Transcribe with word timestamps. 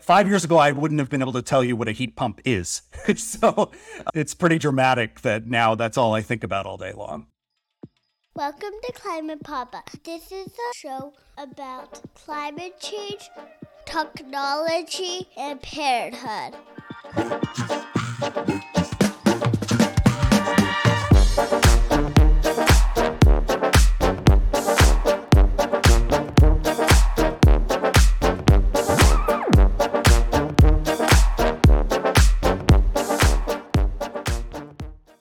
Five 0.00 0.28
years 0.28 0.44
ago, 0.44 0.56
I 0.58 0.70
wouldn't 0.70 1.00
have 1.00 1.10
been 1.10 1.22
able 1.22 1.32
to 1.32 1.42
tell 1.42 1.64
you 1.64 1.74
what 1.74 1.88
a 1.88 1.92
heat 1.92 2.14
pump 2.14 2.40
is. 2.44 2.82
so 3.16 3.48
uh, 3.48 3.66
it's 4.14 4.32
pretty 4.32 4.56
dramatic 4.58 5.22
that 5.22 5.46
now 5.48 5.74
that's 5.74 5.98
all 5.98 6.14
I 6.14 6.22
think 6.22 6.44
about 6.44 6.66
all 6.66 6.76
day 6.76 6.92
long. 6.92 7.26
Welcome 8.36 8.74
to 8.84 8.92
Climate 8.92 9.42
Papa. 9.42 9.82
This 10.04 10.30
is 10.30 10.46
a 10.46 10.74
show 10.76 11.14
about 11.36 12.00
climate 12.14 12.78
change, 12.78 13.28
technology, 13.86 15.26
and 15.36 15.60
parenthood. 15.60 16.54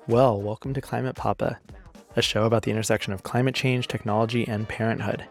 Well, 0.07 0.41
welcome 0.41 0.73
to 0.73 0.79
Climate 0.79 1.17
Papa, 1.17 1.59
a 2.15 2.21
show 2.21 2.45
about 2.45 2.61
the 2.61 2.71
intersection 2.71 3.11
of 3.11 3.23
climate 3.23 3.55
change, 3.55 3.89
technology, 3.89 4.47
and 4.47 4.65
parenthood. 4.65 5.25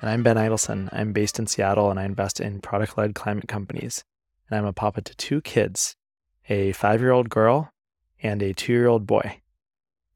And 0.00 0.08
I'm 0.08 0.22
Ben 0.22 0.36
Eidelson. 0.36 0.88
I'm 0.92 1.12
based 1.12 1.40
in 1.40 1.48
Seattle 1.48 1.90
and 1.90 1.98
I 1.98 2.04
invest 2.04 2.38
in 2.38 2.60
product 2.60 2.96
led 2.96 3.16
climate 3.16 3.48
companies. 3.48 4.04
And 4.48 4.56
I'm 4.56 4.64
a 4.64 4.72
papa 4.72 5.02
to 5.02 5.16
two 5.16 5.40
kids 5.40 5.96
a 6.48 6.70
five 6.70 7.00
year 7.00 7.10
old 7.10 7.30
girl 7.30 7.72
and 8.22 8.44
a 8.44 8.54
two 8.54 8.72
year 8.72 8.86
old 8.86 9.08
boy. 9.08 9.40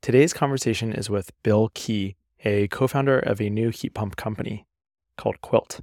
Today's 0.03 0.33
conversation 0.33 0.93
is 0.93 1.11
with 1.11 1.33
Bill 1.43 1.73
Kee, 1.75 2.15
a 2.45 2.69
co 2.69 2.87
founder 2.87 3.19
of 3.19 3.41
a 3.41 3.51
new 3.51 3.71
heat 3.71 3.95
pump 3.95 4.15
company 4.15 4.69
called 5.17 5.41
Quilt. 5.41 5.81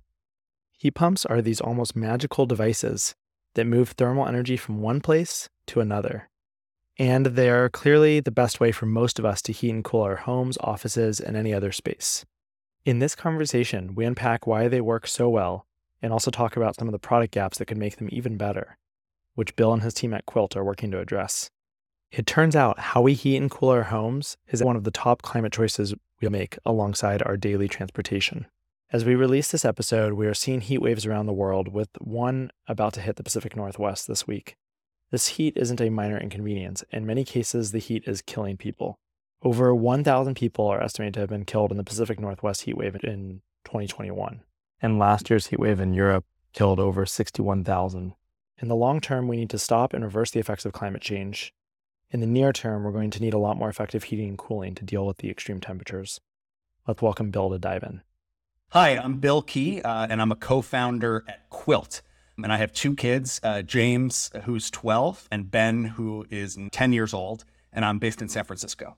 Heat 0.78 0.92
pumps 0.92 1.26
are 1.26 1.42
these 1.42 1.60
almost 1.60 1.94
magical 1.94 2.46
devices 2.46 3.16
that 3.56 3.68
move 3.68 3.90
thermal 3.90 4.26
energy 4.26 4.56
from 4.56 4.80
one 4.80 5.02
place 5.02 5.50
to 5.66 5.82
another 5.82 6.30
and 7.00 7.28
they're 7.28 7.70
clearly 7.70 8.20
the 8.20 8.32
best 8.32 8.60
way 8.60 8.72
for 8.72 8.86
most 8.86 9.20
of 9.20 9.26
us 9.26 9.42
to 9.44 9.54
heat 9.54 9.70
and 9.70 9.84
cool 9.84 10.02
our 10.02 10.16
homes, 10.16 10.58
offices, 10.62 11.20
and 11.20 11.38
any 11.38 11.54
other 11.54 11.72
space. 11.72 12.26
In 12.86 13.00
this 13.00 13.16
conversation, 13.16 13.96
we 13.96 14.06
unpack 14.06 14.48
why 14.48 14.68
they 14.68 14.82
work 14.82 15.08
so 15.08 15.30
well 15.30 15.66
and 16.02 16.14
also 16.14 16.32
talk 16.32 16.56
about 16.56 16.76
some 16.76 16.88
of 16.88 16.92
the 16.92 17.00
product 17.00 17.34
gaps 17.34 17.58
that 17.58 17.66
could 17.66 17.78
make 17.78 17.98
them 17.98 18.10
even 18.12 18.38
better, 18.38 18.78
which 19.36 19.56
Bill 19.56 19.74
and 19.74 19.84
his 19.84 19.94
team 19.94 20.14
at 20.14 20.26
Quilt 20.26 20.56
are 20.56 20.64
working 20.64 20.92
to 20.92 21.00
address. 21.00 21.50
It 22.12 22.26
turns 22.26 22.56
out 22.56 22.80
how 22.80 23.02
we 23.02 23.14
heat 23.14 23.38
and 23.38 23.52
cool 23.52 23.70
our 23.70 23.84
homes 23.84 24.38
is 24.48 24.64
one 24.64 24.76
of 24.76 24.86
the 24.86 24.92
top 24.92 25.22
climate 25.22 25.52
choices 25.52 25.94
we 26.22 26.30
make 26.30 26.58
alongside 26.66 27.22
our 27.24 27.36
daily 27.36 27.68
transportation. 27.68 28.48
As 28.90 29.04
we 29.04 29.16
release 29.16 29.52
this 29.52 29.66
episode, 29.66 30.14
we 30.14 30.28
are 30.28 30.34
seeing 30.34 30.62
heat 30.62 30.82
waves 30.82 31.06
around 31.06 31.26
the 31.26 31.34
world, 31.34 31.68
with 31.68 31.90
one 32.00 32.52
about 32.68 32.94
to 32.94 33.02
hit 33.02 33.18
the 33.18 33.24
Pacific 33.24 33.56
Northwest 33.56 34.08
this 34.08 34.26
week. 34.26 34.56
This 35.10 35.28
heat 35.30 35.56
isn't 35.56 35.80
a 35.80 35.90
minor 35.90 36.18
inconvenience. 36.18 36.84
In 36.92 37.06
many 37.06 37.24
cases, 37.24 37.72
the 37.72 37.80
heat 37.80 38.04
is 38.06 38.22
killing 38.22 38.58
people. 38.58 39.00
Over 39.42 39.74
1,000 39.74 40.36
people 40.36 40.68
are 40.68 40.84
estimated 40.84 41.14
to 41.14 41.20
have 41.22 41.30
been 41.30 41.46
killed 41.46 41.72
in 41.72 41.78
the 41.78 41.84
Pacific 41.84 42.20
Northwest 42.20 42.64
heat 42.64 42.76
wave 42.76 42.98
in 43.04 43.42
2021. 43.64 44.42
And 44.82 45.00
last 45.00 45.30
year's 45.30 45.48
heat 45.48 45.60
wave 45.60 45.80
in 45.80 45.94
Europe 45.94 46.26
killed 46.52 46.80
over 46.80 47.06
61,000. 47.06 48.16
In 48.62 48.68
the 48.68 48.76
long 48.76 49.00
term, 49.00 49.28
we 49.28 49.38
need 49.38 49.50
to 49.52 49.60
stop 49.60 49.94
and 49.94 50.04
reverse 50.04 50.32
the 50.32 50.40
effects 50.40 50.66
of 50.66 50.74
climate 50.74 51.02
change. 51.02 51.54
In 52.12 52.20
the 52.20 52.28
near 52.28 52.52
term, 52.52 52.84
we're 52.84 52.92
going 52.92 53.12
to 53.12 53.22
need 53.22 53.34
a 53.34 53.40
lot 53.40 53.58
more 53.58 53.70
effective 53.70 54.06
heating 54.06 54.30
and 54.30 54.38
cooling 54.38 54.76
to 54.76 54.84
deal 54.84 55.06
with 55.06 55.18
the 55.18 55.30
extreme 55.30 55.62
temperatures. 55.62 56.20
Let's 56.86 57.02
welcome 57.02 57.32
Bill 57.32 57.50
to 57.52 57.60
dive 57.60 57.84
in. 57.84 58.02
Hi, 58.72 58.98
I'm 58.98 59.20
Bill 59.20 59.42
Kee, 59.42 59.82
uh, 59.82 60.08
and 60.10 60.22
I'm 60.22 60.32
a 60.32 60.36
co 60.36 60.62
founder 60.62 61.24
at 61.28 61.50
Quilt. 61.50 62.02
And 62.44 62.52
I 62.54 62.58
have 62.58 62.72
two 62.72 62.96
kids 62.96 63.40
uh, 63.44 63.62
James, 63.64 64.30
who's 64.44 64.70
12, 64.70 65.28
and 65.32 65.50
Ben, 65.50 65.84
who 65.84 66.26
is 66.30 66.58
10 66.72 66.94
years 66.94 67.14
old. 67.14 67.46
And 67.74 67.84
I'm 67.84 68.00
based 68.00 68.22
in 68.22 68.30
San 68.30 68.44
Francisco. 68.44 68.96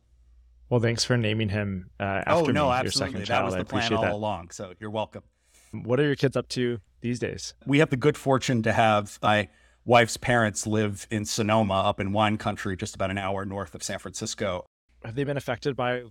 Well, 0.70 0.80
thanks 0.80 1.04
for 1.04 1.18
naming 1.18 1.50
him 1.50 1.90
uh, 2.00 2.04
after 2.26 2.34
oh, 2.34 2.46
no, 2.46 2.68
me, 2.68 2.74
absolutely. 2.74 2.84
your 2.84 2.92
second 2.92 3.20
that 3.22 3.26
child. 3.26 3.46
was 3.46 3.54
the 3.56 3.60
I 3.62 3.64
plan 3.64 3.94
all 3.94 4.02
that. 4.04 4.12
along. 4.12 4.52
So 4.52 4.74
you're 4.80 4.92
welcome. 4.92 5.24
What 5.72 6.00
are 6.00 6.04
your 6.04 6.16
kids 6.16 6.38
up 6.38 6.48
to 6.50 6.80
these 7.02 7.20
days? 7.20 7.54
We 7.66 7.80
have 7.80 7.90
the 7.90 7.98
good 7.98 8.18
fortune 8.18 8.62
to 8.64 8.74
have 8.74 9.18
my 9.22 9.50
wife's 9.86 10.18
parents 10.18 10.68
live 10.68 11.08
in 11.10 11.26
Sonoma, 11.26 11.74
up 11.74 12.00
in 12.00 12.12
wine 12.12 12.38
country, 12.38 12.78
just 12.78 12.96
about 12.96 13.10
an 13.10 13.18
hour 13.18 13.46
north 13.46 13.74
of 13.74 13.82
San 13.82 14.00
Francisco. 14.00 14.66
Have 15.04 15.16
they 15.16 15.24
been 15.24 15.38
affected 15.38 15.76
by 15.76 16.04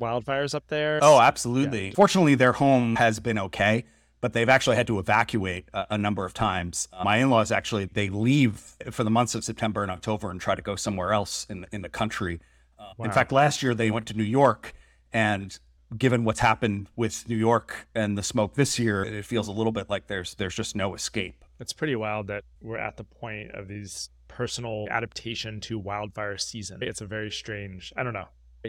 wildfires 0.00 0.54
up 0.54 0.68
there? 0.68 1.00
Oh, 1.02 1.20
absolutely. 1.20 1.88
Yeah. 1.88 1.94
Fortunately, 1.94 2.34
their 2.36 2.52
home 2.52 2.96
has 2.96 3.18
been 3.18 3.38
okay 3.38 3.84
but 4.24 4.32
they've 4.32 4.48
actually 4.48 4.74
had 4.74 4.86
to 4.86 4.98
evacuate 4.98 5.68
a, 5.74 5.86
a 5.90 5.98
number 5.98 6.24
of 6.24 6.32
times. 6.32 6.88
Uh, 6.94 7.04
my 7.04 7.18
in-laws 7.18 7.52
actually 7.52 7.84
they 7.84 8.08
leave 8.08 8.74
for 8.90 9.04
the 9.04 9.10
months 9.10 9.34
of 9.34 9.44
September 9.44 9.82
and 9.82 9.92
October 9.92 10.30
and 10.30 10.40
try 10.40 10.54
to 10.54 10.62
go 10.62 10.76
somewhere 10.76 11.12
else 11.12 11.46
in 11.50 11.66
in 11.72 11.82
the 11.82 11.90
country. 11.90 12.40
Uh, 12.78 12.84
wow. 12.96 13.04
In 13.04 13.12
fact, 13.12 13.32
last 13.32 13.62
year 13.62 13.74
they 13.74 13.90
went 13.90 14.06
to 14.06 14.14
New 14.14 14.24
York, 14.24 14.72
and 15.12 15.58
given 15.98 16.24
what's 16.24 16.40
happened 16.40 16.88
with 16.96 17.28
New 17.28 17.36
York 17.36 17.86
and 17.94 18.16
the 18.16 18.22
smoke 18.22 18.54
this 18.54 18.78
year, 18.78 19.04
it 19.04 19.26
feels 19.26 19.46
a 19.46 19.52
little 19.52 19.72
bit 19.72 19.90
like 19.90 20.06
there's 20.06 20.34
there's 20.36 20.54
just 20.54 20.74
no 20.74 20.94
escape. 20.94 21.44
It's 21.60 21.74
pretty 21.74 21.94
wild 21.94 22.28
that 22.28 22.44
we're 22.62 22.78
at 22.78 22.96
the 22.96 23.04
point 23.04 23.50
of 23.50 23.68
these 23.68 24.08
personal 24.26 24.86
adaptation 24.90 25.60
to 25.60 25.78
wildfire 25.78 26.38
season. 26.38 26.78
It's 26.80 27.02
a 27.02 27.06
very 27.06 27.30
strange. 27.30 27.92
I 27.94 28.02
don't 28.02 28.14
know 28.14 28.28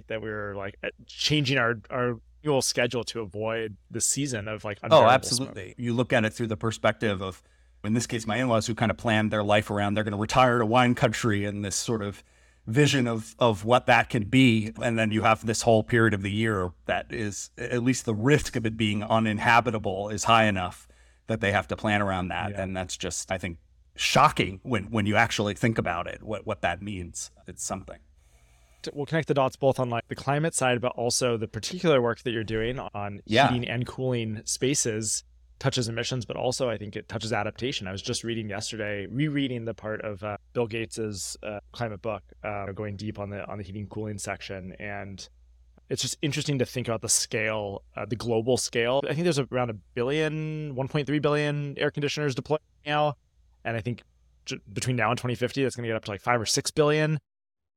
that 0.09 0.21
we 0.21 0.29
are 0.29 0.53
like 0.53 0.75
changing 1.07 1.57
our 1.57 1.79
our 1.89 2.19
schedule 2.61 3.03
to 3.03 3.21
avoid 3.21 3.75
the 3.91 4.01
season 4.01 4.47
of 4.47 4.63
like 4.63 4.79
oh 4.89 5.05
absolutely 5.05 5.67
smoke. 5.67 5.75
you 5.77 5.93
look 5.93 6.13
at 6.13 6.25
it 6.25 6.31
through 6.33 6.47
the 6.47 6.57
perspective 6.57 7.21
of 7.21 7.41
in 7.83 7.93
this 7.93 8.07
case 8.07 8.25
my 8.25 8.37
in-laws 8.37 8.67
who 8.67 8.75
kind 8.75 8.91
of 8.91 8.97
planned 8.97 9.31
their 9.31 9.43
life 9.43 9.69
around 9.69 9.93
they're 9.93 10.03
going 10.03 10.11
to 10.11 10.17
retire 10.17 10.59
to 10.59 10.65
wine 10.65 10.95
country 10.95 11.45
and 11.45 11.63
this 11.63 11.75
sort 11.75 12.01
of 12.01 12.23
vision 12.67 13.07
of 13.07 13.35
of 13.39 13.63
what 13.63 13.85
that 13.85 14.09
can 14.09 14.23
be. 14.23 14.71
And 14.81 14.97
then 14.97 15.11
you 15.11 15.21
have 15.21 15.45
this 15.45 15.61
whole 15.61 15.83
period 15.83 16.13
of 16.13 16.21
the 16.21 16.31
year 16.31 16.71
that 16.85 17.07
is 17.09 17.51
at 17.57 17.83
least 17.83 18.05
the 18.05 18.15
risk 18.15 18.55
of 18.55 18.65
it 18.65 18.77
being 18.77 19.03
uninhabitable 19.03 20.09
is 20.09 20.25
high 20.25 20.45
enough 20.45 20.87
that 21.27 21.41
they 21.41 21.51
have 21.51 21.67
to 21.69 21.75
plan 21.75 22.01
around 22.01 22.29
that. 22.29 22.51
Yeah. 22.51 22.61
and 22.61 22.75
that's 22.75 22.97
just 22.97 23.31
i 23.31 23.37
think 23.37 23.57
shocking 23.95 24.59
when 24.63 24.85
when 24.85 25.05
you 25.05 25.15
actually 25.15 25.53
think 25.53 25.77
about 25.77 26.07
it 26.07 26.21
what 26.23 26.45
what 26.45 26.61
that 26.61 26.81
means. 26.81 27.31
It's 27.47 27.63
something 27.63 27.99
we'll 28.93 29.05
connect 29.05 29.27
the 29.27 29.33
dots 29.33 29.55
both 29.55 29.79
on 29.79 29.89
like 29.89 30.07
the 30.07 30.15
climate 30.15 30.53
side, 30.53 30.81
but 30.81 30.91
also 30.93 31.37
the 31.37 31.47
particular 31.47 32.01
work 32.01 32.21
that 32.23 32.31
you're 32.31 32.43
doing 32.43 32.79
on 32.79 33.21
yeah. 33.25 33.47
heating 33.47 33.67
and 33.67 33.85
cooling 33.85 34.41
spaces 34.45 35.23
touches 35.59 35.87
emissions, 35.87 36.25
but 36.25 36.35
also 36.35 36.69
I 36.69 36.77
think 36.77 36.95
it 36.95 37.07
touches 37.07 37.31
adaptation. 37.31 37.87
I 37.87 37.91
was 37.91 38.01
just 38.01 38.23
reading 38.23 38.49
yesterday, 38.49 39.07
rereading 39.07 39.65
the 39.65 39.73
part 39.73 40.01
of 40.01 40.23
uh, 40.23 40.37
Bill 40.53 40.67
Gates's 40.67 41.37
uh, 41.43 41.59
climate 41.71 42.01
book, 42.01 42.23
uh, 42.43 42.71
going 42.71 42.97
deep 42.97 43.19
on 43.19 43.29
the 43.29 43.45
on 43.49 43.57
the 43.57 43.63
heating 43.63 43.87
cooling 43.87 44.17
section, 44.17 44.73
and 44.79 45.27
it's 45.89 46.01
just 46.01 46.17
interesting 46.21 46.59
to 46.59 46.65
think 46.65 46.87
about 46.87 47.01
the 47.01 47.09
scale, 47.09 47.83
uh, 47.95 48.05
the 48.05 48.15
global 48.15 48.57
scale. 48.57 49.01
I 49.07 49.13
think 49.13 49.23
there's 49.23 49.39
around 49.39 49.69
a 49.69 49.75
billion, 49.93 50.75
1.3 50.75 51.21
billion 51.21 51.77
air 51.77 51.91
conditioners 51.91 52.35
deployed 52.35 52.59
now, 52.85 53.15
and 53.63 53.77
I 53.77 53.81
think 53.81 54.03
between 54.71 54.95
now 54.95 55.09
and 55.09 55.17
2050, 55.17 55.63
that's 55.63 55.75
going 55.75 55.83
to 55.83 55.89
get 55.89 55.95
up 55.95 56.05
to 56.05 56.11
like 56.11 56.21
five 56.21 56.39
or 56.39 56.45
six 56.45 56.71
billion. 56.71 57.19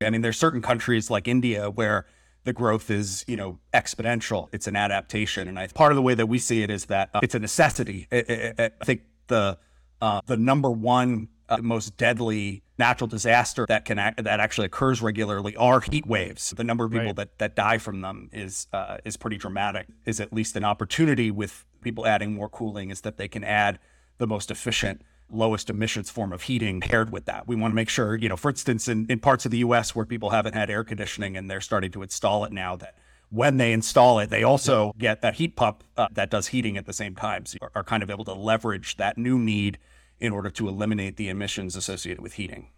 I 0.05 0.09
mean, 0.09 0.21
there's 0.21 0.39
certain 0.39 0.61
countries 0.61 1.09
like 1.09 1.27
India 1.27 1.69
where 1.69 2.05
the 2.45 2.53
growth 2.53 2.89
is, 2.89 3.25
you 3.27 3.35
know, 3.35 3.59
exponential. 3.73 4.47
It's 4.53 4.65
an 4.65 4.77
adaptation, 4.77 5.47
and 5.47 5.59
I 5.59 5.67
part 5.67 5.91
of 5.91 5.97
the 5.97 6.01
way 6.01 6.13
that 6.13 6.27
we 6.27 6.39
see 6.39 6.63
it 6.63 6.69
is 6.69 6.85
that 6.85 7.09
uh, 7.13 7.19
it's 7.21 7.35
a 7.35 7.39
necessity. 7.39 8.07
I, 8.11 8.71
think 8.85 9.01
the 9.27 9.57
uh, 10.01 10.21
the 10.25 10.37
number 10.37 10.71
one 10.71 11.27
uh, 11.49 11.57
most 11.57 11.97
deadly 11.97 12.63
natural 12.77 13.09
disaster 13.09 13.65
that 13.67 13.83
can 13.83 13.99
act, 13.99 14.23
that 14.23 14.39
actually 14.39 14.67
occurs 14.67 15.01
regularly 15.01 15.53
are 15.57 15.81
heat 15.81 16.07
waves. 16.07 16.51
The 16.51 16.63
number 16.63 16.85
of 16.85 16.91
people 16.91 17.07
right. 17.07 17.15
that 17.17 17.39
that 17.39 17.55
die 17.57 17.77
from 17.77 17.99
them 17.99 18.29
is 18.31 18.67
uh, 18.71 18.99
is 19.03 19.17
pretty 19.17 19.37
dramatic. 19.37 19.87
Is 20.05 20.21
at 20.21 20.31
least 20.31 20.55
an 20.55 20.63
opportunity 20.63 21.31
with 21.31 21.65
people 21.81 22.07
adding 22.07 22.33
more 22.33 22.47
cooling 22.47 22.89
is 22.89 23.01
that 23.01 23.17
they 23.17 23.27
can 23.27 23.43
add 23.43 23.79
the 24.17 24.27
most 24.27 24.49
efficient 24.49 25.01
lowest 25.31 25.69
emissions 25.69 26.09
form 26.09 26.33
of 26.33 26.43
heating 26.43 26.81
paired 26.81 27.11
with 27.11 27.25
that. 27.25 27.47
We 27.47 27.55
want 27.55 27.71
to 27.71 27.75
make 27.75 27.89
sure, 27.89 28.15
you 28.15 28.29
know, 28.29 28.37
for 28.37 28.49
instance, 28.49 28.87
in, 28.87 29.05
in 29.09 29.19
parts 29.19 29.45
of 29.45 29.51
the 29.51 29.59
US 29.59 29.95
where 29.95 30.05
people 30.05 30.31
haven't 30.31 30.53
had 30.53 30.69
air 30.69 30.83
conditioning 30.83 31.37
and 31.37 31.49
they're 31.49 31.61
starting 31.61 31.91
to 31.91 32.03
install 32.03 32.43
it 32.45 32.51
now, 32.51 32.75
that 32.77 32.95
when 33.29 33.57
they 33.57 33.71
install 33.71 34.19
it, 34.19 34.29
they 34.29 34.43
also 34.43 34.93
get 34.97 35.21
that 35.21 35.35
heat 35.35 35.55
pump 35.55 35.83
uh, 35.97 36.07
that 36.11 36.29
does 36.29 36.47
heating 36.47 36.77
at 36.77 36.85
the 36.85 36.93
same 36.93 37.15
time. 37.15 37.45
So 37.45 37.57
are, 37.61 37.71
are 37.75 37.83
kind 37.83 38.03
of 38.03 38.09
able 38.09 38.25
to 38.25 38.33
leverage 38.33 38.97
that 38.97 39.17
new 39.17 39.37
need 39.37 39.77
in 40.19 40.33
order 40.33 40.49
to 40.49 40.67
eliminate 40.67 41.17
the 41.17 41.29
emissions 41.29 41.75
associated 41.75 42.21
with 42.21 42.33
heating. 42.33 42.69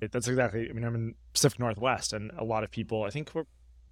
That's 0.00 0.26
exactly. 0.26 0.68
I 0.68 0.72
mean, 0.72 0.84
I'm 0.84 0.94
in 0.94 1.14
Pacific 1.32 1.60
Northwest, 1.60 2.12
and 2.12 2.32
a 2.36 2.44
lot 2.44 2.64
of 2.64 2.70
people. 2.70 3.04
I 3.04 3.10
think 3.10 3.32
we're 3.34 3.44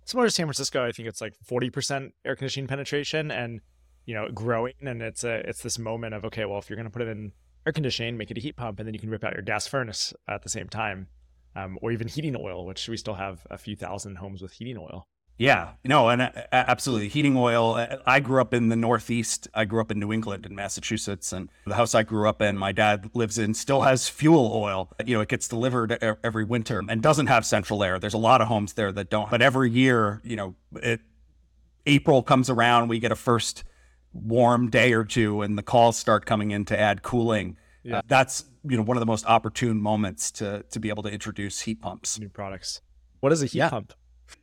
similar 0.04 0.26
to 0.26 0.32
San 0.32 0.46
Francisco. 0.46 0.84
I 0.84 0.90
think 0.90 1.08
it's 1.08 1.20
like 1.20 1.34
40% 1.48 2.12
air 2.24 2.34
conditioning 2.34 2.66
penetration, 2.66 3.30
and 3.30 3.60
you 4.06 4.14
know, 4.14 4.28
growing. 4.32 4.74
And 4.80 5.02
it's 5.02 5.22
a 5.22 5.48
it's 5.48 5.62
this 5.62 5.78
moment 5.78 6.14
of 6.14 6.24
okay, 6.24 6.44
well, 6.46 6.58
if 6.58 6.68
you're 6.68 6.76
going 6.76 6.88
to 6.88 6.90
put 6.90 7.02
it 7.02 7.08
in 7.08 7.32
air 7.66 7.72
conditioning, 7.72 8.16
make 8.16 8.30
it 8.30 8.38
a 8.38 8.40
heat 8.40 8.56
pump, 8.56 8.78
and 8.78 8.86
then 8.86 8.94
you 8.94 9.00
can 9.00 9.10
rip 9.10 9.24
out 9.24 9.34
your 9.34 9.42
gas 9.42 9.66
furnace 9.66 10.12
at 10.28 10.42
the 10.42 10.48
same 10.48 10.68
time, 10.68 11.08
um, 11.56 11.78
or 11.82 11.92
even 11.92 12.08
heating 12.08 12.36
oil, 12.38 12.64
which 12.64 12.88
we 12.88 12.96
still 12.96 13.14
have 13.14 13.46
a 13.50 13.58
few 13.58 13.76
thousand 13.76 14.16
homes 14.16 14.42
with 14.42 14.52
heating 14.52 14.78
oil. 14.78 15.06
Yeah, 15.40 15.70
no, 15.86 16.10
and 16.10 16.20
uh, 16.20 16.30
absolutely. 16.52 17.08
Heating 17.08 17.34
oil. 17.34 17.72
Uh, 17.72 17.96
I 18.04 18.20
grew 18.20 18.42
up 18.42 18.52
in 18.52 18.68
the 18.68 18.76
Northeast. 18.76 19.48
I 19.54 19.64
grew 19.64 19.80
up 19.80 19.90
in 19.90 19.98
New 19.98 20.12
England 20.12 20.44
in 20.44 20.54
Massachusetts, 20.54 21.32
and 21.32 21.48
the 21.64 21.76
house 21.76 21.94
I 21.94 22.02
grew 22.02 22.28
up 22.28 22.42
in, 22.42 22.58
my 22.58 22.72
dad 22.72 23.08
lives 23.14 23.38
in, 23.38 23.54
still 23.54 23.80
has 23.80 24.06
fuel 24.06 24.52
oil. 24.54 24.92
You 25.06 25.14
know, 25.14 25.22
it 25.22 25.30
gets 25.30 25.48
delivered 25.48 25.92
every 26.22 26.44
winter 26.44 26.82
and 26.86 27.00
doesn't 27.00 27.28
have 27.28 27.46
central 27.46 27.82
air. 27.82 27.98
There's 27.98 28.12
a 28.12 28.18
lot 28.18 28.42
of 28.42 28.48
homes 28.48 28.74
there 28.74 28.92
that 28.92 29.08
don't. 29.08 29.30
But 29.30 29.40
every 29.40 29.70
year, 29.70 30.20
you 30.24 30.36
know, 30.36 30.56
it, 30.74 31.00
April 31.86 32.22
comes 32.22 32.50
around, 32.50 32.88
we 32.88 32.98
get 32.98 33.10
a 33.10 33.16
first 33.16 33.64
warm 34.12 34.70
day 34.70 34.92
or 34.92 35.04
two, 35.04 35.42
and 35.42 35.56
the 35.56 35.62
calls 35.62 35.96
start 35.96 36.26
coming 36.26 36.50
in 36.50 36.64
to 36.66 36.78
add 36.78 37.02
cooling. 37.02 37.56
Yeah. 37.82 37.98
Uh, 37.98 38.02
that's 38.06 38.44
you 38.64 38.76
know 38.76 38.82
one 38.82 38.96
of 38.96 39.00
the 39.00 39.06
most 39.06 39.26
opportune 39.26 39.80
moments 39.80 40.30
to 40.32 40.64
to 40.70 40.80
be 40.80 40.88
able 40.88 41.02
to 41.04 41.10
introduce 41.10 41.60
heat 41.60 41.80
pumps, 41.80 42.18
new 42.18 42.28
products. 42.28 42.80
What 43.20 43.32
is 43.32 43.42
a 43.42 43.46
heat 43.46 43.58
yeah. 43.58 43.70
pump? 43.70 43.94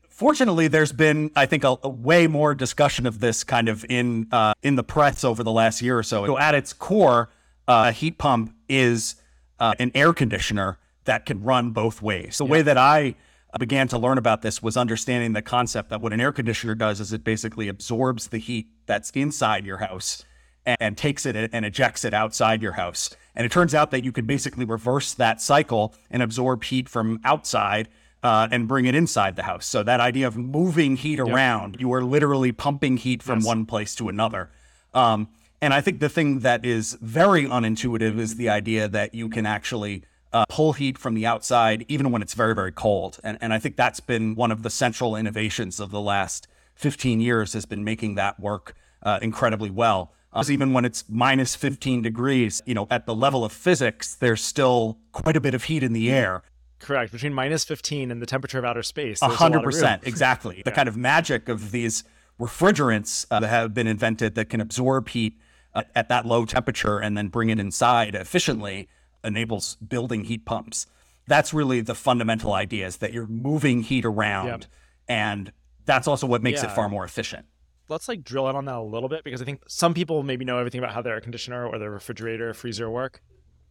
Fortunately, 0.09 0.67
there's 0.67 0.91
been, 0.91 1.29
I 1.35 1.45
think, 1.45 1.63
a, 1.63 1.77
a, 1.83 1.89
way 1.89 2.25
more 2.25 2.55
discussion 2.55 3.05
of 3.05 3.19
this 3.19 3.43
kind 3.43 3.69
of 3.69 3.85
in 3.87 4.27
uh, 4.31 4.53
in 4.63 4.75
the 4.75 4.83
press 4.83 5.23
over 5.23 5.43
the 5.43 5.51
last 5.51 5.81
year 5.81 5.97
or 5.97 6.03
so. 6.03 6.25
So, 6.25 6.39
at 6.39 6.55
its 6.55 6.73
core, 6.73 7.29
uh, 7.67 7.85
a 7.89 7.91
heat 7.91 8.17
pump 8.17 8.55
is 8.67 9.15
uh, 9.59 9.75
an 9.79 9.91
air 9.93 10.13
conditioner 10.13 10.79
that 11.03 11.27
can 11.27 11.43
run 11.43 11.69
both 11.71 12.01
ways. 12.01 12.39
The 12.39 12.45
yeah. 12.45 12.51
way 12.51 12.61
that 12.63 12.77
I 12.77 13.15
began 13.57 13.87
to 13.89 13.97
learn 13.97 14.17
about 14.17 14.41
this 14.41 14.61
was 14.61 14.77
understanding 14.77 15.33
the 15.33 15.41
concept 15.41 15.89
that 15.89 16.01
what 16.01 16.13
an 16.13 16.21
air 16.21 16.31
conditioner 16.31 16.75
does 16.75 16.99
is 16.99 17.13
it 17.13 17.23
basically 17.23 17.67
absorbs 17.67 18.27
the 18.27 18.37
heat 18.37 18.67
that's 18.85 19.09
inside 19.11 19.65
your 19.65 19.77
house 19.77 20.23
and, 20.65 20.77
and 20.79 20.97
takes 20.97 21.25
it 21.25 21.49
and 21.51 21.65
ejects 21.65 22.05
it 22.05 22.13
outside 22.13 22.61
your 22.61 22.73
house. 22.73 23.15
And 23.35 23.45
it 23.45 23.51
turns 23.51 23.75
out 23.75 23.91
that 23.91 24.03
you 24.03 24.11
can 24.11 24.25
basically 24.25 24.65
reverse 24.65 25.13
that 25.13 25.41
cycle 25.41 25.93
and 26.09 26.23
absorb 26.23 26.63
heat 26.63 26.89
from 26.89 27.19
outside 27.23 27.87
uh, 28.23 28.47
and 28.51 28.67
bring 28.67 28.85
it 28.85 28.95
inside 28.95 29.35
the 29.35 29.43
house. 29.43 29.65
So 29.65 29.83
that 29.83 29.99
idea 29.99 30.27
of 30.27 30.35
moving 30.37 30.95
heat 30.95 31.19
yep. 31.19 31.27
around, 31.27 31.77
you 31.79 31.93
are 31.93 32.03
literally 32.03 32.51
pumping 32.51 32.97
heat 32.97 33.21
from 33.21 33.39
yes. 33.39 33.47
one 33.47 33.65
place 33.65 33.95
to 33.95 34.09
another. 34.09 34.49
Um, 34.93 35.29
and 35.61 35.73
I 35.73 35.81
think 35.81 35.99
the 35.99 36.09
thing 36.09 36.39
that 36.39 36.65
is 36.65 36.97
very 37.01 37.45
unintuitive 37.45 38.19
is 38.19 38.35
the 38.35 38.49
idea 38.49 38.87
that 38.87 39.13
you 39.15 39.29
can 39.29 39.45
actually 39.45 40.03
uh, 40.33 40.45
pull 40.49 40.73
heat 40.73 40.97
from 40.97 41.13
the 41.13 41.25
outside, 41.25 41.85
even 41.87 42.11
when 42.11 42.21
it's 42.21 42.33
very, 42.33 42.53
very 42.53 42.71
cold. 42.71 43.19
And, 43.23 43.37
and 43.41 43.53
I 43.53 43.59
think 43.59 43.75
that's 43.75 43.99
been 43.99 44.35
one 44.35 44.51
of 44.51 44.63
the 44.63 44.69
central 44.69 45.15
innovations 45.15 45.79
of 45.79 45.91
the 45.91 46.01
last 46.01 46.47
15 46.75 47.19
years 47.19 47.53
has 47.53 47.65
been 47.65 47.83
making 47.83 48.15
that 48.15 48.39
work 48.39 48.75
uh, 49.03 49.19
incredibly 49.21 49.69
well. 49.69 50.13
Uh, 50.33 50.43
even 50.49 50.73
when 50.73 50.85
it's 50.85 51.05
minus 51.09 51.55
15 51.55 52.01
degrees, 52.01 52.61
you 52.65 52.73
know, 52.73 52.87
at 52.91 53.05
the 53.05 53.15
level 53.15 53.43
of 53.43 53.51
physics, 53.51 54.13
there's 54.15 54.43
still 54.43 54.99
quite 55.11 55.35
a 55.35 55.41
bit 55.41 55.53
of 55.53 55.63
heat 55.63 55.81
in 55.81 55.93
the 55.93 56.11
air. 56.11 56.43
Correct. 56.79 57.11
Between 57.11 57.33
minus 57.33 57.63
15 57.63 58.11
and 58.11 58.21
the 58.21 58.25
temperature 58.25 58.59
of 58.59 58.65
outer 58.65 58.83
space. 58.83 59.21
A 59.21 59.29
hundred 59.29 59.63
percent. 59.63 60.03
Exactly. 60.05 60.57
yeah. 60.57 60.63
The 60.65 60.71
kind 60.71 60.87
of 60.87 60.95
magic 60.95 61.49
of 61.49 61.71
these 61.71 62.03
refrigerants 62.39 63.25
uh, 63.31 63.39
that 63.39 63.47
have 63.47 63.73
been 63.73 63.87
invented 63.87 64.35
that 64.35 64.49
can 64.49 64.61
absorb 64.61 65.09
heat 65.09 65.39
uh, 65.73 65.83
at 65.95 66.09
that 66.09 66.25
low 66.25 66.45
temperature 66.45 66.99
and 66.99 67.17
then 67.17 67.29
bring 67.29 67.49
it 67.49 67.59
inside 67.59 68.13
efficiently 68.13 68.87
enables 69.23 69.75
building 69.75 70.25
heat 70.25 70.45
pumps. 70.45 70.87
That's 71.27 71.53
really 71.53 71.81
the 71.81 71.95
fundamental 71.95 72.53
idea 72.53 72.87
is 72.87 72.97
that 72.97 73.13
you're 73.13 73.27
moving 73.27 73.83
heat 73.83 74.05
around 74.05 74.47
yep. 74.47 74.65
and 75.07 75.51
that's 75.85 76.07
also 76.07 76.27
what 76.27 76.43
makes 76.43 76.61
yeah. 76.61 76.69
it 76.69 76.75
far 76.75 76.87
more 76.89 77.03
efficient. 77.03 77.45
Let's 77.89 78.07
like 78.07 78.23
drill 78.23 78.49
in 78.49 78.55
on 78.55 78.65
that 78.65 78.75
a 78.75 78.81
little 78.81 79.09
bit 79.09 79.23
because 79.23 79.41
I 79.41 79.45
think 79.45 79.63
some 79.67 79.93
people 79.93 80.21
maybe 80.21 80.45
know 80.45 80.59
everything 80.59 80.79
about 80.79 80.93
how 80.93 81.01
their 81.01 81.15
air 81.15 81.21
conditioner 81.21 81.65
or 81.65 81.79
their 81.79 81.89
refrigerator, 81.89 82.49
or 82.49 82.53
freezer 82.53 82.89
work. 82.89 83.21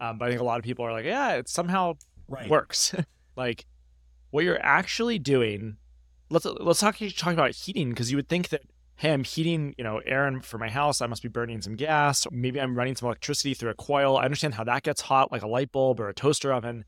Um, 0.00 0.19
but 0.19 0.26
I 0.26 0.28
think 0.31 0.40
a 0.40 0.44
lot 0.44 0.58
of 0.58 0.64
people 0.64 0.84
are 0.87 0.93
like, 0.93 1.04
yeah, 1.04 1.34
it 1.34 1.48
somehow 1.48 1.94
right. 2.26 2.48
works. 2.48 2.94
like 3.37 3.66
what 4.31 4.44
you're 4.44 4.62
actually 4.62 5.19
doing. 5.19 5.76
Let's 6.31 6.44
let's 6.44 6.81
talk 6.81 6.96
talk 6.98 7.32
about 7.34 7.52
heating 7.52 7.90
because 7.90 8.10
you 8.10 8.16
would 8.16 8.28
think 8.28 8.48
that 8.48 8.62
hey, 8.96 9.12
I'm 9.12 9.25
heating 9.25 9.75
you 9.78 9.84
know 9.84 9.98
air 9.98 10.26
in, 10.26 10.40
for 10.40 10.58
my 10.58 10.69
house. 10.69 11.00
I 11.00 11.06
must 11.06 11.22
be 11.22 11.28
burning 11.28 11.60
some 11.62 11.76
gas. 11.76 12.26
Maybe 12.31 12.60
I'm 12.60 12.76
running 12.76 12.96
some 12.96 13.06
electricity 13.06 13.54
through 13.54 13.70
a 13.70 13.75
coil. 13.75 14.16
I 14.16 14.25
understand 14.25 14.54
how 14.54 14.64
that 14.64 14.82
gets 14.82 15.02
hot, 15.02 15.31
like 15.31 15.43
a 15.43 15.48
light 15.48 15.72
bulb 15.72 16.00
or 16.00 16.08
a 16.08 16.14
toaster 16.14 16.52
oven. 16.52 16.84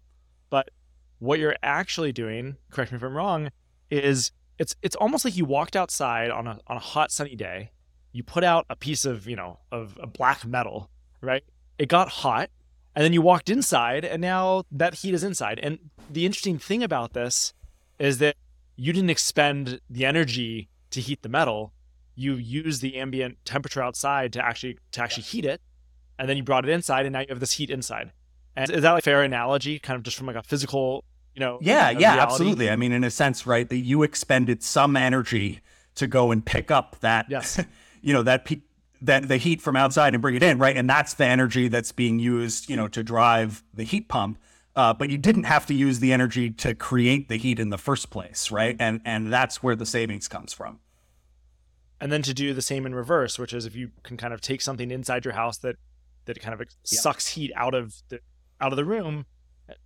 But 0.50 0.70
what 1.18 1.38
you're 1.38 1.56
actually 1.62 2.12
doing, 2.12 2.56
correct 2.70 2.92
me 2.92 2.96
if 2.96 3.02
I'm 3.02 3.16
wrong, 3.16 3.50
is 3.90 4.32
it's 4.58 4.74
it's 4.82 4.96
almost 4.96 5.24
like 5.24 5.36
you 5.36 5.44
walked 5.44 5.76
outside 5.76 6.30
on 6.30 6.46
a 6.46 6.58
on 6.66 6.76
a 6.76 6.80
hot 6.80 7.12
sunny 7.12 7.36
day. 7.36 7.70
You 8.12 8.22
put 8.22 8.42
out 8.42 8.66
a 8.70 8.76
piece 8.76 9.04
of 9.04 9.28
you 9.28 9.36
know 9.36 9.60
of 9.70 9.98
a 10.02 10.06
black 10.06 10.44
metal, 10.44 10.90
right? 11.20 11.44
It 11.78 11.88
got 11.88 12.08
hot 12.08 12.50
and 12.94 13.04
then 13.04 13.12
you 13.12 13.22
walked 13.22 13.48
inside 13.48 14.04
and 14.04 14.20
now 14.20 14.64
that 14.72 14.94
heat 14.94 15.14
is 15.14 15.22
inside 15.22 15.60
and 15.62 15.78
the 16.10 16.26
interesting 16.26 16.58
thing 16.58 16.82
about 16.82 17.12
this 17.12 17.54
is 18.00 18.18
that 18.18 18.34
you 18.74 18.92
didn't 18.92 19.10
expend 19.10 19.80
the 19.88 20.04
energy 20.04 20.68
to 20.90 21.00
heat 21.00 21.22
the 21.22 21.28
metal 21.28 21.72
you 22.18 22.34
use 22.34 22.80
the 22.80 22.96
ambient 22.96 23.38
temperature 23.44 23.82
outside 23.82 24.32
to 24.32 24.44
actually 24.44 24.78
to 24.92 25.02
actually 25.02 25.22
heat 25.22 25.44
it 25.44 25.60
and 26.18 26.28
then 26.28 26.36
you 26.36 26.42
brought 26.42 26.68
it 26.68 26.70
inside 26.70 27.06
and 27.06 27.12
now 27.12 27.20
you 27.20 27.26
have 27.28 27.40
this 27.40 27.52
heat 27.52 27.70
inside 27.70 28.12
and 28.56 28.70
is 28.70 28.82
that 28.82 28.92
like 28.92 29.02
a 29.02 29.04
fair 29.04 29.22
analogy 29.22 29.78
kind 29.78 29.96
of 29.96 30.02
just 30.02 30.16
from 30.16 30.26
like 30.26 30.36
a 30.36 30.42
physical 30.42 31.04
you 31.34 31.40
know 31.40 31.58
yeah 31.62 31.90
yeah 31.90 32.14
reality? 32.14 32.20
absolutely 32.20 32.70
i 32.70 32.76
mean 32.76 32.92
in 32.92 33.04
a 33.04 33.10
sense 33.10 33.46
right 33.46 33.68
that 33.68 33.78
you 33.78 34.02
expended 34.02 34.62
some 34.62 34.96
energy 34.96 35.60
to 35.94 36.06
go 36.06 36.30
and 36.30 36.44
pick 36.44 36.70
up 36.70 36.96
that 37.00 37.26
yes 37.28 37.62
you 38.02 38.12
know 38.12 38.22
that 38.22 38.44
pe- 38.44 38.60
that 39.00 39.28
the 39.28 39.36
heat 39.36 39.60
from 39.60 39.76
outside 39.76 40.14
and 40.14 40.20
bring 40.20 40.34
it 40.34 40.42
in, 40.42 40.58
right? 40.58 40.76
And 40.76 40.88
that's 40.88 41.14
the 41.14 41.24
energy 41.24 41.68
that's 41.68 41.92
being 41.92 42.18
used, 42.18 42.68
you 42.68 42.76
know, 42.76 42.88
to 42.88 43.02
drive 43.02 43.62
the 43.72 43.84
heat 43.84 44.08
pump. 44.08 44.38
Uh, 44.74 44.92
but 44.92 45.10
you 45.10 45.18
didn't 45.18 45.44
have 45.44 45.66
to 45.66 45.74
use 45.74 45.98
the 45.98 46.12
energy 46.12 46.50
to 46.50 46.74
create 46.74 47.28
the 47.28 47.36
heat 47.36 47.58
in 47.58 47.70
the 47.70 47.78
first 47.78 48.10
place, 48.10 48.50
right? 48.50 48.76
And 48.78 49.00
and 49.04 49.32
that's 49.32 49.62
where 49.62 49.74
the 49.74 49.86
savings 49.86 50.28
comes 50.28 50.52
from. 50.52 50.78
And 52.00 52.12
then 52.12 52.22
to 52.22 52.34
do 52.34 52.54
the 52.54 52.62
same 52.62 52.86
in 52.86 52.94
reverse, 52.94 53.38
which 53.38 53.52
is 53.52 53.66
if 53.66 53.74
you 53.74 53.90
can 54.04 54.16
kind 54.16 54.32
of 54.32 54.40
take 54.40 54.60
something 54.60 54.90
inside 54.90 55.24
your 55.24 55.34
house 55.34 55.58
that 55.58 55.76
that 56.26 56.40
kind 56.40 56.60
of 56.60 56.68
sucks 56.84 57.28
heat 57.28 57.50
out 57.56 57.74
of 57.74 57.94
the 58.08 58.20
out 58.60 58.72
of 58.72 58.76
the 58.76 58.84
room, 58.84 59.26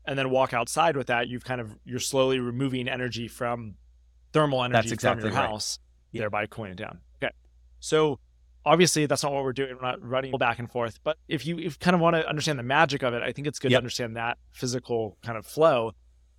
and 0.06 0.18
then 0.18 0.30
walk 0.30 0.52
outside 0.52 0.96
with 0.96 1.06
that, 1.06 1.28
you've 1.28 1.44
kind 1.44 1.60
of 1.60 1.76
you're 1.84 1.98
slowly 1.98 2.38
removing 2.38 2.88
energy 2.88 3.28
from 3.28 3.76
thermal 4.32 4.62
energy 4.62 4.92
exactly 4.92 5.22
from 5.22 5.30
your 5.30 5.40
right. 5.40 5.48
house, 5.48 5.78
thereby 6.12 6.46
cooling 6.46 6.72
it 6.72 6.76
down. 6.78 7.00
Okay, 7.22 7.32
so 7.80 8.18
obviously 8.64 9.06
that's 9.06 9.22
not 9.22 9.32
what 9.32 9.44
we're 9.44 9.52
doing. 9.52 9.74
We're 9.74 9.86
not 9.86 10.02
running 10.02 10.36
back 10.38 10.58
and 10.58 10.70
forth. 10.70 11.00
But 11.02 11.18
if 11.28 11.46
you, 11.46 11.58
if 11.58 11.64
you 11.64 11.70
kind 11.80 11.94
of 11.94 12.00
want 12.00 12.16
to 12.16 12.28
understand 12.28 12.58
the 12.58 12.64
magic 12.64 13.02
of 13.02 13.14
it, 13.14 13.22
I 13.22 13.32
think 13.32 13.46
it's 13.46 13.58
good 13.58 13.70
yep. 13.70 13.78
to 13.78 13.82
understand 13.82 14.16
that 14.16 14.38
physical 14.50 15.16
kind 15.24 15.38
of 15.38 15.46
flow. 15.46 15.92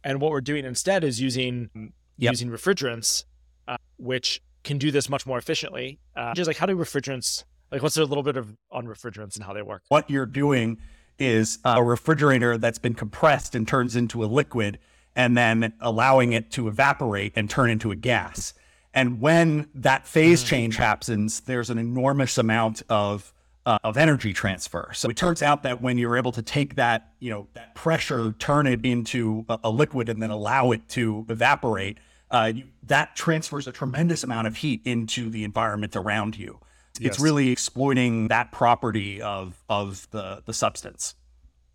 And 0.04 0.20
what 0.20 0.32
we're 0.32 0.42
doing 0.42 0.66
instead 0.66 1.04
is 1.04 1.22
using 1.22 1.94
yep. 2.18 2.32
using 2.32 2.50
refrigerants, 2.50 3.26
uh, 3.68 3.78
which 3.98 4.42
can 4.64 4.78
do 4.78 4.92
this 4.92 5.10
much 5.10 5.26
more 5.26 5.38
efficiently. 5.38 6.00
Uh, 6.16 6.34
just 6.34 6.48
like 6.48 6.58
how 6.58 6.66
do 6.66 6.76
refrigerants 6.76 7.44
like 7.74 7.82
what's 7.82 7.98
a 7.98 8.06
little 8.06 8.24
bit 8.24 8.38
of 8.38 8.56
on 8.72 8.86
refrigerants 8.86 9.36
and 9.36 9.44
how 9.44 9.52
they 9.52 9.64
work? 9.64 9.82
What 9.90 10.10
you're 10.10 10.28
doing 10.28 10.78
is 11.18 11.60
a 11.66 11.84
refrigerator 11.84 12.58
that's 12.58 12.78
been 12.78 12.94
compressed 12.94 13.56
and 13.56 13.68
turns 13.68 13.96
into 13.96 14.24
a 14.24 14.26
liquid 14.26 14.80
and 15.16 15.36
then 15.36 15.74
allowing 15.82 16.34
it 16.34 16.52
to 16.52 16.68
evaporate 16.68 17.34
and 17.36 17.50
turn 17.50 17.70
into 17.70 17.92
a 17.92 17.96
gas. 17.96 18.54
And 18.94 19.20
when 19.20 19.70
that 19.74 20.08
phase 20.08 20.44
mm. 20.44 20.48
change 20.48 20.76
happens, 20.78 21.42
there's 21.42 21.70
an 21.70 21.80
enormous 21.80 22.38
amount 22.38 22.84
of 22.90 23.34
uh, 23.66 23.80
of 23.84 23.98
energy 23.98 24.34
transfer. 24.34 24.92
So 24.94 25.10
it 25.10 25.16
turns 25.16 25.42
out 25.42 25.64
that 25.64 25.82
when 25.82 25.98
you're 25.98 26.18
able 26.18 26.34
to 26.34 26.42
take 26.42 26.76
that, 26.76 27.14
you 27.20 27.30
know, 27.30 27.48
that 27.54 27.74
pressure, 27.76 28.34
turn 28.34 28.68
it 28.68 28.86
into 28.86 29.46
a, 29.48 29.58
a 29.64 29.70
liquid, 29.70 30.10
and 30.10 30.22
then 30.22 30.32
allow 30.32 30.72
it 30.72 30.88
to 30.90 31.26
evaporate, 31.30 31.98
uh, 32.34 32.52
you, 32.54 32.66
that 32.84 33.16
transfers 33.16 33.68
a 33.68 33.72
tremendous 33.72 34.24
amount 34.24 34.48
of 34.48 34.58
heat 34.58 34.82
into 34.84 35.30
the 35.30 35.44
environment 35.44 35.96
around 35.96 36.38
you. 36.38 36.60
Yes. 37.00 37.14
It's 37.14 37.20
really 37.20 37.50
exploiting 37.50 38.28
that 38.28 38.52
property 38.52 39.22
of 39.22 39.64
of 39.70 40.08
the 40.12 40.44
the 40.46 40.54
substance. 40.54 41.16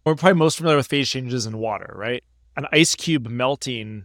We're 0.04 0.14
probably 0.14 0.38
most 0.38 0.56
familiar 0.56 0.76
with 0.76 0.86
phase 0.86 1.08
changes 1.08 1.46
in 1.46 1.58
water, 1.58 1.92
right? 1.96 2.22
An 2.56 2.66
ice 2.72 2.94
cube 2.94 3.28
melting 3.28 4.04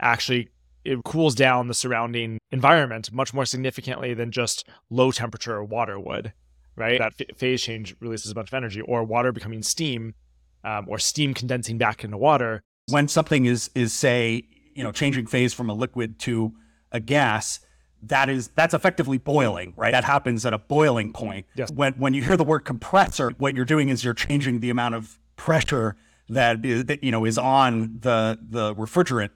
actually 0.00 0.48
it 0.84 1.02
cools 1.04 1.34
down 1.34 1.68
the 1.68 1.74
surrounding 1.74 2.38
environment 2.50 3.10
much 3.12 3.32
more 3.32 3.46
significantly 3.46 4.12
than 4.12 4.30
just 4.30 4.68
low 4.90 5.10
temperature 5.10 5.62
water 5.64 5.98
would, 5.98 6.32
right? 6.76 6.98
That 6.98 7.14
f- 7.18 7.36
phase 7.36 7.62
change 7.62 7.96
releases 8.00 8.30
a 8.30 8.34
bunch 8.34 8.50
of 8.50 8.54
energy, 8.54 8.80
or 8.82 9.02
water 9.02 9.32
becoming 9.32 9.62
steam, 9.62 10.14
um, 10.62 10.86
or 10.88 10.98
steam 10.98 11.32
condensing 11.32 11.78
back 11.78 12.04
into 12.04 12.18
water. 12.18 12.62
When 12.90 13.08
something 13.08 13.46
is 13.46 13.70
is 13.74 13.94
say 13.94 14.44
you 14.74 14.82
know 14.82 14.92
changing 14.92 15.26
phase 15.26 15.52
from 15.52 15.70
a 15.70 15.74
liquid 15.74 16.18
to 16.20 16.54
a 16.92 17.00
gas, 17.00 17.60
that 18.02 18.28
is 18.28 18.48
that's 18.48 18.74
effectively 18.74 19.18
boiling, 19.18 19.74
right? 19.76 19.92
That 19.92 20.04
happens 20.04 20.44
at 20.46 20.52
a 20.52 20.58
boiling 20.58 21.12
point. 21.12 21.46
Yes. 21.54 21.70
When 21.70 21.94
when 21.94 22.14
you 22.14 22.22
hear 22.22 22.36
the 22.36 22.44
word 22.44 22.60
compressor, 22.60 23.30
what 23.38 23.54
you're 23.54 23.64
doing 23.64 23.88
is 23.88 24.04
you're 24.04 24.14
changing 24.14 24.60
the 24.60 24.70
amount 24.70 24.94
of 24.94 25.18
pressure 25.36 25.96
that 26.28 26.64
is, 26.64 26.86
that 26.86 27.02
you 27.02 27.10
know 27.10 27.24
is 27.24 27.38
on 27.38 27.98
the 28.00 28.38
the 28.40 28.74
refrigerant 28.74 29.30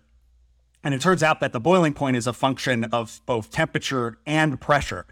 and 0.85 0.95
it 0.95 1.01
turns 1.01 1.23
out 1.23 1.41
that 1.41 1.53
the 1.53 1.61
boiling 1.61 1.93
point 1.93 2.17
is 2.17 2.27
a 2.27 2.33
function 2.33 2.85
of 2.85 3.21
both 3.27 3.51
temperature 3.51 4.19
and 4.27 4.61
pressure. 4.61 5.07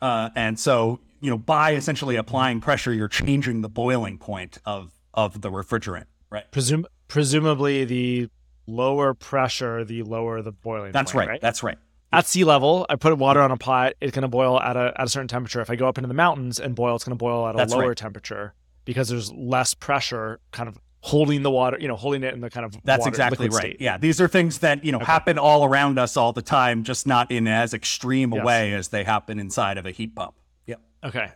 Uh, 0.00 0.30
and 0.34 0.58
so, 0.58 1.00
you 1.20 1.30
know, 1.30 1.38
by 1.38 1.74
essentially 1.74 2.16
applying 2.16 2.60
pressure, 2.60 2.92
you're 2.92 3.08
changing 3.08 3.60
the 3.60 3.68
boiling 3.68 4.18
point 4.18 4.58
of 4.66 4.92
of 5.14 5.42
the 5.42 5.50
refrigerant, 5.50 6.06
right? 6.30 6.50
Presum- 6.50 6.86
presumably, 7.06 7.84
the 7.84 8.28
lower 8.66 9.14
pressure, 9.14 9.84
the 9.84 10.02
lower 10.02 10.42
the 10.42 10.52
boiling. 10.52 10.92
That's 10.92 11.12
point, 11.12 11.26
right, 11.28 11.32
right. 11.34 11.40
That's 11.40 11.62
right. 11.62 11.78
at 12.12 12.26
sea 12.26 12.44
level, 12.44 12.86
I 12.88 12.96
put 12.96 13.16
water 13.18 13.40
on 13.40 13.50
a 13.50 13.56
pot, 13.56 13.94
it's 14.00 14.12
going 14.14 14.22
to 14.22 14.28
boil 14.28 14.60
at 14.60 14.76
a, 14.76 14.92
at 14.96 15.06
a 15.06 15.08
certain 15.08 15.28
temperature. 15.28 15.60
If 15.60 15.70
I 15.70 15.76
go 15.76 15.88
up 15.88 15.98
into 15.98 16.08
the 16.08 16.14
mountains 16.14 16.60
and 16.60 16.74
boil, 16.74 16.94
it's 16.94 17.04
going 17.04 17.16
to 17.16 17.22
boil 17.22 17.46
at 17.48 17.54
a 17.54 17.58
That's 17.58 17.72
lower 17.72 17.88
right. 17.88 17.96
temperature 17.96 18.54
because 18.84 19.08
there's 19.08 19.32
less 19.32 19.74
pressure 19.74 20.40
kind 20.52 20.68
of 20.68 20.78
holding 21.04 21.42
the 21.42 21.50
water, 21.50 21.76
you 21.80 21.88
know, 21.88 21.96
holding 21.96 22.22
it 22.22 22.32
in 22.32 22.40
the 22.40 22.48
kind 22.50 22.64
of 22.64 22.76
That's 22.84 23.00
water- 23.00 23.08
exactly 23.08 23.48
right. 23.48 23.56
state. 23.60 23.76
Yeah, 23.80 23.98
these 23.98 24.20
are 24.20 24.28
things 24.28 24.58
that 24.58 24.84
you 24.84 24.92
know 24.92 24.98
Okay. 24.98 25.06
happen 25.06 25.38
all 25.38 25.64
around 25.64 25.98
us 25.98 26.16
all 26.16 26.32
the 26.32 26.42
time, 26.42 26.84
just 26.84 27.06
not 27.08 27.30
in 27.32 27.48
as 27.48 27.74
extreme 27.74 28.32
a 28.32 28.36
Yes. 28.36 28.44
way 28.44 28.72
as 28.74 28.88
they 28.88 29.02
happen 29.02 29.40
inside 29.40 29.78
of 29.78 29.86
a 29.86 29.90
heat 29.90 30.14
pump. 30.14 30.34
Yep. 30.66 30.80
Okay. 31.04 31.32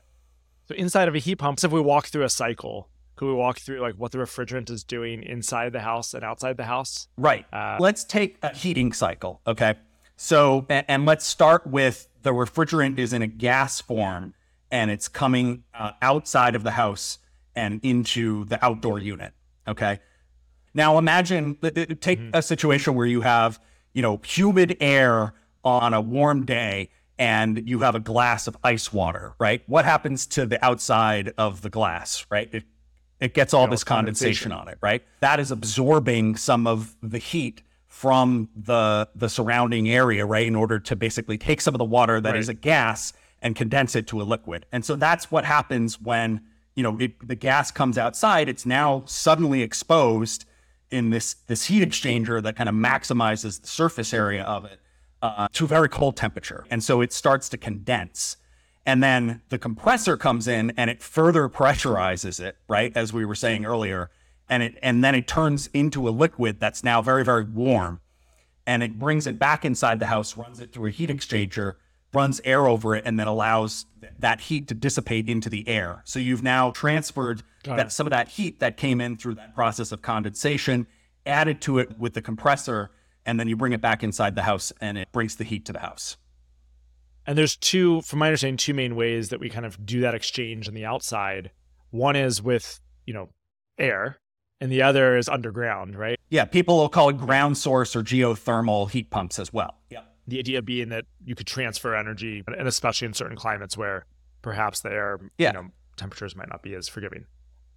So 0.69 0.75
inside 0.77 1.09
of 1.09 1.15
a 1.17 1.19
heat 1.19 1.37
pump, 1.37 1.59
so 1.59 1.67
if 1.67 1.73
we 1.73 1.81
walk 1.81 2.07
through 2.07 2.23
a 2.25 2.29
cycle, 2.29 2.89
could 3.17 3.27
we 3.27 3.33
walk 3.33 3.59
through 3.59 3.81
like 3.81 3.95
what 3.95 4.13
the 4.13 4.19
refrigerant 4.19 4.71
is 4.71 4.85
doing 4.85 5.23
inside 5.23 5.73
the 5.73 5.81
house 5.81 6.15
and 6.15 6.23
outside 6.23 6.57
the 6.57 6.65
house? 6.65 7.09
Right. 7.17 7.47
Uh, 7.53 7.79
let's 7.81 8.05
take 8.05 8.37
a 8.43 8.55
heating 8.55 8.93
cycle. 8.93 9.41
Okay. 9.47 9.75
So, 10.17 10.67
and, 10.69 10.85
and 10.89 11.07
let's 11.07 11.27
start 11.27 11.67
with 11.67 12.09
the 12.23 12.31
refrigerant 12.31 12.99
is 12.99 13.13
in 13.13 13.23
a 13.23 13.27
gas 13.27 13.81
form 13.81 14.35
and 14.71 14.91
it's 14.91 15.09
coming 15.09 15.65
uh, 15.75 15.93
outside 16.03 16.55
of 16.55 16.63
the 16.63 16.73
house 16.73 17.19
and 17.55 17.81
into 17.83 18.45
the 18.45 18.63
outdoor 18.65 18.99
unit. 18.99 19.33
Okay. 19.67 20.01
Now 20.75 20.99
imagine, 20.99 21.57
take 22.01 22.21
a 22.35 22.43
situation 22.43 22.95
where 22.95 23.07
you 23.07 23.23
have, 23.23 23.59
you 23.95 24.03
know, 24.03 24.21
humid 24.23 24.77
air 24.79 25.33
on 25.65 25.95
a 25.95 26.03
warm 26.03 26.45
day 26.45 26.91
and 27.19 27.67
you 27.67 27.79
have 27.81 27.95
a 27.95 28.01
glass 28.01 28.47
of 28.47 28.59
ice 28.63 28.93
water, 28.93 29.35
right? 29.39 29.63
What 29.67 29.87
happens 29.87 30.27
to 30.29 30.45
the 30.45 30.63
outside 30.63 31.33
of 31.39 31.63
the 31.63 31.71
glass, 31.71 32.27
right? 32.31 32.51
It, 32.53 32.65
it 33.21 33.35
gets 33.35 33.55
all 33.55 33.63
Yeah, 33.65 33.71
this 33.71 33.79
it's 33.81 33.85
condensation. 33.85 34.51
condensation 34.51 34.53
on 34.53 34.69
it, 34.69 34.79
right? 34.81 35.03
That 35.21 35.41
is 35.41 35.51
absorbing 35.51 36.37
some 36.37 36.67
of 36.67 36.97
the 37.03 37.19
heat 37.19 37.63
from 37.87 38.49
the 38.55 39.09
the 39.15 39.29
surrounding 39.29 39.89
area, 39.89 40.27
right? 40.27 40.47
In 40.47 40.55
order 40.55 40.79
to 40.79 40.97
basically 40.97 41.39
take 41.39 41.61
some 41.61 41.75
of 41.75 41.79
the 41.79 41.85
water 41.85 42.21
that 42.21 42.37
is 42.37 42.49
Right. 42.49 42.57
a 42.57 42.61
gas 42.61 43.13
and 43.41 43.55
condense 43.57 43.95
it 43.97 44.07
to 44.09 44.21
a 44.21 44.25
liquid. 44.25 44.67
And 44.73 44.85
so 44.85 44.97
that's 44.97 45.31
what 45.31 45.45
happens 45.45 46.01
when, 46.01 46.41
you 46.75 46.83
know, 46.83 46.99
it, 46.99 47.27
the 47.27 47.35
gas 47.35 47.71
comes 47.71 47.97
outside, 47.97 48.49
it's 48.49 48.67
now 48.67 49.03
suddenly 49.07 49.63
exposed 49.63 50.45
in 50.91 51.11
this 51.11 51.35
this 51.47 51.67
heat 51.67 51.83
exchanger 51.89 52.43
that 52.43 52.55
kind 52.57 52.69
of 52.69 52.75
maximizes 52.75 53.61
the 53.63 53.67
surface 53.67 54.13
area 54.15 54.43
of 54.45 54.65
it 54.67 54.79
uh, 55.23 55.49
to 55.53 55.65
a 55.65 55.69
very 55.69 55.89
cold 55.89 56.17
temperature. 56.17 56.65
And 56.71 56.83
so 56.85 57.01
it 57.01 57.13
starts 57.13 57.49
to 57.51 57.57
condense. 57.57 58.37
And 58.87 59.03
then 59.03 59.43
the 59.49 59.59
compressor 59.59 60.17
comes 60.17 60.47
in 60.47 60.73
and 60.77 60.89
it 60.89 61.03
further 61.03 61.49
pressurizes 61.49 62.39
it, 62.39 62.57
right? 62.69 62.97
As 62.97 63.13
we 63.13 63.25
were 63.25 63.35
saying 63.35 63.67
earlier. 63.67 64.11
And 64.49 64.63
it 64.63 64.79
and 64.81 65.03
then 65.03 65.17
it 65.17 65.27
turns 65.27 65.67
into 65.75 66.09
a 66.09 66.11
liquid 66.11 66.61
that's 66.61 66.85
now 66.85 67.03
very, 67.03 67.25
very 67.25 67.45
warm. 67.45 68.01
And 68.65 68.85
it 68.85 68.99
brings 68.99 69.27
it 69.27 69.41
back 69.41 69.65
inside 69.65 69.99
the 69.99 70.07
house, 70.07 70.37
runs 70.37 70.61
it 70.61 70.73
through 70.73 70.87
a 70.87 70.91
heat 70.93 71.11
exchanger, 71.11 71.75
runs 72.13 72.41
air 72.45 72.67
over 72.67 72.95
it, 72.95 73.03
and 73.05 73.19
then 73.19 73.27
allows 73.27 73.87
th- 74.01 74.13
that 74.21 74.43
heat 74.43 74.69
to 74.69 74.75
dissipate 74.75 75.29
into 75.29 75.51
the 75.51 75.67
air. 75.69 76.03
So 76.05 76.21
you've 76.21 76.43
now 76.43 76.71
transferred 76.71 77.43
that 77.65 77.93
some 77.93 78.07
of 78.07 78.13
that 78.13 78.29
heat 78.29 78.61
that 78.61 78.77
came 78.77 79.01
in 79.01 79.17
through 79.17 79.35
that 79.35 79.55
process 79.55 79.91
of 79.91 80.03
condensation, 80.03 80.87
added 81.25 81.61
to 81.63 81.79
it 81.79 81.99
with 81.99 82.15
the 82.15 82.23
compressor, 82.23 82.91
and 83.25 83.39
then 83.39 83.49
you 83.49 83.57
bring 83.57 83.73
it 83.73 83.81
back 83.81 84.05
inside 84.05 84.37
the 84.37 84.43
house 84.43 84.73
and 84.81 84.97
it 84.97 85.11
brings 85.13 85.37
the 85.37 85.45
heat 85.45 85.65
to 85.67 85.73
the 85.73 85.81
house. 85.81 86.17
And 87.27 87.37
there's 87.37 87.57
two, 87.57 88.03
from 88.03 88.21
my 88.21 88.29
understanding, 88.29 88.57
two 88.57 88.75
main 88.75 88.95
ways 88.95 89.31
that 89.31 89.41
we 89.41 89.51
kind 89.51 89.67
of 89.67 89.85
do 89.85 90.01
that 90.01 90.15
exchange 90.15 90.69
on 90.69 90.75
the 90.75 90.85
outside. 90.85 91.51
One 91.91 92.15
is 92.17 92.41
with, 92.43 92.81
you 93.05 93.15
know, 93.15 93.31
air, 93.79 94.19
and 94.61 94.71
the 94.71 94.83
other 94.83 95.17
is 95.17 95.29
underground, 95.29 95.97
right? 95.97 96.19
Yeah, 96.31 96.45
people 96.45 96.77
will 96.79 96.89
call 96.89 97.09
it 97.09 97.19
ground 97.19 97.59
source 97.59 97.97
or 97.97 98.03
geothermal 98.03 98.91
heat 98.91 99.11
pumps 99.11 99.39
as 99.39 99.53
well. 99.53 99.79
Yeah. 99.91 100.03
The 100.29 100.39
idea 100.39 100.63
being 100.63 100.89
that 100.91 101.05
you 101.25 101.35
could 101.35 101.47
transfer 101.47 101.95
energy, 101.95 102.43
and 102.47 102.67
especially 102.69 103.07
in 103.07 103.15
certain 103.15 103.37
climates 103.37 103.77
where 103.77 104.07
perhaps 104.43 104.81
the 104.81 104.91
air, 104.91 105.19
Yeah. 105.39 105.49
you 105.49 105.53
know, 105.55 105.69
temperatures 105.97 106.35
might 106.37 106.49
not 106.49 106.63
be 106.63 106.75
as 106.75 106.89
forgiving. 106.89 107.27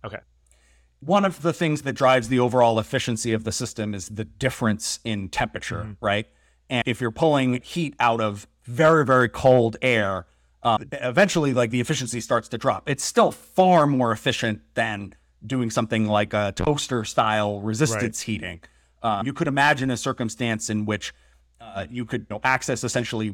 Okay. 0.03 0.20
One 1.00 1.25
of 1.25 1.41
the 1.41 1.53
things 1.53 1.84
that 1.84 1.94
drives 1.94 2.27
the 2.27 2.39
overall 2.39 2.77
efficiency 2.79 3.34
of 3.34 3.44
the 3.46 3.51
system 3.51 3.94
is 3.94 4.10
the 4.10 4.25
difference 4.25 5.00
in 5.03 5.29
temperature, 5.29 5.84
Mhm. 5.84 5.98
right? 6.01 6.27
And 6.69 6.83
if 6.85 7.01
you're 7.01 7.11
pulling 7.11 7.61
heat 7.61 7.95
out 7.99 8.21
of 8.21 8.47
very, 8.63 9.05
very 9.05 9.29
cold 9.29 9.77
air, 9.81 10.27
uh, 10.61 10.77
eventually, 10.91 11.53
like 11.53 11.71
the 11.71 11.81
efficiency 11.81 12.21
starts 12.21 12.49
to 12.49 12.57
drop. 12.57 12.89
It's 12.89 13.03
still 13.03 13.31
far 13.31 13.88
more 13.88 14.11
efficient 14.11 14.61
than 14.73 15.15
doing 15.45 15.69
something 15.69 16.05
like 16.07 16.33
a 16.33 16.51
toaster 16.55 17.05
style 17.05 17.61
resistance 17.61 18.21
heating. 18.21 18.61
Uh, 19.01 19.23
you 19.25 19.33
could 19.33 19.47
imagine 19.47 19.89
a 19.89 19.97
circumstance 19.97 20.69
in 20.69 20.85
which 20.85 21.13
uh, 21.61 21.85
you 21.89 22.05
could 22.05 22.21
you 22.21 22.27
know, 22.31 22.41
access 22.43 22.83
essentially 22.83 23.33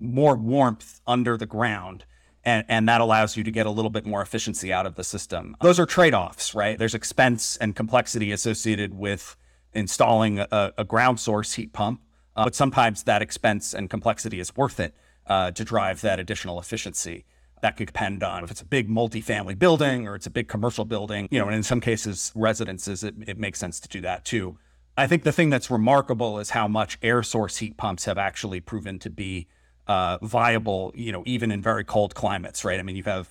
more 0.00 0.34
warmth 0.36 1.00
under 1.06 1.36
the 1.36 1.46
ground. 1.46 2.04
And, 2.44 2.64
and 2.68 2.88
that 2.88 3.00
allows 3.00 3.36
you 3.36 3.44
to 3.44 3.50
get 3.50 3.66
a 3.66 3.70
little 3.70 3.90
bit 3.90 4.04
more 4.04 4.20
efficiency 4.20 4.72
out 4.72 4.84
of 4.84 4.96
the 4.96 5.04
system. 5.04 5.56
Those 5.62 5.80
are 5.80 5.86
trade 5.86 6.12
offs, 6.12 6.54
right? 6.54 6.78
There's 6.78 6.94
expense 6.94 7.56
and 7.56 7.74
complexity 7.74 8.32
associated 8.32 8.92
with 8.94 9.36
installing 9.72 10.40
a, 10.40 10.72
a 10.76 10.84
ground 10.84 11.20
source 11.20 11.54
heat 11.54 11.72
pump, 11.72 12.02
uh, 12.36 12.44
but 12.44 12.54
sometimes 12.54 13.04
that 13.04 13.22
expense 13.22 13.74
and 13.74 13.88
complexity 13.88 14.40
is 14.40 14.56
worth 14.56 14.80
it 14.80 14.94
uh, 15.26 15.50
to 15.52 15.64
drive 15.64 16.00
that 16.00 16.18
additional 16.18 16.58
efficiency. 16.58 17.24
That 17.62 17.76
could 17.76 17.86
depend 17.86 18.22
on 18.22 18.44
if 18.44 18.50
it's 18.50 18.60
a 18.60 18.66
big 18.66 18.90
multifamily 18.90 19.58
building 19.58 20.06
or 20.06 20.14
it's 20.14 20.26
a 20.26 20.30
big 20.30 20.48
commercial 20.48 20.84
building, 20.84 21.28
you 21.30 21.38
know, 21.38 21.46
and 21.46 21.54
in 21.54 21.62
some 21.62 21.80
cases, 21.80 22.30
residences, 22.34 23.02
it, 23.02 23.14
it 23.26 23.38
makes 23.38 23.58
sense 23.58 23.80
to 23.80 23.88
do 23.88 24.00
that 24.02 24.24
too. 24.24 24.58
I 24.96 25.06
think 25.06 25.22
the 25.22 25.32
thing 25.32 25.50
that's 25.50 25.70
remarkable 25.70 26.38
is 26.38 26.50
how 26.50 26.68
much 26.68 26.98
air 27.02 27.22
source 27.22 27.56
heat 27.56 27.76
pumps 27.76 28.04
have 28.04 28.18
actually 28.18 28.60
proven 28.60 28.98
to 29.00 29.10
be 29.10 29.48
uh, 29.86 30.18
viable, 30.22 30.92
you 30.94 31.10
know, 31.10 31.22
even 31.26 31.50
in 31.50 31.62
very 31.62 31.84
cold 31.84 32.14
climates, 32.14 32.64
right? 32.64 32.78
I 32.78 32.82
mean, 32.82 32.96
you 32.96 33.02
have 33.04 33.28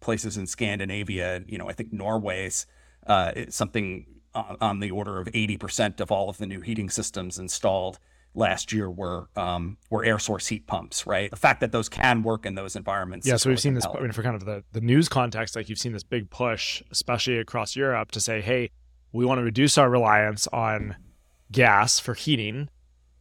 places 0.00 0.36
in 0.36 0.46
Scandinavia, 0.46 1.44
you 1.46 1.58
know, 1.58 1.68
I 1.68 1.72
think 1.72 1.92
Norway's 1.92 2.66
uh, 3.06 3.32
something 3.50 4.06
on, 4.34 4.56
on 4.60 4.80
the 4.80 4.90
order 4.90 5.18
of 5.20 5.28
80% 5.28 6.00
of 6.00 6.10
all 6.10 6.28
of 6.28 6.38
the 6.38 6.46
new 6.46 6.60
heating 6.60 6.90
systems 6.90 7.38
installed 7.38 7.98
last 8.34 8.72
year 8.72 8.90
were 8.90 9.28
um, 9.36 9.78
were 9.90 10.04
air 10.04 10.18
source 10.18 10.46
heat 10.46 10.66
pumps, 10.66 11.06
right? 11.06 11.30
The 11.30 11.36
fact 11.36 11.60
that 11.60 11.72
those 11.72 11.88
can 11.88 12.22
work 12.22 12.46
in 12.46 12.54
those 12.54 12.76
environments. 12.76 13.26
Yeah, 13.26 13.36
so 13.36 13.50
we've 13.50 13.60
seen 13.60 13.74
this. 13.74 13.86
I 13.86 14.00
mean, 14.00 14.12
for 14.12 14.22
kind 14.22 14.36
of 14.36 14.44
the, 14.44 14.62
the 14.72 14.80
news 14.80 15.08
context, 15.08 15.56
like 15.56 15.68
you've 15.68 15.78
seen 15.78 15.92
this 15.92 16.04
big 16.04 16.30
push, 16.30 16.82
especially 16.90 17.38
across 17.38 17.76
Europe, 17.76 18.10
to 18.12 18.20
say, 18.20 18.40
hey, 18.40 18.70
we 19.12 19.24
want 19.24 19.38
to 19.38 19.44
reduce 19.44 19.78
our 19.78 19.88
reliance 19.90 20.46
on 20.48 20.96
gas 21.50 21.98
for 21.98 22.14
heating. 22.14 22.68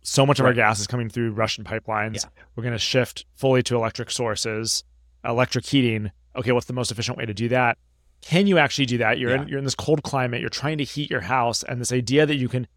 So 0.01 0.25
much 0.25 0.39
of 0.39 0.45
our 0.45 0.53
gas 0.53 0.79
is 0.79 0.85
coming 0.85 1.09
through 1.09 1.31
Russian 1.31 1.63
pipelines. 1.63 2.23
Yeah. 2.23 2.29
We're 2.55 2.63
going 2.63 2.73
to 2.73 2.79
shift 2.79 3.25
fully 3.35 3.63
to 3.63 3.75
electric 3.75 4.11
sources, 4.11 4.83
electric 5.23 5.65
heating. 5.65 6.11
Okay, 6.35 6.51
what's 6.51 6.67
the 6.67 6.73
most 6.73 6.91
efficient 6.91 7.17
way 7.17 7.25
to 7.25 7.33
do 7.33 7.49
that? 7.49 7.77
Can 8.21 8.45
you 8.45 8.57
actually 8.57 8.85
do 8.85 8.97
that? 8.99 9.19
You're 9.19 9.35
in 9.35 9.47
you're 9.47 9.59
in 9.59 9.65
this 9.65 9.75
cold 9.75 10.03
climate. 10.03 10.41
You're 10.41 10.49
trying 10.49 10.77
to 10.79 10.83
heat 10.83 11.09
your 11.09 11.21
house, 11.21 11.63
and 11.63 11.79
this 11.79 11.91
idea 11.91 12.25
that 12.25 12.35
you 12.35 12.47
can, 12.47 12.67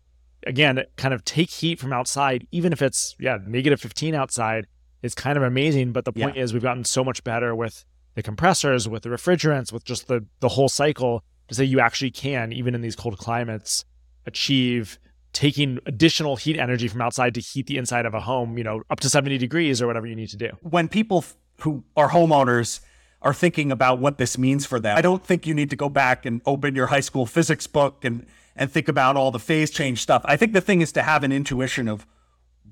again, 0.46 0.84
kind 0.96 1.14
of 1.14 1.24
take 1.24 1.50
heat 1.50 1.78
from 1.78 1.92
outside, 1.92 2.46
even 2.52 2.72
if 2.72 2.82
it's 2.82 3.16
yeah 3.18 3.38
negative 3.46 3.80
15 3.80 4.14
outside, 4.14 4.66
is 5.02 5.14
kind 5.14 5.36
of 5.36 5.42
amazing. 5.42 5.92
But 5.92 6.04
the 6.04 6.12
point 6.12 6.36
is, 6.36 6.52
we've 6.52 6.62
gotten 6.62 6.84
so 6.84 7.04
much 7.04 7.24
better 7.24 7.54
with 7.54 7.84
the 8.14 8.22
compressors, 8.22 8.88
with 8.88 9.02
the 9.02 9.08
refrigerants, 9.10 9.72
with 9.72 9.84
just 9.84 10.08
the 10.08 10.24
the 10.40 10.48
whole 10.48 10.68
cycle 10.68 11.22
to 11.48 11.54
say 11.54 11.64
you 11.64 11.80
actually 11.80 12.10
can, 12.10 12.52
even 12.52 12.74
in 12.74 12.82
these 12.82 12.96
cold 12.96 13.18
climates, 13.18 13.84
achieve 14.26 14.98
taking 15.32 15.78
additional 15.86 16.36
heat 16.36 16.58
energy 16.58 16.88
from 16.88 17.00
outside 17.00 17.34
to 17.34 17.40
heat 17.40 17.66
the 17.66 17.76
inside 17.76 18.06
of 18.06 18.14
a 18.14 18.20
home, 18.20 18.58
you 18.58 18.64
know, 18.64 18.82
up 18.90 19.00
to 19.00 19.08
70 19.08 19.38
degrees 19.38 19.80
or 19.80 19.86
whatever 19.86 20.06
you 20.06 20.16
need 20.16 20.28
to 20.28 20.36
do. 20.36 20.50
when 20.62 20.88
people 20.88 21.18
f- 21.18 21.36
who 21.60 21.84
are 21.96 22.10
homeowners 22.10 22.80
are 23.22 23.34
thinking 23.34 23.70
about 23.72 23.98
what 23.98 24.18
this 24.18 24.38
means 24.38 24.64
for 24.64 24.80
them, 24.80 24.96
I 24.96 25.00
don't 25.00 25.24
think 25.24 25.46
you 25.46 25.54
need 25.54 25.70
to 25.70 25.76
go 25.76 25.88
back 25.88 26.24
and 26.24 26.40
open 26.46 26.74
your 26.74 26.86
high 26.86 27.00
school 27.00 27.26
physics 27.26 27.66
book 27.66 28.04
and 28.04 28.26
and 28.58 28.70
think 28.70 28.88
about 28.88 29.16
all 29.16 29.30
the 29.30 29.38
phase 29.38 29.70
change 29.70 30.02
stuff. 30.02 30.22
I 30.24 30.36
think 30.36 30.52
the 30.52 30.60
thing 30.60 30.80
is 30.80 30.92
to 30.92 31.02
have 31.02 31.24
an 31.24 31.32
intuition 31.32 31.88
of 31.88 32.06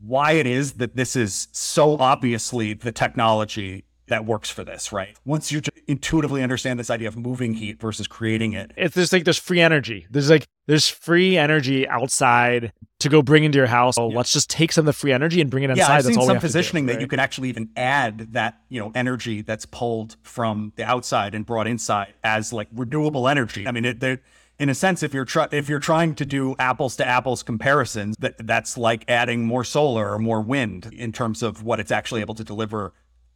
why 0.03 0.33
it 0.33 0.47
is 0.47 0.75
that 0.75 0.97
this 0.97 1.17
is 1.17 1.49
so 1.53 1.97
obviously 1.99 2.75
the 2.75 2.93
technology 2.93 3.85
that 4.09 4.25
works 4.25 4.49
for 4.51 4.63
this, 4.63 4.93
right? 4.93 5.17
Once 5.25 5.51
you 5.51 5.61
intuitively 5.89 6.43
understand 6.43 6.79
this 6.79 6.91
idea 6.91 7.09
of 7.09 7.17
moving 7.17 7.55
heat 7.55 7.81
versus 7.81 8.07
creating 8.07 8.53
it, 8.53 8.73
It's 8.77 8.95
just 8.95 9.13
like 9.13 9.25
there's 9.25 9.39
free 9.39 9.61
energy. 9.61 10.07
There's 10.11 10.31
like 10.31 10.47
there's 10.67 10.89
free 10.89 11.37
energy 11.37 11.89
outside 11.89 12.73
to 13.01 13.09
go 13.09 13.23
bring 13.23 13.45
into 13.45 13.59
your 13.59 13.67
house. 13.67 13.99
Oh, 13.99 14.09
let's 14.09 14.33
just 14.33 14.49
take 14.49 14.73
some 14.73 14.83
of 14.83 14.87
the 14.87 14.93
free 14.93 15.13
energy 15.13 15.41
and 15.41 15.51
bring 15.51 15.65
it 15.65 15.71
inside. 15.71 15.83
Yeah, 15.83 15.95
I've 15.97 16.05
That's 16.05 16.15
seen 16.15 16.25
some 16.25 16.37
to 16.37 16.41
do, 16.41 16.41
positioning 16.41 16.87
that 16.87 17.01
you 17.01 17.07
can 17.09 17.19
actually 17.19 17.49
even 17.49 17.71
add 17.77 18.33
that 18.33 18.61
you 18.69 18.81
know 18.81 18.93
energy 18.95 19.43
that's 19.43 19.67
pulled 19.67 20.17
from 20.23 20.73
the 20.77 20.85
outside 20.85 21.35
and 21.35 21.45
brought 21.45 21.67
inside 21.67 22.15
as 22.23 22.53
like 22.53 22.69
renewable 22.73 23.29
energy. 23.29 23.67
I 23.67 23.73
mean, 23.73 23.85
it, 23.85 24.01
there- 24.01 24.21
in 24.59 24.69
a 24.69 24.75
sense, 24.75 25.03
if 25.03 25.13
you're 25.13 25.25
try- 25.27 25.49
if 25.53 25.69
you're 25.69 25.79
trying 25.79 26.15
to 26.15 26.25
do 26.25 26.55
apples 26.59 26.97
to 26.97 27.07
apples 27.07 27.43
comparisons, 27.43 28.17
that 28.19 28.47
that's 28.47 28.79
like 28.79 29.05
adding 29.09 29.45
more 29.45 29.65
solar 29.65 30.11
or 30.13 30.19
more 30.19 30.41
wind 30.41 30.87
in 30.93 31.13
terms 31.13 31.43
of 31.43 31.63
what 31.63 31.79
it's 31.81 31.91
actually 31.91 32.21
able 32.23 32.35
to 32.35 32.45
deliver 32.45 32.93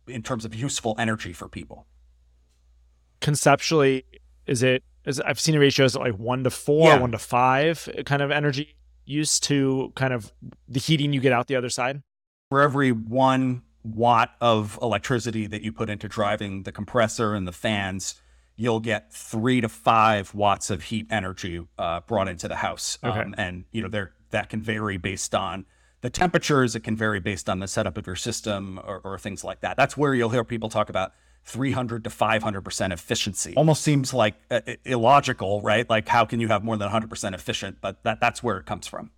in 0.07 0.23
terms 0.23 0.45
of 0.45 0.55
useful 0.55 0.95
energy 0.99 1.33
for 1.33 1.49
people. 1.49 1.87
conceptually 3.21 4.05
is 4.47 4.63
it 4.63 4.83
is 5.05 5.21
I've 5.21 5.41
seen 5.41 5.59
ratios 5.59 5.95
like 5.97 6.15
one 6.15 6.45
to 6.45 6.51
four, 6.51 6.89
Yeah. 6.89 6.99
one 7.01 7.13
to 7.13 7.19
five 7.19 7.89
kind 8.07 8.23
of 8.23 8.31
energy 8.31 8.77
use 9.05 9.39
to 9.41 9.93
kind 9.95 10.13
of 10.13 10.33
the 10.69 10.81
heating 10.81 11.13
you 11.13 11.21
get 11.21 11.33
out 11.33 11.47
the 11.47 11.57
other 11.57 11.69
side. 11.69 12.03
For 12.51 12.61
every 12.61 12.93
one 12.93 13.63
watt 13.83 14.31
of 14.41 14.79
electricity 14.83 15.47
that 15.47 15.63
you 15.63 15.73
put 15.73 15.89
into 15.91 16.09
driving 16.09 16.63
the 16.65 16.73
compressor 16.73 17.35
and 17.35 17.47
the 17.47 17.53
fans, 17.53 18.21
you'll 18.61 18.81
get 18.81 19.11
three 19.11 19.63
to 19.63 19.69
five 19.71 20.35
watts 20.35 20.69
of 20.69 20.83
heat 20.85 21.07
energy 21.11 21.67
uh, 21.79 22.01
brought 22.01 22.29
into 22.29 22.47
the 22.47 22.57
house. 22.57 22.99
Okay. 23.03 23.21
Um, 23.21 23.35
and 23.39 23.65
you 23.73 23.81
know, 23.81 23.89
there 23.89 24.13
that 24.31 24.51
can 24.51 24.61
vary 24.61 24.99
based 24.99 25.35
on 25.35 25.65
the 26.03 26.11
temperatures. 26.11 26.77
It 26.77 26.81
can 26.81 26.95
vary 26.95 27.21
based 27.21 27.49
on 27.49 27.61
the 27.61 27.67
setup 27.67 27.97
of 27.97 28.07
your 28.07 28.17
system 28.17 28.79
or, 28.85 29.01
or 29.03 29.19
things 29.19 29.43
like 29.43 29.63
that. 29.63 29.79
That's 29.79 29.97
where 29.97 30.15
you'll 30.15 30.29
hear 30.29 30.45
people 30.45 30.69
talk 30.69 30.91
about 30.91 31.13
300 31.45 32.05
to 32.05 32.11
500 32.11 32.61
percent 32.61 32.93
efficiency. 32.93 33.55
Almost 33.57 33.83
seems 33.83 34.13
like 34.13 34.35
uh, 34.51 34.61
illogical, 34.85 35.63
right? 35.63 35.89
Like 35.89 36.07
how 36.07 36.27
can 36.27 36.39
you 36.39 36.49
have 36.49 36.63
more 36.63 36.77
than 36.77 36.85
100 36.85 37.09
percent 37.09 37.35
efficient? 37.35 37.79
But 37.81 38.05
that 38.05 38.21
that's 38.21 38.43
where 38.43 38.59
it 38.59 38.67
comes 38.67 38.87
from. 38.87 39.11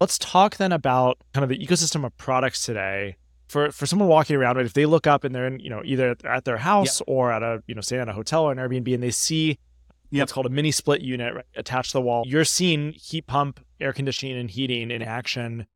Let's 0.00 0.18
talk 0.18 0.56
then 0.56 0.72
about 0.72 1.18
kind 1.32 1.44
of 1.44 1.48
the 1.48 1.64
ecosystem 1.64 2.04
of 2.04 2.16
products 2.16 2.66
today. 2.66 3.18
For 3.50 3.72
for 3.72 3.84
someone 3.84 4.08
walking 4.08 4.36
around, 4.36 4.56
right, 4.56 4.64
if 4.64 4.74
they 4.74 4.86
look 4.86 5.06
up 5.08 5.24
and 5.24 5.34
they're 5.34 5.46
in, 5.46 5.58
you 5.58 5.70
know, 5.70 5.82
either 5.84 6.14
at 6.24 6.44
their 6.44 6.58
house 6.58 7.02
or 7.08 7.32
at 7.32 7.42
a, 7.42 7.62
you 7.66 7.74
know, 7.74 7.80
say 7.80 7.98
at 7.98 8.08
a 8.08 8.12
hotel 8.12 8.44
or 8.44 8.52
an 8.52 8.58
Airbnb 8.58 8.94
and 8.94 9.02
they 9.02 9.10
see 9.10 9.58
Yep. 10.12 10.22
what's 10.22 10.32
called 10.32 10.46
a 10.46 10.50
mini 10.50 10.72
split 10.72 11.02
unit 11.02 11.34
right, 11.34 11.44
attached 11.54 11.92
to 11.92 11.98
the 11.98 12.00
wall, 12.00 12.24
you're 12.26 12.44
seeing 12.44 12.92
heat 12.92 13.28
pump, 13.28 13.60
air 13.80 13.92
conditioning, 13.92 14.36
and 14.36 14.50
heating 14.50 14.90
in 14.90 15.02
action. 15.02 15.66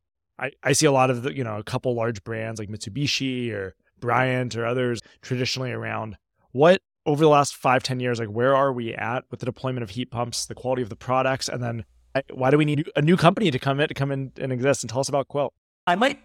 I, 0.40 0.50
I 0.62 0.72
see 0.72 0.86
a 0.86 0.92
lot 0.92 1.08
of 1.10 1.22
the, 1.22 1.32
you 1.36 1.44
know, 1.44 1.56
a 1.56 1.62
couple 1.62 1.94
large 1.94 2.24
brands 2.24 2.58
like 2.58 2.68
Mitsubishi 2.68 3.52
or 3.52 3.76
Bryant 4.00 4.56
or 4.56 4.66
others 4.66 5.00
traditionally 5.22 5.70
around. 5.70 6.16
What 6.50 6.80
over 7.06 7.22
the 7.22 7.28
last 7.28 7.54
five, 7.54 7.84
10 7.84 8.00
years, 8.00 8.18
like 8.18 8.28
where 8.28 8.56
are 8.56 8.72
we 8.72 8.92
at 8.94 9.24
with 9.30 9.38
the 9.38 9.46
deployment 9.46 9.84
of 9.84 9.90
heat 9.90 10.10
pumps, 10.10 10.46
the 10.46 10.54
quality 10.56 10.82
of 10.82 10.88
the 10.88 10.96
products, 10.96 11.48
and 11.48 11.62
then 11.62 11.84
why 12.32 12.50
do 12.50 12.58
we 12.58 12.64
need 12.64 12.90
a 12.96 13.02
new 13.02 13.16
company 13.16 13.52
to 13.52 13.58
come 13.58 13.78
in 13.78 13.86
to 13.86 13.94
come 13.94 14.10
in 14.10 14.32
and 14.40 14.52
exist 14.52 14.82
and 14.82 14.90
tell 14.90 15.00
us 15.00 15.08
about 15.08 15.28
Quilt? 15.28 15.54
I 15.86 15.94
might 15.94 16.18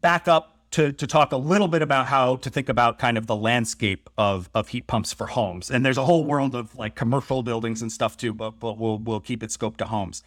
back 0.00 0.28
up 0.28 0.57
to, 0.70 0.92
to 0.92 1.06
talk 1.06 1.32
a 1.32 1.36
little 1.36 1.68
bit 1.68 1.82
about 1.82 2.06
how 2.06 2.36
to 2.36 2.50
think 2.50 2.68
about 2.68 2.98
kind 2.98 3.16
of 3.16 3.26
the 3.26 3.36
landscape 3.36 4.10
of, 4.18 4.50
of 4.54 4.68
heat 4.68 4.86
pumps 4.86 5.12
for 5.12 5.28
homes. 5.28 5.70
And 5.70 5.84
there's 5.84 5.98
a 5.98 6.04
whole 6.04 6.24
world 6.24 6.54
of 6.54 6.76
like 6.76 6.94
commercial 6.94 7.42
buildings 7.42 7.80
and 7.80 7.90
stuff 7.90 8.16
too, 8.16 8.34
but, 8.34 8.60
but 8.60 8.78
we'll, 8.78 8.98
we'll 8.98 9.20
keep 9.20 9.42
it 9.42 9.50
scoped 9.50 9.78
to 9.78 9.86
homes. 9.86 10.22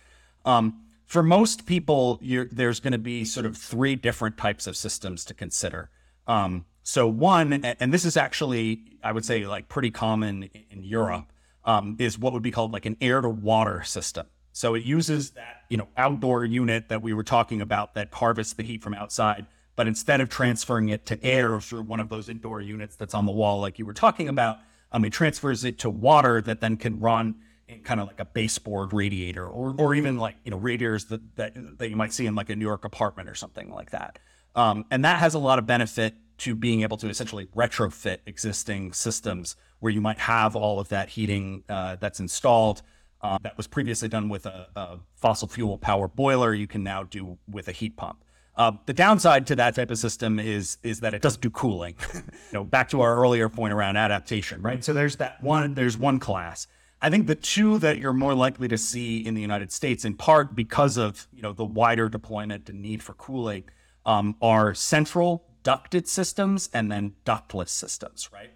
Um, 0.45 0.81
for 1.05 1.21
most 1.21 1.65
people, 1.65 2.19
there's 2.21 2.79
going 2.79 2.93
to 2.93 2.97
be 2.97 3.25
sort 3.25 3.45
of 3.45 3.57
three 3.57 3.95
different 3.95 4.37
types 4.37 4.65
of 4.65 4.75
systems 4.77 5.25
to 5.25 5.33
consider. 5.33 5.89
Um, 6.25 6.65
so 6.83 7.07
one, 7.07 7.53
and 7.53 7.93
this 7.93 8.05
is 8.05 8.17
actually, 8.17 8.97
I 9.03 9.11
would 9.11 9.25
say, 9.25 9.45
like 9.45 9.67
pretty 9.67 9.91
common 9.91 10.49
in 10.69 10.83
Europe, 10.83 11.25
um, 11.65 11.97
is 11.99 12.17
what 12.17 12.33
would 12.33 12.41
be 12.41 12.49
called 12.49 12.71
like 12.71 12.85
an 12.85 12.97
air 13.01 13.21
to 13.21 13.29
water 13.29 13.83
system. 13.83 14.25
So 14.53 14.73
it 14.73 14.83
uses 14.83 15.31
that, 15.31 15.63
you 15.69 15.77
know, 15.77 15.87
outdoor 15.95 16.45
unit 16.45 16.89
that 16.89 17.01
we 17.01 17.13
were 17.13 17.23
talking 17.23 17.61
about 17.61 17.93
that 17.95 18.13
harvests 18.13 18.53
the 18.53 18.63
heat 18.63 18.81
from 18.81 18.93
outside, 18.93 19.45
but 19.75 19.87
instead 19.87 20.21
of 20.21 20.29
transferring 20.29 20.89
it 20.89 21.05
to 21.07 21.23
air 21.23 21.59
through 21.59 21.83
one 21.83 21.99
of 21.99 22.09
those 22.09 22.29
indoor 22.29 22.61
units 22.61 22.95
that's 22.95 23.13
on 23.13 23.25
the 23.25 23.31
wall, 23.31 23.61
like 23.61 23.79
you 23.79 23.85
were 23.85 23.93
talking 23.93 24.27
about, 24.27 24.57
um, 24.91 25.05
it 25.05 25.11
transfers 25.11 25.63
it 25.63 25.79
to 25.79 25.89
water 25.89 26.41
that 26.41 26.61
then 26.61 26.77
can 26.77 26.99
run 26.99 27.35
in 27.67 27.79
kind 27.81 27.99
of 27.99 28.07
like 28.07 28.19
a 28.19 28.25
baseboard 28.25 28.93
radiator, 28.93 29.47
or 29.47 29.73
or 29.77 29.95
even 29.95 30.17
like 30.17 30.35
you 30.43 30.51
know 30.51 30.57
radiators 30.57 31.05
that 31.05 31.35
that, 31.37 31.77
that 31.77 31.89
you 31.89 31.95
might 31.95 32.13
see 32.13 32.25
in 32.25 32.35
like 32.35 32.49
a 32.49 32.55
New 32.55 32.65
York 32.65 32.83
apartment 32.85 33.29
or 33.29 33.35
something 33.35 33.71
like 33.71 33.91
that. 33.91 34.19
Um, 34.55 34.85
and 34.91 35.05
that 35.05 35.19
has 35.19 35.33
a 35.33 35.39
lot 35.39 35.59
of 35.59 35.65
benefit 35.65 36.15
to 36.39 36.55
being 36.55 36.81
able 36.81 36.97
to 36.97 37.07
essentially 37.07 37.45
retrofit 37.55 38.17
existing 38.25 38.91
systems 38.91 39.55
where 39.79 39.91
you 39.91 40.01
might 40.01 40.19
have 40.19 40.55
all 40.55 40.79
of 40.79 40.89
that 40.89 41.09
heating 41.09 41.63
uh, 41.69 41.95
that's 41.99 42.19
installed 42.19 42.81
uh, 43.23 43.37
that 43.43 43.55
was 43.57 43.67
previously 43.67 44.07
done 44.07 44.29
with 44.29 44.45
a, 44.45 44.67
a 44.75 44.99
fossil 45.15 45.47
fuel 45.47 45.77
power 45.77 46.07
boiler. 46.07 46.53
You 46.53 46.67
can 46.67 46.83
now 46.83 47.03
do 47.03 47.37
with 47.49 47.67
a 47.67 47.71
heat 47.71 47.95
pump. 47.95 48.23
Uh, 48.55 48.73
the 48.85 48.93
downside 48.93 49.47
to 49.47 49.55
that 49.55 49.75
type 49.75 49.89
of 49.91 49.97
system 49.97 50.39
is 50.39 50.77
is 50.83 50.99
that 50.99 51.13
it 51.13 51.21
doesn't 51.21 51.41
do 51.41 51.49
cooling. 51.49 51.95
you 52.13 52.21
know, 52.51 52.63
back 52.63 52.89
to 52.89 53.01
our 53.01 53.15
earlier 53.15 53.47
point 53.49 53.73
around 53.73 53.95
adaptation, 53.97 54.61
right? 54.61 54.83
So 54.83 54.93
there's 54.93 55.15
that 55.17 55.41
one. 55.41 55.73
There's 55.73 55.97
one 55.97 56.19
class. 56.19 56.67
I 57.01 57.09
think 57.09 57.27
the 57.27 57.35
two 57.35 57.79
that 57.79 57.97
you're 57.97 58.13
more 58.13 58.35
likely 58.35 58.67
to 58.67 58.77
see 58.77 59.25
in 59.25 59.33
the 59.33 59.41
United 59.41 59.71
States, 59.71 60.05
in 60.05 60.15
part 60.15 60.53
because 60.55 60.97
of 60.97 61.27
you 61.33 61.41
know 61.41 61.53
the 61.53 61.65
wider 61.65 62.09
deployment 62.09 62.69
and 62.69 62.81
need 62.81 63.01
for 63.01 63.13
cooling, 63.13 63.63
um, 64.05 64.35
are 64.41 64.73
central 64.73 65.45
ducted 65.63 66.07
systems 66.07 66.69
and 66.73 66.91
then 66.91 67.13
ductless 67.23 67.71
systems, 67.71 68.29
right? 68.33 68.51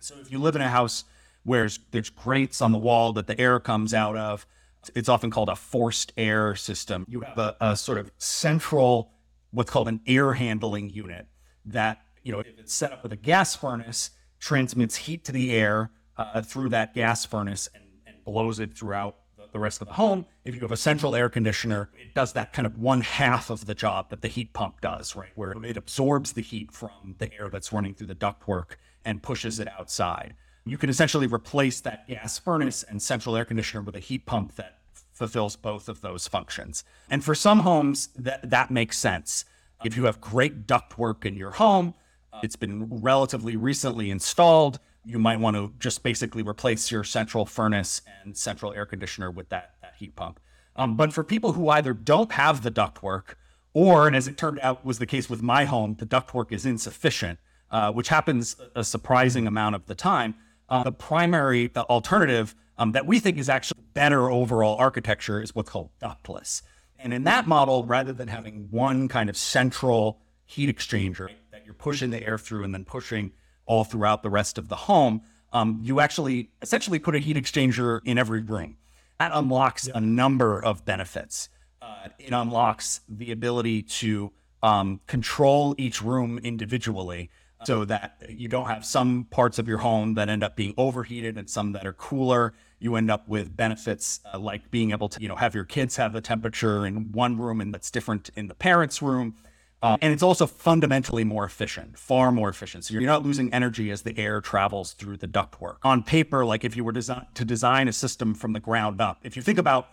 So 0.00 0.16
if 0.20 0.30
you 0.30 0.38
live 0.38 0.56
in 0.56 0.62
a 0.62 0.68
house 0.68 1.04
where 1.44 1.68
there's 1.90 2.10
grates 2.10 2.60
on 2.60 2.72
the 2.72 2.78
wall 2.78 3.12
that 3.12 3.26
the 3.26 3.38
air 3.40 3.60
comes 3.60 3.94
out 3.94 4.16
of, 4.16 4.46
it's 4.94 5.08
often 5.08 5.30
called 5.30 5.48
a 5.48 5.56
forced 5.56 6.12
air 6.16 6.54
system. 6.54 7.04
You 7.08 7.20
have 7.20 7.38
a, 7.38 7.56
a 7.60 7.76
sort 7.76 7.98
of 7.98 8.10
central, 8.18 9.12
what's 9.50 9.70
called 9.70 9.88
an 9.88 10.00
air 10.06 10.32
handling 10.34 10.90
unit 10.90 11.26
that, 11.66 12.02
you 12.22 12.32
know, 12.32 12.40
if 12.40 12.58
it's 12.58 12.74
set 12.74 12.92
up 12.92 13.02
with 13.02 13.12
a 13.12 13.16
gas 13.16 13.54
furnace, 13.54 14.10
transmits 14.38 14.96
heat 14.96 15.24
to 15.24 15.32
the 15.32 15.52
air 15.52 15.90
uh, 16.16 16.42
through 16.42 16.68
that 16.70 16.94
gas 16.94 17.24
furnace 17.24 17.68
and, 17.74 17.84
and 18.06 18.24
blows 18.24 18.60
it 18.60 18.76
throughout 18.76 19.16
the, 19.36 19.44
the 19.52 19.58
rest 19.58 19.80
of 19.80 19.88
the 19.88 19.94
home. 19.94 20.26
If 20.44 20.54
you 20.54 20.60
have 20.60 20.72
a 20.72 20.76
central 20.76 21.14
air 21.14 21.28
conditioner, 21.28 21.90
it 21.98 22.14
does 22.14 22.34
that 22.34 22.52
kind 22.52 22.66
of 22.66 22.78
one 22.78 23.00
half 23.00 23.50
of 23.50 23.66
the 23.66 23.74
job 23.74 24.10
that 24.10 24.22
the 24.22 24.28
heat 24.28 24.52
pump 24.52 24.80
does, 24.80 25.16
right? 25.16 25.30
Where 25.34 25.52
it 25.64 25.76
absorbs 25.76 26.32
the 26.32 26.42
heat 26.42 26.72
from 26.72 27.16
the 27.18 27.32
air 27.32 27.48
that's 27.48 27.72
running 27.72 27.94
through 27.94 28.08
the 28.08 28.14
ductwork 28.14 28.76
and 29.04 29.22
pushes 29.22 29.58
it 29.58 29.68
outside. 29.78 30.34
You 30.66 30.78
can 30.78 30.88
essentially 30.88 31.26
replace 31.26 31.80
that 31.80 32.08
gas 32.08 32.38
furnace 32.38 32.82
and 32.82 33.02
central 33.02 33.36
air 33.36 33.44
conditioner 33.44 33.82
with 33.82 33.96
a 33.96 34.00
heat 34.00 34.24
pump 34.24 34.54
that 34.56 34.78
fulfills 35.12 35.56
both 35.56 35.88
of 35.88 36.00
those 36.00 36.26
functions. 36.26 36.84
And 37.10 37.22
for 37.22 37.34
some 37.34 37.60
homes, 37.60 38.08
that, 38.16 38.48
that 38.50 38.70
makes 38.70 38.98
sense. 38.98 39.44
If 39.84 39.96
you 39.96 40.04
have 40.04 40.20
great 40.20 40.66
ductwork 40.66 41.26
in 41.26 41.36
your 41.36 41.52
home, 41.52 41.94
uh, 42.32 42.40
it's 42.42 42.56
been 42.56 42.88
relatively 43.02 43.56
recently 43.56 44.10
installed, 44.10 44.80
you 45.04 45.18
might 45.18 45.38
want 45.38 45.56
to 45.56 45.72
just 45.78 46.02
basically 46.02 46.42
replace 46.42 46.90
your 46.90 47.04
central 47.04 47.44
furnace 47.44 48.00
and 48.22 48.36
central 48.36 48.72
air 48.72 48.86
conditioner 48.86 49.30
with 49.30 49.50
that, 49.50 49.74
that 49.82 49.94
heat 49.98 50.16
pump. 50.16 50.40
Um, 50.76 50.96
but 50.96 51.12
for 51.12 51.22
people 51.22 51.52
who 51.52 51.68
either 51.68 51.92
don't 51.92 52.32
have 52.32 52.62
the 52.62 52.70
ductwork, 52.70 53.34
or, 53.74 54.06
and 54.06 54.16
as 54.16 54.26
it 54.26 54.38
turned 54.38 54.58
out 54.60 54.84
was 54.84 54.98
the 54.98 55.06
case 55.06 55.28
with 55.28 55.42
my 55.42 55.66
home, 55.66 55.96
the 55.98 56.06
ductwork 56.06 56.52
is 56.52 56.64
insufficient, 56.64 57.38
uh, 57.70 57.92
which 57.92 58.08
happens 58.08 58.56
a 58.74 58.82
surprising 58.82 59.46
amount 59.46 59.74
of 59.74 59.86
the 59.86 59.94
time. 59.94 60.34
Uh, 60.74 60.82
the 60.82 60.90
primary 60.90 61.70
uh, 61.76 61.82
alternative 61.82 62.52
um, 62.78 62.90
that 62.90 63.06
we 63.06 63.20
think 63.20 63.38
is 63.38 63.48
actually 63.48 63.80
better 63.92 64.28
overall 64.28 64.76
architecture 64.76 65.40
is 65.40 65.54
what's 65.54 65.70
called 65.70 65.88
ductless. 66.00 66.62
And 66.98 67.14
in 67.14 67.22
that 67.24 67.46
model, 67.46 67.84
rather 67.84 68.12
than 68.12 68.26
having 68.26 68.66
one 68.72 69.06
kind 69.06 69.30
of 69.30 69.36
central 69.36 70.18
heat 70.44 70.68
exchanger 70.68 71.28
that 71.52 71.64
you're 71.64 71.74
pushing 71.74 72.10
the 72.10 72.26
air 72.26 72.38
through 72.38 72.64
and 72.64 72.74
then 72.74 72.84
pushing 72.84 73.30
all 73.66 73.84
throughout 73.84 74.24
the 74.24 74.30
rest 74.30 74.58
of 74.58 74.68
the 74.68 74.74
home, 74.74 75.22
um, 75.52 75.78
you 75.80 76.00
actually 76.00 76.50
essentially 76.60 76.98
put 76.98 77.14
a 77.14 77.20
heat 77.20 77.36
exchanger 77.36 78.00
in 78.04 78.18
every 78.18 78.40
room. 78.40 78.76
That 79.20 79.30
unlocks 79.32 79.86
a 79.86 80.00
number 80.00 80.60
of 80.60 80.84
benefits. 80.84 81.50
Uh, 81.80 82.08
it 82.18 82.32
unlocks 82.32 83.00
the 83.08 83.30
ability 83.30 83.82
to 83.82 84.32
um, 84.60 85.00
control 85.06 85.76
each 85.78 86.02
room 86.02 86.38
individually 86.38 87.30
so 87.66 87.84
that 87.84 88.22
you 88.28 88.48
don't 88.48 88.66
have 88.66 88.84
some 88.84 89.24
parts 89.24 89.58
of 89.58 89.68
your 89.68 89.78
home 89.78 90.14
that 90.14 90.28
end 90.28 90.42
up 90.42 90.56
being 90.56 90.74
overheated 90.76 91.36
and 91.38 91.48
some 91.48 91.72
that 91.72 91.86
are 91.86 91.92
cooler. 91.92 92.54
You 92.78 92.96
end 92.96 93.10
up 93.10 93.28
with 93.28 93.56
benefits 93.56 94.20
uh, 94.32 94.38
like 94.38 94.70
being 94.70 94.90
able 94.90 95.08
to, 95.08 95.20
you 95.20 95.28
know, 95.28 95.36
have 95.36 95.54
your 95.54 95.64
kids 95.64 95.96
have 95.96 96.12
the 96.12 96.20
temperature 96.20 96.86
in 96.86 97.12
one 97.12 97.38
room 97.38 97.60
and 97.60 97.72
that's 97.72 97.90
different 97.90 98.30
in 98.36 98.48
the 98.48 98.54
parents' 98.54 99.00
room. 99.00 99.36
Uh, 99.82 99.98
and 100.00 100.14
it's 100.14 100.22
also 100.22 100.46
fundamentally 100.46 101.24
more 101.24 101.44
efficient, 101.44 101.98
far 101.98 102.32
more 102.32 102.48
efficient. 102.48 102.84
So 102.84 102.94
you're 102.94 103.02
not 103.02 103.22
losing 103.22 103.52
energy 103.52 103.90
as 103.90 104.00
the 104.00 104.18
air 104.18 104.40
travels 104.40 104.94
through 104.94 105.18
the 105.18 105.28
ductwork. 105.28 105.76
On 105.82 106.02
paper, 106.02 106.44
like 106.44 106.64
if 106.64 106.74
you 106.74 106.84
were 106.84 106.92
design- 106.92 107.26
to 107.34 107.44
design 107.44 107.86
a 107.86 107.92
system 107.92 108.34
from 108.34 108.54
the 108.54 108.60
ground 108.60 109.00
up, 109.02 109.18
if 109.22 109.36
you 109.36 109.42
think 109.42 109.58
about 109.58 109.90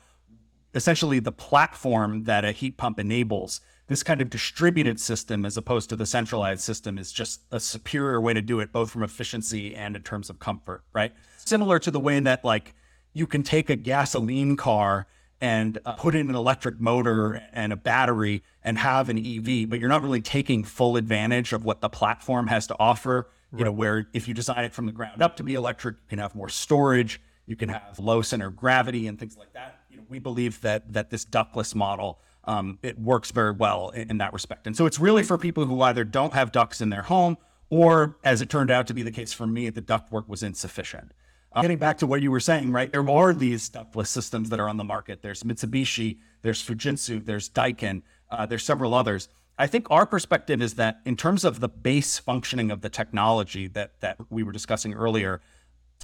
essentially 0.73 1.19
the 1.19 1.33
platform 1.33 2.23
that 2.23 2.45
a 2.45 2.53
heat 2.53 2.77
pump 2.77 2.99
enables, 2.99 3.59
this 3.91 4.03
kind 4.03 4.21
of 4.21 4.29
distributed 4.29 4.99
system 4.99 5.45
as 5.45 5.57
opposed 5.57 5.89
to 5.89 5.95
the 5.95 6.05
centralized 6.05 6.61
system 6.61 6.97
is 6.97 7.11
just 7.11 7.41
a 7.51 7.59
superior 7.59 8.21
way 8.21 8.33
to 8.33 8.41
do 8.41 8.59
it, 8.59 8.71
both 8.71 8.89
from 8.89 9.03
efficiency 9.03 9.75
and 9.75 9.95
in 9.95 10.01
terms 10.01 10.29
of 10.29 10.39
comfort, 10.39 10.83
right? 10.93 11.11
Similar 11.37 11.79
to 11.79 11.91
the 11.91 11.99
way 11.99 12.19
that 12.19 12.45
like 12.45 12.73
you 13.13 13.27
can 13.27 13.43
take 13.43 13.69
a 13.69 13.75
gasoline 13.75 14.55
car 14.55 15.07
and 15.41 15.79
uh, 15.85 15.93
put 15.93 16.15
in 16.15 16.29
an 16.29 16.35
electric 16.35 16.79
motor 16.79 17.41
and 17.51 17.73
a 17.73 17.75
battery 17.75 18.43
and 18.63 18.77
have 18.77 19.09
an 19.09 19.17
EV, 19.17 19.67
but 19.69 19.79
you're 19.79 19.89
not 19.89 20.03
really 20.03 20.21
taking 20.21 20.63
full 20.63 20.95
advantage 20.95 21.51
of 21.51 21.65
what 21.65 21.81
the 21.81 21.89
platform 21.89 22.47
has 22.47 22.67
to 22.67 22.75
offer. 22.79 23.27
You 23.53 23.65
know, 23.65 23.71
where 23.73 24.07
if 24.13 24.29
you 24.29 24.33
design 24.33 24.63
it 24.63 24.71
from 24.71 24.85
the 24.85 24.93
ground 24.93 25.21
up 25.21 25.35
to 25.35 25.43
be 25.43 25.55
electric, 25.55 25.97
you 25.97 26.07
can 26.07 26.19
have 26.19 26.33
more 26.35 26.47
storage, 26.47 27.19
you 27.45 27.57
can 27.57 27.67
have 27.67 27.99
low 27.99 28.21
center 28.21 28.47
of 28.47 28.55
gravity 28.55 29.07
and 29.07 29.19
things 29.19 29.35
like 29.35 29.51
that. 29.51 29.81
You 29.89 29.97
know, 29.97 30.03
we 30.07 30.19
believe 30.19 30.61
that 30.61 30.93
that 30.93 31.09
this 31.09 31.25
ductless 31.25 31.75
model 31.75 32.21
um, 32.45 32.79
it 32.81 32.99
works 32.99 33.31
very 33.31 33.51
well 33.51 33.89
in, 33.89 34.11
in 34.11 34.17
that 34.17 34.33
respect. 34.33 34.67
And 34.67 34.75
so 34.75 34.85
it's 34.85 34.99
really 34.99 35.23
for 35.23 35.37
people 35.37 35.65
who 35.65 35.81
either 35.81 36.03
don't 36.03 36.33
have 36.33 36.51
ducts 36.51 36.81
in 36.81 36.89
their 36.89 37.03
home, 37.03 37.37
or 37.69 38.17
as 38.23 38.41
it 38.41 38.49
turned 38.49 38.71
out 38.71 38.87
to 38.87 38.93
be 38.93 39.03
the 39.03 39.11
case 39.11 39.31
for 39.33 39.47
me, 39.47 39.69
the 39.69 39.81
ductwork 39.81 40.27
was 40.27 40.43
insufficient. 40.43 41.13
Uh, 41.53 41.61
getting 41.61 41.77
back 41.77 41.97
to 41.97 42.07
what 42.07 42.21
you 42.21 42.31
were 42.31 42.39
saying, 42.39 42.71
right? 42.71 42.91
There 42.91 43.07
are 43.09 43.33
these 43.33 43.67
ductless 43.69 44.09
systems 44.09 44.49
that 44.49 44.59
are 44.59 44.69
on 44.69 44.77
the 44.77 44.83
market. 44.83 45.21
There's 45.21 45.43
Mitsubishi, 45.43 46.17
there's 46.41 46.63
Fujitsu, 46.63 47.25
there's 47.25 47.49
Daikin, 47.49 48.03
uh, 48.29 48.45
there's 48.45 48.63
several 48.63 48.93
others. 48.93 49.27
I 49.57 49.67
think 49.67 49.87
our 49.91 50.05
perspective 50.05 50.61
is 50.61 50.75
that 50.75 51.01
in 51.05 51.15
terms 51.15 51.43
of 51.43 51.59
the 51.59 51.67
base 51.67 52.17
functioning 52.17 52.71
of 52.71 52.81
the 52.81 52.89
technology 52.89 53.67
that 53.67 53.99
that 53.99 54.17
we 54.29 54.43
were 54.43 54.51
discussing 54.51 54.93
earlier, 54.93 55.41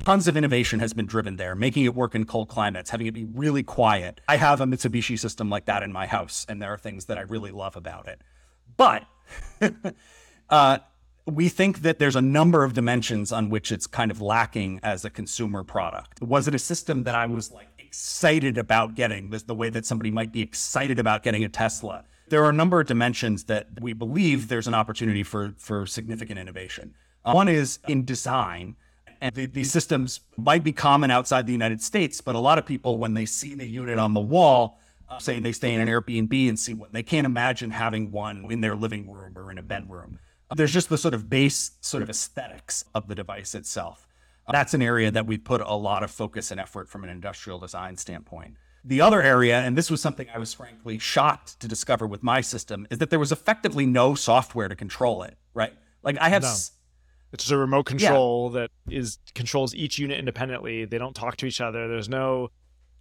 tons 0.03 0.27
of 0.27 0.38
innovation 0.38 0.79
has 0.79 0.93
been 0.93 1.05
driven 1.05 1.36
there, 1.38 1.55
making 1.55 1.86
it 1.86 1.95
work 1.95 2.15
in 2.15 2.25
cold 2.25 2.49
climates, 2.49 2.89
having 2.89 3.07
it 3.07 3.13
be 3.13 3.25
really 3.25 3.63
quiet. 3.63 4.21
I 4.27 4.38
have 4.38 4.62
a 4.62 4.65
Mitsubishi 4.65 5.19
system 5.19 5.49
like 5.49 5.65
that 5.65 5.83
in 5.83 5.91
my 5.91 6.07
house, 6.07 6.45
and 6.47 6.62
there 6.62 6.73
are 6.73 6.77
things 6.77 7.05
that 7.05 7.17
I 7.17 7.21
really 7.21 7.51
love 7.51 7.75
about 7.75 8.07
it. 8.07 8.21
But 8.75 9.05
uh, 10.49 10.79
we 11.25 11.49
think 11.49 11.81
that 11.81 11.99
there's 11.99 12.15
a 12.15 12.21
number 12.21 12.63
of 12.63 12.73
dimensions 12.73 13.31
on 13.31 13.49
which 13.49 13.71
it's 13.71 13.86
kind 13.86 14.12
of 14.12 14.21
lacking 14.21 14.79
as 14.81 15.03
a 15.03 15.10
consumer 15.10 15.63
product. 15.63 16.21
Was 16.21 16.47
it 16.47 16.55
a 16.55 16.60
system 16.60 17.03
that 17.03 17.15
I 17.15 17.25
was 17.25 17.51
like 17.51 17.67
excited 17.77 18.57
about 18.57 18.95
getting, 18.95 19.29
this, 19.29 19.43
the 19.43 19.55
way 19.55 19.69
that 19.69 19.86
somebody 19.86 20.12
might 20.12 20.31
be 20.31 20.41
excited 20.41 20.99
about 20.99 21.23
getting 21.23 21.43
a 21.43 21.49
Tesla? 21.49 22.05
There 22.29 22.43
are 22.43 22.49
a 22.49 22.53
number 22.53 22.79
of 22.79 22.88
dimensions 22.88 23.45
that 23.45 23.67
we 23.81 23.93
believe 23.93 24.47
there's 24.47 24.67
an 24.67 24.73
opportunity 24.73 25.23
for, 25.23 25.53
for 25.57 25.86
significant 25.86 26.39
innovation. 26.39 26.93
Uh, 27.25 27.33
one 27.33 27.47
is 27.47 27.79
in 27.88 28.05
design. 28.05 28.75
And 29.21 29.34
the, 29.36 29.45
these 29.45 29.71
systems 29.71 30.19
might 30.38 30.63
be 30.63 30.71
common 30.71 31.12
outside 31.12 31.47
the 31.47 31.53
United 31.53 31.82
States, 31.82 32.21
but 32.21 32.36
a 32.36 32.39
lot 32.39 32.58
of 32.58 32.65
people, 32.65 32.97
when 32.97 33.13
they 33.13 33.25
see 33.25 33.56
the 33.56 33.67
unit 33.67 33.97
on 33.97 34.13
the 34.13 34.19
wall, 34.19 34.80
uh, 35.10 35.17
say 35.19 35.39
they 35.39 35.51
stay 35.51 35.73
in 35.73 35.82
an 35.82 35.88
Airbnb 35.88 36.49
and 36.49 36.60
see 36.60 36.73
one, 36.73 36.89
they 36.91 37.03
can't 37.03 37.25
imagine 37.25 37.71
having 37.71 38.12
one 38.12 38.45
in 38.51 38.62
their 38.62 38.75
living 38.75 39.10
room 39.10 39.34
or 39.38 39.51
in 39.51 39.58
a 39.58 39.63
bedroom. 39.63 40.19
Uh, 40.49 40.56
there's 40.56 40.73
just 40.73 40.89
the 40.89 40.97
sort 40.97 41.13
of 41.13 41.30
base 41.30 41.71
sort 41.82 42.03
of 42.03 42.10
aesthetics 42.10 42.84
of 42.93 43.08
the 43.08 43.15
device 43.15 43.56
itself. 43.56 44.08
Uh, 44.47 44.51
that's 44.51 44.73
an 44.73 44.82
area 44.82 45.12
that 45.12 45.25
we 45.25 45.38
put 45.38 45.62
a 45.62 45.73
lot 45.73 46.03
of 46.03 46.12
focus 46.12 46.51
and 46.51 46.60
effort 46.60 46.89
from 46.89 47.03
an 47.03 47.10
industrial 47.10 47.60
design 47.60 47.97
standpoint. 47.97 48.56
The 48.84 49.01
other 49.01 49.21
area, 49.21 49.60
and 49.60 49.77
this 49.77 49.91
was 49.91 50.01
something 50.01 50.27
I 50.34 50.38
was 50.38 50.53
frankly 50.53 50.97
shocked 50.97 51.60
to 51.60 51.67
discover 51.67 52.08
with 52.08 52.23
my 52.23 52.39
system, 52.39 52.88
is 52.89 52.99
that 52.99 53.10
there 53.10 53.19
was 53.19 53.32
effectively 53.34 53.86
no 53.86 54.15
software 54.15 54.69
to 54.69 54.75
control 54.75 55.23
it, 55.23 55.38
right? 55.53 55.73
Like 56.03 56.17
I 56.19 56.30
have 56.30 56.43
no. 56.43 56.56
It's 57.33 57.43
just 57.43 57.51
a 57.51 57.57
remote 57.57 57.85
control 57.85 58.51
yeah. 58.53 58.61
that 58.61 58.71
is 58.89 59.19
controls 59.35 59.75
each 59.75 59.99
unit 59.99 60.17
independently. 60.17 60.85
They 60.85 60.97
don't 60.97 61.15
talk 61.15 61.37
to 61.37 61.45
each 61.45 61.59
other. 61.61 61.87
There's 61.87 62.09
no 62.09 62.51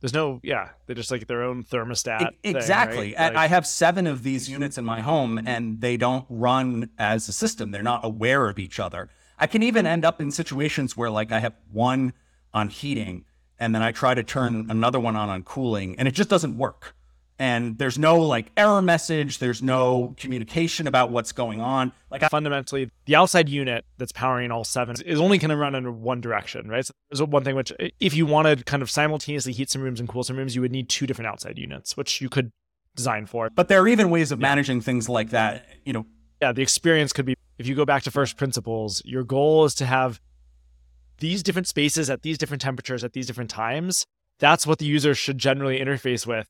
there's 0.01 0.13
no 0.13 0.41
yeah 0.43 0.71
they're 0.87 0.95
just 0.97 1.11
like 1.11 1.27
their 1.27 1.43
own 1.43 1.65
thermostat 1.65 2.23
it, 2.23 2.35
exactly 2.57 3.11
thing, 3.11 3.19
right? 3.19 3.35
like, 3.35 3.37
i 3.37 3.47
have 3.47 3.67
seven 3.67 4.07
of 4.07 4.23
these 4.23 4.49
units 4.49 4.77
in 4.79 4.85
my 4.85 5.01
home 5.01 5.41
and 5.47 5.81
they 5.81 5.97
don't 5.97 6.27
run 6.29 6.91
as 6.99 7.29
a 7.29 7.33
system 7.33 7.71
they're 7.71 7.83
not 7.83 8.05
aware 8.05 8.49
of 8.49 8.59
each 8.59 8.79
other 8.79 9.09
i 9.39 9.47
can 9.47 9.63
even 9.63 9.87
end 9.87 10.05
up 10.05 10.21
in 10.21 10.31
situations 10.31 10.97
where 10.97 11.11
like 11.11 11.33
i 11.33 11.41
have 11.41 11.55
one 11.73 12.13
on 12.53 12.69
heating 12.69 13.25
and 13.59 13.75
then 13.75 13.83
i 13.83 13.91
try 13.91 14.15
to 14.15 14.23
turn 14.23 14.67
another 14.69 15.01
one 15.01 15.17
on 15.17 15.29
on 15.29 15.43
cooling 15.43 15.99
and 15.99 16.07
it 16.07 16.13
just 16.13 16.29
doesn't 16.29 16.59
work 16.59 16.95
and 17.39 17.79
there's 17.79 17.99
no 17.99 18.19
like 18.21 18.51
error 18.57 18.81
message 18.81 19.39
there's 19.39 19.63
no 19.63 20.15
communication 20.19 20.87
about 20.87 21.11
what's 21.11 21.33
going 21.33 21.61
on. 21.61 21.93
Like 22.11 22.23
I- 22.23 22.29
fundamentally 22.29 22.91
the 23.05 23.17
outside 23.17 23.49
unit 23.49 23.85
that's 23.99 24.13
powering 24.13 24.51
all 24.51 24.65
seven 24.65 24.97
is 25.05 25.21
only 25.21 25.39
going 25.39 25.51
to 25.51 25.57
run 25.57 25.75
in 25.75 26.03
one 26.03 26.21
direction 26.21 26.69
right? 26.69 26.85
So 26.85 26.93
there's 27.11 27.23
one 27.23 27.45
thing 27.45 27.57
which 27.57 27.73
if 28.01 28.15
you 28.15 28.27
wanted 28.27 28.67
kind 28.67 28.83
of 28.83 28.91
simultaneously 28.91 29.53
heat 29.53 29.71
some 29.71 29.83
rooms 29.83 30.01
and 30.01 30.09
cool 30.09 30.25
some 30.25 30.37
rooms 30.37 30.55
you 30.55 30.63
would 30.63 30.73
need 30.73 30.89
two 30.89 31.07
different 31.07 31.29
outside 31.29 31.59
units 31.59 31.97
which 31.97 32.21
you 32.21 32.29
could 32.29 32.51
design 32.95 33.27
for. 33.27 33.51
But 33.51 33.69
there 33.69 33.81
are 33.83 33.89
even 33.89 34.11
ways 34.11 34.33
of 34.33 34.39
managing 34.39 34.81
things 34.81 35.09
like 35.09 35.31
that 35.31 35.67
you 35.85 35.93
know. 35.93 36.07
Yeah 36.41 36.53
the 36.53 36.63
experience 36.63 37.13
could 37.13 37.27
be 37.27 37.35
if 37.59 37.67
you 37.67 37.75
go 37.75 37.85
back 37.85 38.03
to 38.05 38.11
first 38.11 38.37
principles 38.37 39.03
your 39.05 39.25
goal 39.25 39.65
is 39.65 39.75
to 39.77 39.87
have 39.87 40.21
these 41.19 41.43
different 41.43 41.67
spaces 41.67 42.11
at 42.11 42.23
these 42.23 42.39
different 42.39 42.61
temperatures 42.61 43.03
at 43.05 43.13
these 43.13 43.27
different 43.27 43.51
times. 43.51 44.07
That's 44.39 44.67
what 44.67 44.79
the 44.79 44.85
user 44.85 45.15
should 45.15 45.39
generally 45.39 45.79
interface 45.81 46.27
with 46.27 46.47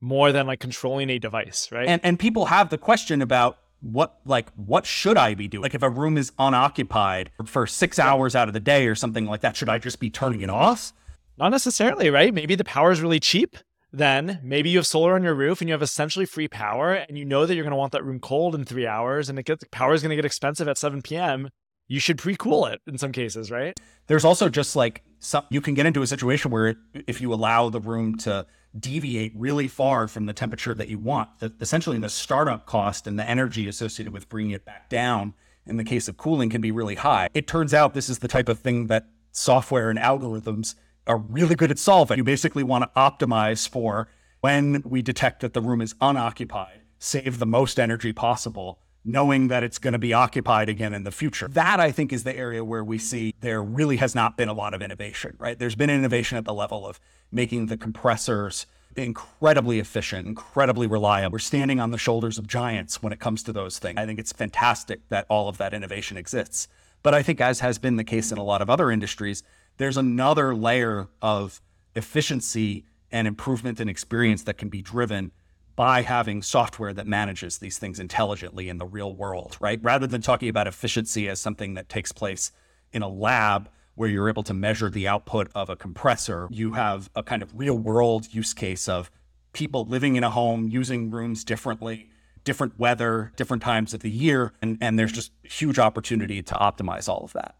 more 0.00 0.32
than 0.32 0.46
like 0.46 0.60
controlling 0.60 1.10
a 1.10 1.18
device, 1.18 1.70
right? 1.72 1.88
And 1.88 2.00
and 2.04 2.18
people 2.18 2.46
have 2.46 2.70
the 2.70 2.78
question 2.78 3.22
about 3.22 3.58
what 3.80 4.20
like 4.24 4.50
what 4.54 4.86
should 4.86 5.16
I 5.16 5.34
be 5.34 5.48
doing? 5.48 5.62
Like 5.62 5.74
if 5.74 5.82
a 5.82 5.90
room 5.90 6.16
is 6.16 6.32
unoccupied 6.38 7.30
for 7.44 7.66
6 7.66 7.98
hours 7.98 8.34
out 8.34 8.48
of 8.48 8.54
the 8.54 8.60
day 8.60 8.86
or 8.86 8.94
something 8.94 9.26
like 9.26 9.40
that, 9.42 9.56
should 9.56 9.68
I 9.68 9.78
just 9.78 10.00
be 10.00 10.10
turning 10.10 10.40
it 10.40 10.50
off? 10.50 10.92
Not 11.38 11.50
necessarily, 11.50 12.10
right? 12.10 12.32
Maybe 12.32 12.54
the 12.54 12.64
power 12.64 12.90
is 12.90 13.00
really 13.00 13.20
cheap. 13.20 13.56
Then 13.92 14.40
maybe 14.42 14.68
you 14.68 14.78
have 14.78 14.86
solar 14.86 15.14
on 15.14 15.22
your 15.22 15.34
roof 15.34 15.60
and 15.60 15.68
you 15.68 15.72
have 15.72 15.82
essentially 15.82 16.26
free 16.26 16.48
power 16.48 16.92
and 16.92 17.16
you 17.16 17.24
know 17.24 17.46
that 17.46 17.54
you're 17.54 17.64
going 17.64 17.70
to 17.70 17.76
want 17.76 17.92
that 17.92 18.04
room 18.04 18.20
cold 18.20 18.54
in 18.54 18.64
3 18.64 18.86
hours 18.86 19.28
and 19.28 19.38
it 19.38 19.44
gets 19.44 19.64
power 19.70 19.94
is 19.94 20.02
going 20.02 20.10
to 20.10 20.16
get 20.16 20.24
expensive 20.24 20.68
at 20.68 20.78
7 20.78 21.02
p.m. 21.02 21.50
You 21.88 22.00
should 22.00 22.18
pre-cool 22.18 22.66
it 22.66 22.80
in 22.86 22.98
some 22.98 23.12
cases, 23.12 23.50
right? 23.50 23.78
There's 24.08 24.24
also 24.24 24.48
just 24.48 24.74
like 24.74 25.04
some 25.18 25.44
you 25.50 25.60
can 25.60 25.74
get 25.74 25.86
into 25.86 26.02
a 26.02 26.06
situation 26.06 26.50
where 26.50 26.74
if 27.06 27.20
you 27.20 27.32
allow 27.32 27.70
the 27.70 27.80
room 27.80 28.16
to 28.18 28.46
deviate 28.78 29.32
really 29.34 29.68
far 29.68 30.08
from 30.08 30.26
the 30.26 30.32
temperature 30.32 30.74
that 30.74 30.88
you 30.88 30.98
want. 30.98 31.38
The, 31.38 31.52
essentially, 31.60 31.98
the 31.98 32.08
startup 32.08 32.66
cost 32.66 33.06
and 33.06 33.18
the 33.18 33.28
energy 33.28 33.68
associated 33.68 34.12
with 34.12 34.28
bringing 34.28 34.52
it 34.52 34.64
back 34.64 34.88
down 34.88 35.34
in 35.66 35.76
the 35.76 35.84
case 35.84 36.08
of 36.08 36.16
cooling 36.16 36.50
can 36.50 36.60
be 36.60 36.70
really 36.70 36.94
high. 36.94 37.28
It 37.34 37.46
turns 37.46 37.74
out 37.74 37.94
this 37.94 38.08
is 38.08 38.18
the 38.18 38.28
type 38.28 38.48
of 38.48 38.58
thing 38.58 38.86
that 38.86 39.06
software 39.32 39.90
and 39.90 39.98
algorithms 39.98 40.74
are 41.06 41.18
really 41.18 41.54
good 41.54 41.70
at 41.70 41.78
solving. 41.78 42.18
You 42.18 42.24
basically 42.24 42.62
want 42.62 42.84
to 42.84 43.00
optimize 43.00 43.68
for 43.68 44.08
when 44.40 44.82
we 44.84 45.02
detect 45.02 45.40
that 45.40 45.54
the 45.54 45.60
room 45.60 45.80
is 45.80 45.94
unoccupied, 46.00 46.82
save 46.98 47.38
the 47.38 47.46
most 47.46 47.80
energy 47.80 48.12
possible 48.12 48.80
knowing 49.06 49.48
that 49.48 49.62
it's 49.62 49.78
going 49.78 49.92
to 49.92 49.98
be 49.98 50.12
occupied 50.12 50.68
again 50.68 50.92
in 50.92 51.04
the 51.04 51.12
future. 51.12 51.46
That 51.48 51.78
I 51.78 51.92
think 51.92 52.12
is 52.12 52.24
the 52.24 52.36
area 52.36 52.64
where 52.64 52.84
we 52.84 52.98
see 52.98 53.32
there 53.40 53.62
really 53.62 53.96
has 53.98 54.14
not 54.14 54.36
been 54.36 54.48
a 54.48 54.52
lot 54.52 54.74
of 54.74 54.82
innovation, 54.82 55.36
right? 55.38 55.58
There's 55.58 55.76
been 55.76 55.90
innovation 55.90 56.36
at 56.36 56.44
the 56.44 56.52
level 56.52 56.86
of 56.86 56.98
making 57.30 57.66
the 57.66 57.76
compressors 57.76 58.66
incredibly 58.96 59.78
efficient, 59.78 60.26
incredibly 60.26 60.86
reliable. 60.86 61.32
We're 61.32 61.38
standing 61.38 61.78
on 61.80 61.90
the 61.90 61.98
shoulders 61.98 62.38
of 62.38 62.46
giants 62.46 63.02
when 63.02 63.12
it 63.12 63.20
comes 63.20 63.42
to 63.44 63.52
those 63.52 63.78
things. 63.78 63.98
I 63.98 64.06
think 64.06 64.18
it's 64.18 64.32
fantastic 64.32 65.08
that 65.08 65.26
all 65.28 65.48
of 65.48 65.58
that 65.58 65.72
innovation 65.72 66.16
exists. 66.16 66.66
But 67.02 67.14
I 67.14 67.22
think, 67.22 67.40
as 67.40 67.60
has 67.60 67.78
been 67.78 67.96
the 67.96 68.04
case 68.04 68.32
in 68.32 68.38
a 68.38 68.42
lot 68.42 68.62
of 68.62 68.68
other 68.68 68.90
industries, 68.90 69.42
there's 69.76 69.96
another 69.96 70.54
layer 70.54 71.08
of 71.22 71.60
efficiency 71.94 72.84
and 73.12 73.28
improvement 73.28 73.80
in 73.80 73.88
experience 73.88 74.42
that 74.44 74.58
can 74.58 74.68
be 74.68 74.82
driven 74.82 75.30
by 75.76 76.00
having 76.00 76.40
software 76.40 76.94
that 76.94 77.06
manages 77.06 77.58
these 77.58 77.78
things 77.78 78.00
intelligently 78.00 78.70
in 78.70 78.78
the 78.78 78.86
real 78.86 79.14
world, 79.14 79.58
right? 79.60 79.78
Rather 79.82 80.06
than 80.06 80.22
talking 80.22 80.48
about 80.48 80.66
efficiency 80.66 81.28
as 81.28 81.38
something 81.38 81.74
that 81.74 81.88
takes 81.88 82.12
place 82.12 82.50
in 82.92 83.02
a 83.02 83.08
lab 83.08 83.68
where 83.94 84.08
you're 84.08 84.28
able 84.28 84.42
to 84.42 84.54
measure 84.54 84.88
the 84.88 85.06
output 85.06 85.50
of 85.54 85.68
a 85.68 85.76
compressor, 85.76 86.48
you 86.50 86.72
have 86.72 87.10
a 87.14 87.22
kind 87.22 87.42
of 87.42 87.58
real 87.58 87.76
world 87.76 88.32
use 88.32 88.54
case 88.54 88.88
of 88.88 89.10
people 89.52 89.84
living 89.84 90.16
in 90.16 90.24
a 90.24 90.30
home, 90.30 90.68
using 90.68 91.10
rooms 91.10 91.44
differently, 91.44 92.08
different 92.44 92.78
weather, 92.78 93.32
different 93.36 93.62
times 93.62 93.92
of 93.92 94.00
the 94.00 94.10
year. 94.10 94.52
And, 94.62 94.78
and 94.80 94.98
there's 94.98 95.12
just 95.12 95.32
huge 95.42 95.78
opportunity 95.78 96.42
to 96.42 96.54
optimize 96.54 97.08
all 97.08 97.22
of 97.22 97.34
that. 97.34 97.56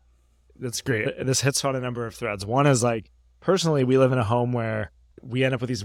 That's 0.59 0.81
great. 0.81 1.07
This 1.27 1.43
hits 1.43 1.65
on 1.67 1.77
a 1.77 1.81
number 1.81 2.07
of 2.07 2.15
threads. 2.15 2.47
One 2.47 2.67
is 2.67 2.83
like, 2.83 3.11
personally, 3.41 3.85
we 3.85 3.99
live 3.99 4.13
in 4.13 4.19
a 4.19 4.25
home 4.25 4.53
where 4.53 4.91
we 5.23 5.45
end 5.45 5.55
up 5.55 5.61
with 5.61 5.69
these 5.69 5.85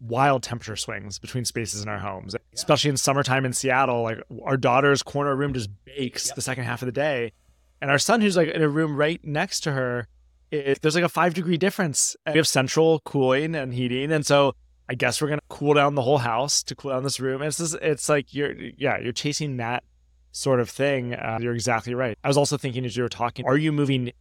wild 0.00 0.42
temperature 0.42 0.76
swings 0.76 1.18
between 1.18 1.44
spaces 1.44 1.82
in 1.82 1.88
our 1.88 1.98
homes, 1.98 2.34
yeah. 2.34 2.40
especially 2.54 2.90
in 2.90 2.96
summertime 2.96 3.44
in 3.44 3.52
Seattle. 3.52 4.02
Like 4.02 4.22
our 4.44 4.56
daughter's 4.56 5.02
corner 5.02 5.34
room 5.34 5.54
just 5.54 5.70
bakes 5.84 6.28
yep. 6.28 6.36
the 6.36 6.42
second 6.42 6.64
half 6.64 6.82
of 6.82 6.86
the 6.86 6.92
day, 6.92 7.32
and 7.80 7.90
our 7.90 7.98
son, 7.98 8.20
who's 8.20 8.36
like 8.36 8.48
in 8.48 8.62
a 8.62 8.68
room 8.68 8.96
right 8.96 9.20
next 9.24 9.60
to 9.60 9.72
her, 9.72 10.08
it, 10.50 10.80
there's 10.82 10.94
like 10.94 11.04
a 11.04 11.08
five 11.08 11.34
degree 11.34 11.56
difference. 11.56 12.16
And 12.24 12.34
we 12.34 12.38
have 12.38 12.48
central 12.48 13.00
cooling 13.00 13.54
and 13.54 13.72
heating, 13.74 14.12
and 14.12 14.24
so 14.24 14.54
I 14.88 14.94
guess 14.94 15.20
we're 15.20 15.28
gonna 15.28 15.42
cool 15.48 15.74
down 15.74 15.94
the 15.94 16.02
whole 16.02 16.18
house 16.18 16.62
to 16.64 16.74
cool 16.74 16.92
down 16.92 17.02
this 17.02 17.20
room. 17.20 17.42
And 17.42 17.48
it's 17.48 17.58
just, 17.58 17.74
it's 17.76 18.08
like 18.08 18.34
you're 18.34 18.52
yeah 18.52 18.98
you're 18.98 19.12
chasing 19.12 19.58
that 19.58 19.84
sort 20.32 20.60
of 20.60 20.70
thing. 20.70 21.14
Uh, 21.14 21.38
you're 21.40 21.54
exactly 21.54 21.94
right. 21.94 22.16
I 22.24 22.28
was 22.28 22.36
also 22.36 22.56
thinking 22.56 22.84
as 22.84 22.96
you 22.96 23.02
were 23.02 23.08
talking, 23.08 23.46
are 23.46 23.56
you 23.56 23.72
moving 23.72 24.12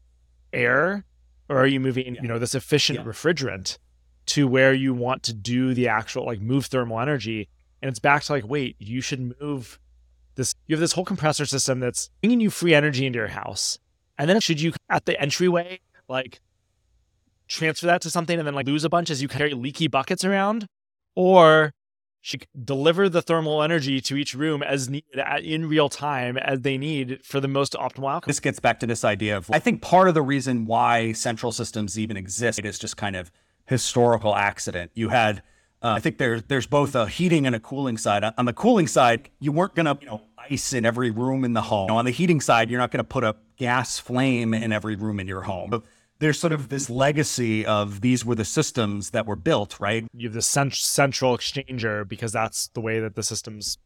air 0.51 1.05
or 1.49 1.57
are 1.57 1.67
you 1.67 1.79
moving 1.79 2.15
yeah. 2.15 2.21
you 2.21 2.27
know 2.27 2.39
this 2.39 2.55
efficient 2.55 2.99
yeah. 2.99 3.05
refrigerant? 3.05 3.77
To 4.27 4.47
where 4.47 4.73
you 4.73 4.93
want 4.93 5.23
to 5.23 5.33
do 5.33 5.73
the 5.73 5.87
actual 5.87 6.25
like 6.25 6.41
move 6.41 6.67
thermal 6.67 6.99
energy. 6.99 7.47
And 7.81 7.89
it's 7.89 7.99
back 7.99 8.23
to 8.23 8.33
like, 8.33 8.47
wait, 8.47 8.75
you 8.79 9.01
should 9.01 9.33
move 9.39 9.79
this. 10.35 10.53
You 10.67 10.75
have 10.75 10.81
this 10.81 10.93
whole 10.93 11.05
compressor 11.05 11.45
system 11.45 11.79
that's 11.79 12.09
bringing 12.21 12.39
you 12.39 12.49
free 12.49 12.73
energy 12.73 13.05
into 13.05 13.17
your 13.17 13.27
house. 13.27 13.79
And 14.17 14.29
then 14.29 14.39
should 14.39 14.59
you 14.61 14.73
at 14.89 15.05
the 15.05 15.19
entryway, 15.19 15.79
like 16.07 16.39
transfer 17.47 17.85
that 17.85 18.01
to 18.01 18.09
something 18.09 18.37
and 18.37 18.47
then 18.47 18.55
like 18.55 18.67
lose 18.67 18.83
a 18.83 18.89
bunch 18.89 19.09
as 19.09 19.21
you 19.21 19.27
carry 19.27 19.53
leaky 19.53 19.87
buckets 19.87 20.25
around? 20.25 20.67
Or 21.15 21.73
should 22.21 22.45
deliver 22.65 23.07
the 23.07 23.21
thermal 23.21 23.63
energy 23.63 24.01
to 24.01 24.17
each 24.17 24.33
room 24.33 24.61
as 24.61 24.89
needed 24.89 25.23
in 25.43 25.69
real 25.69 25.87
time 25.87 26.35
as 26.37 26.61
they 26.61 26.77
need 26.77 27.19
for 27.23 27.39
the 27.39 27.47
most 27.47 27.73
optimal 27.73 28.11
outcome. 28.11 28.27
This 28.27 28.41
gets 28.41 28.59
back 28.59 28.81
to 28.81 28.87
this 28.87 29.05
idea 29.05 29.37
of 29.37 29.49
I 29.51 29.59
think 29.59 29.81
part 29.81 30.09
of 30.09 30.13
the 30.13 30.21
reason 30.21 30.65
why 30.65 31.13
central 31.13 31.53
systems 31.53 31.97
even 31.97 32.17
exist 32.17 32.59
is 32.63 32.77
just 32.77 32.97
kind 32.97 33.15
of 33.15 33.31
historical 33.67 34.35
accident. 34.35 34.91
You 34.95 35.09
had, 35.09 35.43
uh, 35.81 35.91
I 35.91 35.99
think 35.99 36.17
there's 36.17 36.43
there's 36.43 36.65
both 36.65 36.95
a 36.95 37.07
heating 37.07 37.45
and 37.45 37.55
a 37.55 37.59
cooling 37.59 37.97
side. 37.97 38.23
On 38.37 38.45
the 38.45 38.53
cooling 38.53 38.87
side, 38.87 39.29
you 39.39 39.51
weren't 39.51 39.75
gonna 39.75 39.97
you 40.01 40.07
know 40.07 40.21
ice 40.49 40.73
in 40.73 40.85
every 40.85 41.11
room 41.11 41.45
in 41.45 41.53
the 41.53 41.61
home. 41.61 41.83
You 41.83 41.93
know, 41.93 41.97
on 41.97 42.05
the 42.05 42.11
heating 42.11 42.41
side, 42.41 42.69
you're 42.71 42.79
not 42.79 42.91
gonna 42.91 43.03
put 43.03 43.23
a 43.23 43.35
gas 43.57 43.99
flame 43.99 44.53
in 44.53 44.71
every 44.71 44.95
room 44.95 45.19
in 45.19 45.27
your 45.27 45.41
home. 45.41 45.69
But 45.69 45.83
there's 46.19 46.39
sort 46.39 46.53
of 46.53 46.69
this 46.69 46.89
legacy 46.89 47.65
of 47.65 48.01
these 48.01 48.25
were 48.25 48.35
the 48.35 48.45
systems 48.45 49.11
that 49.11 49.25
were 49.27 49.35
built, 49.35 49.79
right? 49.79 50.05
You 50.13 50.29
have 50.29 50.33
the 50.33 50.41
cent- 50.41 50.73
central 50.73 51.37
exchanger 51.37 52.07
because 52.07 52.31
that's 52.31 52.69
the 52.69 52.81
way 52.81 52.99
that 52.99 53.15
the 53.15 53.21
systems 53.21 53.77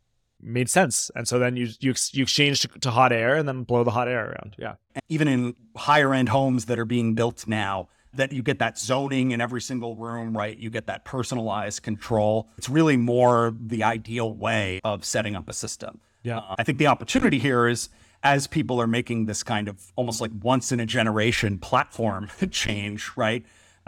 made 0.42 0.70
sense. 0.70 1.12
And 1.16 1.28
so 1.28 1.40
then 1.40 1.56
you 1.56 1.70
you 1.80 1.94
you 2.12 2.24
exchange 2.24 2.62
to, 2.62 2.68
to 2.68 2.92
hot 2.92 3.12
air 3.12 3.36
and 3.36 3.48
then 3.48 3.64
blow 3.64 3.84
the 3.84 3.92
hot 3.92 4.08
air 4.08 4.28
around. 4.28 4.56
Yeah. 4.58 4.76
Even 5.10 5.28
in 5.28 5.56
higher 5.76 6.14
end 6.14 6.30
homes 6.30 6.66
that 6.66 6.80
are 6.80 6.86
being 6.86 7.16
built 7.16 7.48
now, 7.48 7.90
that 8.14 8.32
you 8.32 8.44
get 8.44 8.60
that 8.60 8.78
zoning 8.78 9.32
in 9.32 9.42
every 9.42 9.62
single 9.62 9.96
room, 9.96 10.36
right? 10.38 10.58
You 10.58 10.70
get 10.70 10.88
that 10.88 11.06
personalized 11.06 11.84
control. 11.84 12.50
It's 12.58 12.70
really 12.70 12.98
more 12.98 13.56
the 13.60 13.84
ideal 13.84 14.34
way 14.34 14.82
of 14.84 15.06
setting 15.06 15.36
up 15.36 15.48
a 15.50 15.54
system. 15.54 16.00
Yeah. 16.24 16.40
Uh, 16.40 16.56
I 16.58 16.64
think 16.64 16.78
the 16.78 16.88
opportunity 16.88 17.40
here 17.40 17.68
is 17.68 17.90
as 18.24 18.48
people 18.48 18.80
are 18.80 18.88
making 18.88 19.26
this 19.26 19.44
kind 19.44 19.68
of 19.68 19.92
almost 19.96 20.22
like 20.22 20.32
once 20.42 20.72
in 20.72 20.80
a 20.80 20.86
generation 20.86 21.58
platform 21.58 22.30
change, 22.52 23.12
right? 23.16 23.46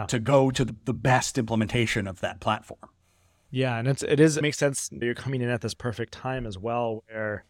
To 0.07 0.19
go 0.19 0.49
to 0.49 0.65
the, 0.65 0.75
the 0.85 0.93
best 0.93 1.37
implementation 1.37 2.07
of 2.07 2.19
that 2.21 2.39
platform. 2.39 2.89
Yeah, 3.51 3.77
and 3.77 3.87
it's 3.87 4.01
it 4.01 4.19
is 4.19 4.37
it 4.37 4.41
makes 4.41 4.57
sense. 4.57 4.89
You're 4.91 5.13
coming 5.13 5.41
in 5.41 5.49
at 5.49 5.61
this 5.61 5.75
perfect 5.75 6.11
time 6.11 6.47
as 6.47 6.57
well, 6.57 7.03
where 7.07 7.45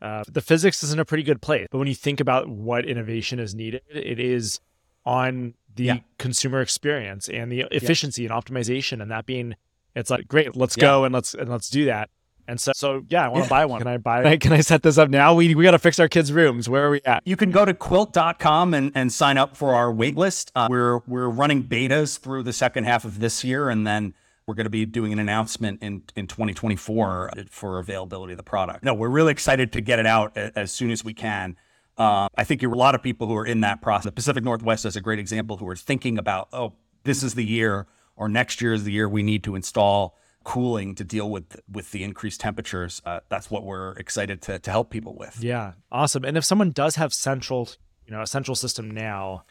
uh, 0.00 0.22
the 0.28 0.40
physics 0.40 0.84
is 0.84 0.92
in 0.92 1.00
a 1.00 1.04
pretty 1.04 1.24
good 1.24 1.42
place. 1.42 1.66
But 1.72 1.78
when 1.78 1.88
you 1.88 1.96
think 1.96 2.20
about 2.20 2.48
what 2.48 2.86
innovation 2.86 3.40
is 3.40 3.52
needed, 3.52 3.82
it 3.88 4.20
is 4.20 4.60
on 5.04 5.54
the 5.76 5.84
Yeah. 5.84 5.96
consumer 6.18 6.60
experience 6.60 7.28
and 7.28 7.50
the 7.50 7.66
efficiency 7.70 8.24
and 8.26 8.32
optimization, 8.34 9.00
and 9.00 9.10
that 9.10 9.26
being, 9.26 9.54
it's 9.94 10.10
like 10.10 10.28
great, 10.28 10.56
let's 10.56 10.76
Yeah. 10.76 10.82
go 10.82 11.04
and 11.04 11.14
let's 11.14 11.34
and 11.34 11.48
let's 11.48 11.68
do 11.70 11.84
that. 11.86 12.10
And 12.48 12.60
so, 12.60 12.72
so 12.74 13.04
yeah, 13.08 13.24
I 13.24 13.28
want 13.28 13.44
to 13.44 13.50
buy 13.50 13.64
one. 13.66 13.78
Can 13.78 13.86
I 13.88 13.98
buy? 13.98 14.22
it? 14.32 14.40
Can 14.40 14.52
I 14.52 14.60
set 14.62 14.82
this 14.82 14.98
up 14.98 15.08
now? 15.08 15.32
We 15.34 15.54
we 15.54 15.62
got 15.62 15.70
to 15.70 15.78
fix 15.78 16.00
our 16.00 16.08
kids' 16.08 16.32
rooms. 16.32 16.68
Where 16.68 16.86
are 16.86 16.90
we 16.90 17.00
at? 17.04 17.22
You 17.24 17.36
can 17.36 17.50
go 17.52 17.64
to 17.64 17.72
quilt.com 17.72 18.74
and, 18.74 18.90
and 18.94 19.12
sign 19.12 19.38
up 19.38 19.56
for 19.56 19.74
our 19.74 19.92
waitlist. 19.92 20.50
Uh, 20.54 20.66
we're 20.68 20.98
we're 21.06 21.28
running 21.28 21.62
betas 21.62 22.18
through 22.18 22.42
the 22.42 22.52
second 22.52 22.84
half 22.84 23.04
of 23.04 23.20
this 23.20 23.44
year, 23.44 23.68
and 23.70 23.86
then 23.86 24.12
we're 24.46 24.54
going 24.54 24.64
to 24.66 24.70
be 24.70 24.84
doing 24.84 25.12
an 25.12 25.20
announcement 25.20 25.80
in 25.82 26.02
in 26.16 26.26
2024 26.26 27.30
for 27.48 27.78
availability 27.78 28.32
of 28.32 28.38
the 28.38 28.42
product. 28.42 28.82
No, 28.84 28.92
we're 28.92 29.08
really 29.08 29.30
excited 29.32 29.72
to 29.72 29.80
get 29.80 30.00
it 30.00 30.06
out 30.06 30.36
as 30.36 30.72
soon 30.72 30.90
as 30.90 31.04
we 31.04 31.14
can. 31.14 31.56
Uh, 32.02 32.28
I 32.34 32.42
think 32.44 32.62
a 32.62 32.68
lot 32.68 32.94
of 32.94 33.02
people 33.02 33.28
who 33.28 33.36
are 33.36 33.46
in 33.46 33.60
that 33.60 33.80
process. 33.80 34.06
The 34.06 34.12
Pacific 34.12 34.42
Northwest 34.42 34.84
is 34.84 34.96
a 34.96 35.00
great 35.00 35.20
example 35.20 35.58
who 35.58 35.68
are 35.68 35.76
thinking 35.76 36.18
about, 36.18 36.48
oh, 36.52 36.72
this 37.04 37.22
is 37.22 37.34
the 37.34 37.44
year 37.44 37.86
or 38.16 38.28
next 38.28 38.60
year 38.60 38.72
is 38.72 38.82
the 38.82 38.92
year 38.92 39.08
we 39.08 39.22
need 39.22 39.44
to 39.44 39.54
install 39.54 40.18
cooling 40.44 40.96
to 40.96 41.04
deal 41.04 41.30
with 41.30 41.60
with 41.70 41.92
the 41.92 42.02
increased 42.02 42.40
temperatures. 42.40 43.00
Uh, 43.06 43.20
that's 43.28 43.50
what 43.50 43.64
we're 43.64 43.92
excited 43.92 44.42
to 44.42 44.58
to 44.58 44.70
help 44.70 44.90
people 44.90 45.14
with. 45.14 45.38
Yeah, 45.40 45.74
awesome. 45.92 46.24
And 46.24 46.36
if 46.36 46.44
someone 46.44 46.72
does 46.72 46.96
have 46.96 47.14
central, 47.14 47.68
you 48.04 48.12
know, 48.12 48.22
a 48.22 48.26
central 48.26 48.56
system 48.56 48.90
now, 48.90 49.44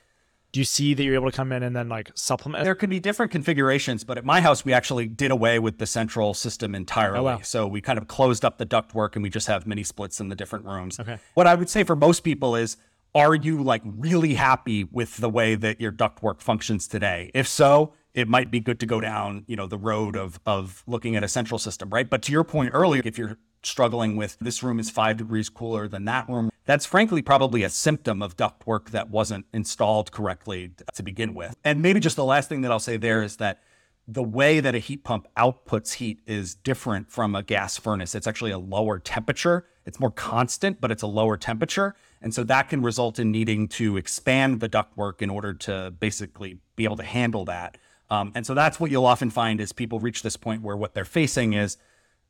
do 0.51 0.59
you 0.59 0.65
see 0.65 0.93
that 0.93 1.03
you're 1.03 1.15
able 1.15 1.31
to 1.31 1.35
come 1.35 1.51
in 1.51 1.63
and 1.63 1.75
then 1.75 1.87
like 1.87 2.11
supplement? 2.13 2.63
There 2.63 2.75
could 2.75 2.89
be 2.89 2.99
different 2.99 3.31
configurations, 3.31 4.03
but 4.03 4.17
at 4.17 4.25
my 4.25 4.41
house, 4.41 4.65
we 4.65 4.73
actually 4.73 5.07
did 5.07 5.31
away 5.31 5.59
with 5.59 5.77
the 5.77 5.85
central 5.85 6.33
system 6.33 6.75
entirely. 6.75 7.19
Oh, 7.19 7.23
wow. 7.23 7.39
So 7.41 7.67
we 7.67 7.79
kind 7.79 7.97
of 7.97 8.07
closed 8.07 8.43
up 8.43 8.57
the 8.57 8.65
ductwork 8.65 9.15
and 9.15 9.23
we 9.23 9.29
just 9.29 9.47
have 9.47 9.65
mini 9.65 9.83
splits 9.83 10.19
in 10.19 10.29
the 10.29 10.35
different 10.35 10.65
rooms. 10.65 10.99
Okay. 10.99 11.17
What 11.35 11.47
I 11.47 11.55
would 11.55 11.69
say 11.69 11.83
for 11.83 11.95
most 11.95 12.21
people 12.21 12.55
is, 12.55 12.77
are 13.13 13.35
you 13.35 13.61
like 13.63 13.81
really 13.85 14.35
happy 14.35 14.83
with 14.83 15.17
the 15.17 15.29
way 15.29 15.55
that 15.55 15.79
your 15.79 15.91
ductwork 15.91 16.41
functions 16.41 16.87
today? 16.87 17.31
If 17.33 17.47
so, 17.47 17.93
it 18.13 18.27
might 18.27 18.51
be 18.51 18.59
good 18.59 18.79
to 18.81 18.85
go 18.85 18.99
down, 18.99 19.45
you 19.47 19.55
know, 19.55 19.67
the 19.67 19.77
road 19.77 20.15
of 20.17 20.39
of 20.45 20.83
looking 20.85 21.15
at 21.15 21.23
a 21.23 21.27
central 21.27 21.57
system, 21.57 21.89
right? 21.89 22.09
But 22.09 22.21
to 22.23 22.31
your 22.31 22.43
point 22.43 22.71
earlier, 22.73 23.01
if 23.05 23.17
you're 23.17 23.37
struggling 23.63 24.15
with 24.15 24.37
this 24.39 24.63
room 24.63 24.79
is 24.79 24.89
five 24.89 25.17
degrees 25.17 25.49
cooler 25.49 25.87
than 25.87 26.05
that 26.05 26.27
room, 26.29 26.51
that's 26.65 26.85
frankly 26.85 27.21
probably 27.21 27.63
a 27.63 27.69
symptom 27.69 28.21
of 28.21 28.37
ductwork 28.37 28.89
that 28.89 29.09
wasn't 29.09 29.45
installed 29.53 30.11
correctly 30.11 30.71
to 30.93 31.03
begin 31.03 31.33
with. 31.33 31.55
And 31.63 31.81
maybe 31.81 31.99
just 31.99 32.15
the 32.15 32.25
last 32.25 32.49
thing 32.49 32.61
that 32.61 32.71
I'll 32.71 32.79
say 32.79 32.97
there 32.97 33.23
is 33.23 33.37
that 33.37 33.61
the 34.07 34.23
way 34.23 34.59
that 34.59 34.75
a 34.75 34.79
heat 34.79 35.03
pump 35.03 35.27
outputs 35.37 35.93
heat 35.93 36.19
is 36.25 36.55
different 36.55 37.11
from 37.11 37.35
a 37.35 37.43
gas 37.43 37.77
furnace. 37.77 38.15
It's 38.15 38.27
actually 38.27 38.51
a 38.51 38.57
lower 38.57 38.99
temperature. 38.99 39.67
It's 39.85 39.99
more 39.99 40.11
constant, 40.11 40.81
but 40.81 40.91
it's 40.91 41.03
a 41.03 41.07
lower 41.07 41.37
temperature. 41.37 41.95
And 42.21 42.33
so 42.33 42.43
that 42.43 42.69
can 42.69 42.81
result 42.81 43.19
in 43.19 43.31
needing 43.31 43.67
to 43.69 43.97
expand 43.97 44.59
the 44.59 44.69
ductwork 44.69 45.21
in 45.21 45.29
order 45.29 45.53
to 45.53 45.91
basically 45.99 46.59
be 46.75 46.83
able 46.83 46.97
to 46.97 47.03
handle 47.03 47.45
that. 47.45 47.77
Um, 48.09 48.31
and 48.35 48.45
so 48.45 48.53
that's 48.53 48.79
what 48.79 48.91
you'll 48.91 49.05
often 49.05 49.29
find 49.29 49.61
is 49.61 49.71
people 49.71 49.99
reach 49.99 50.21
this 50.21 50.35
point 50.35 50.61
where 50.61 50.75
what 50.75 50.93
they're 50.93 51.05
facing 51.05 51.53
is, 51.53 51.77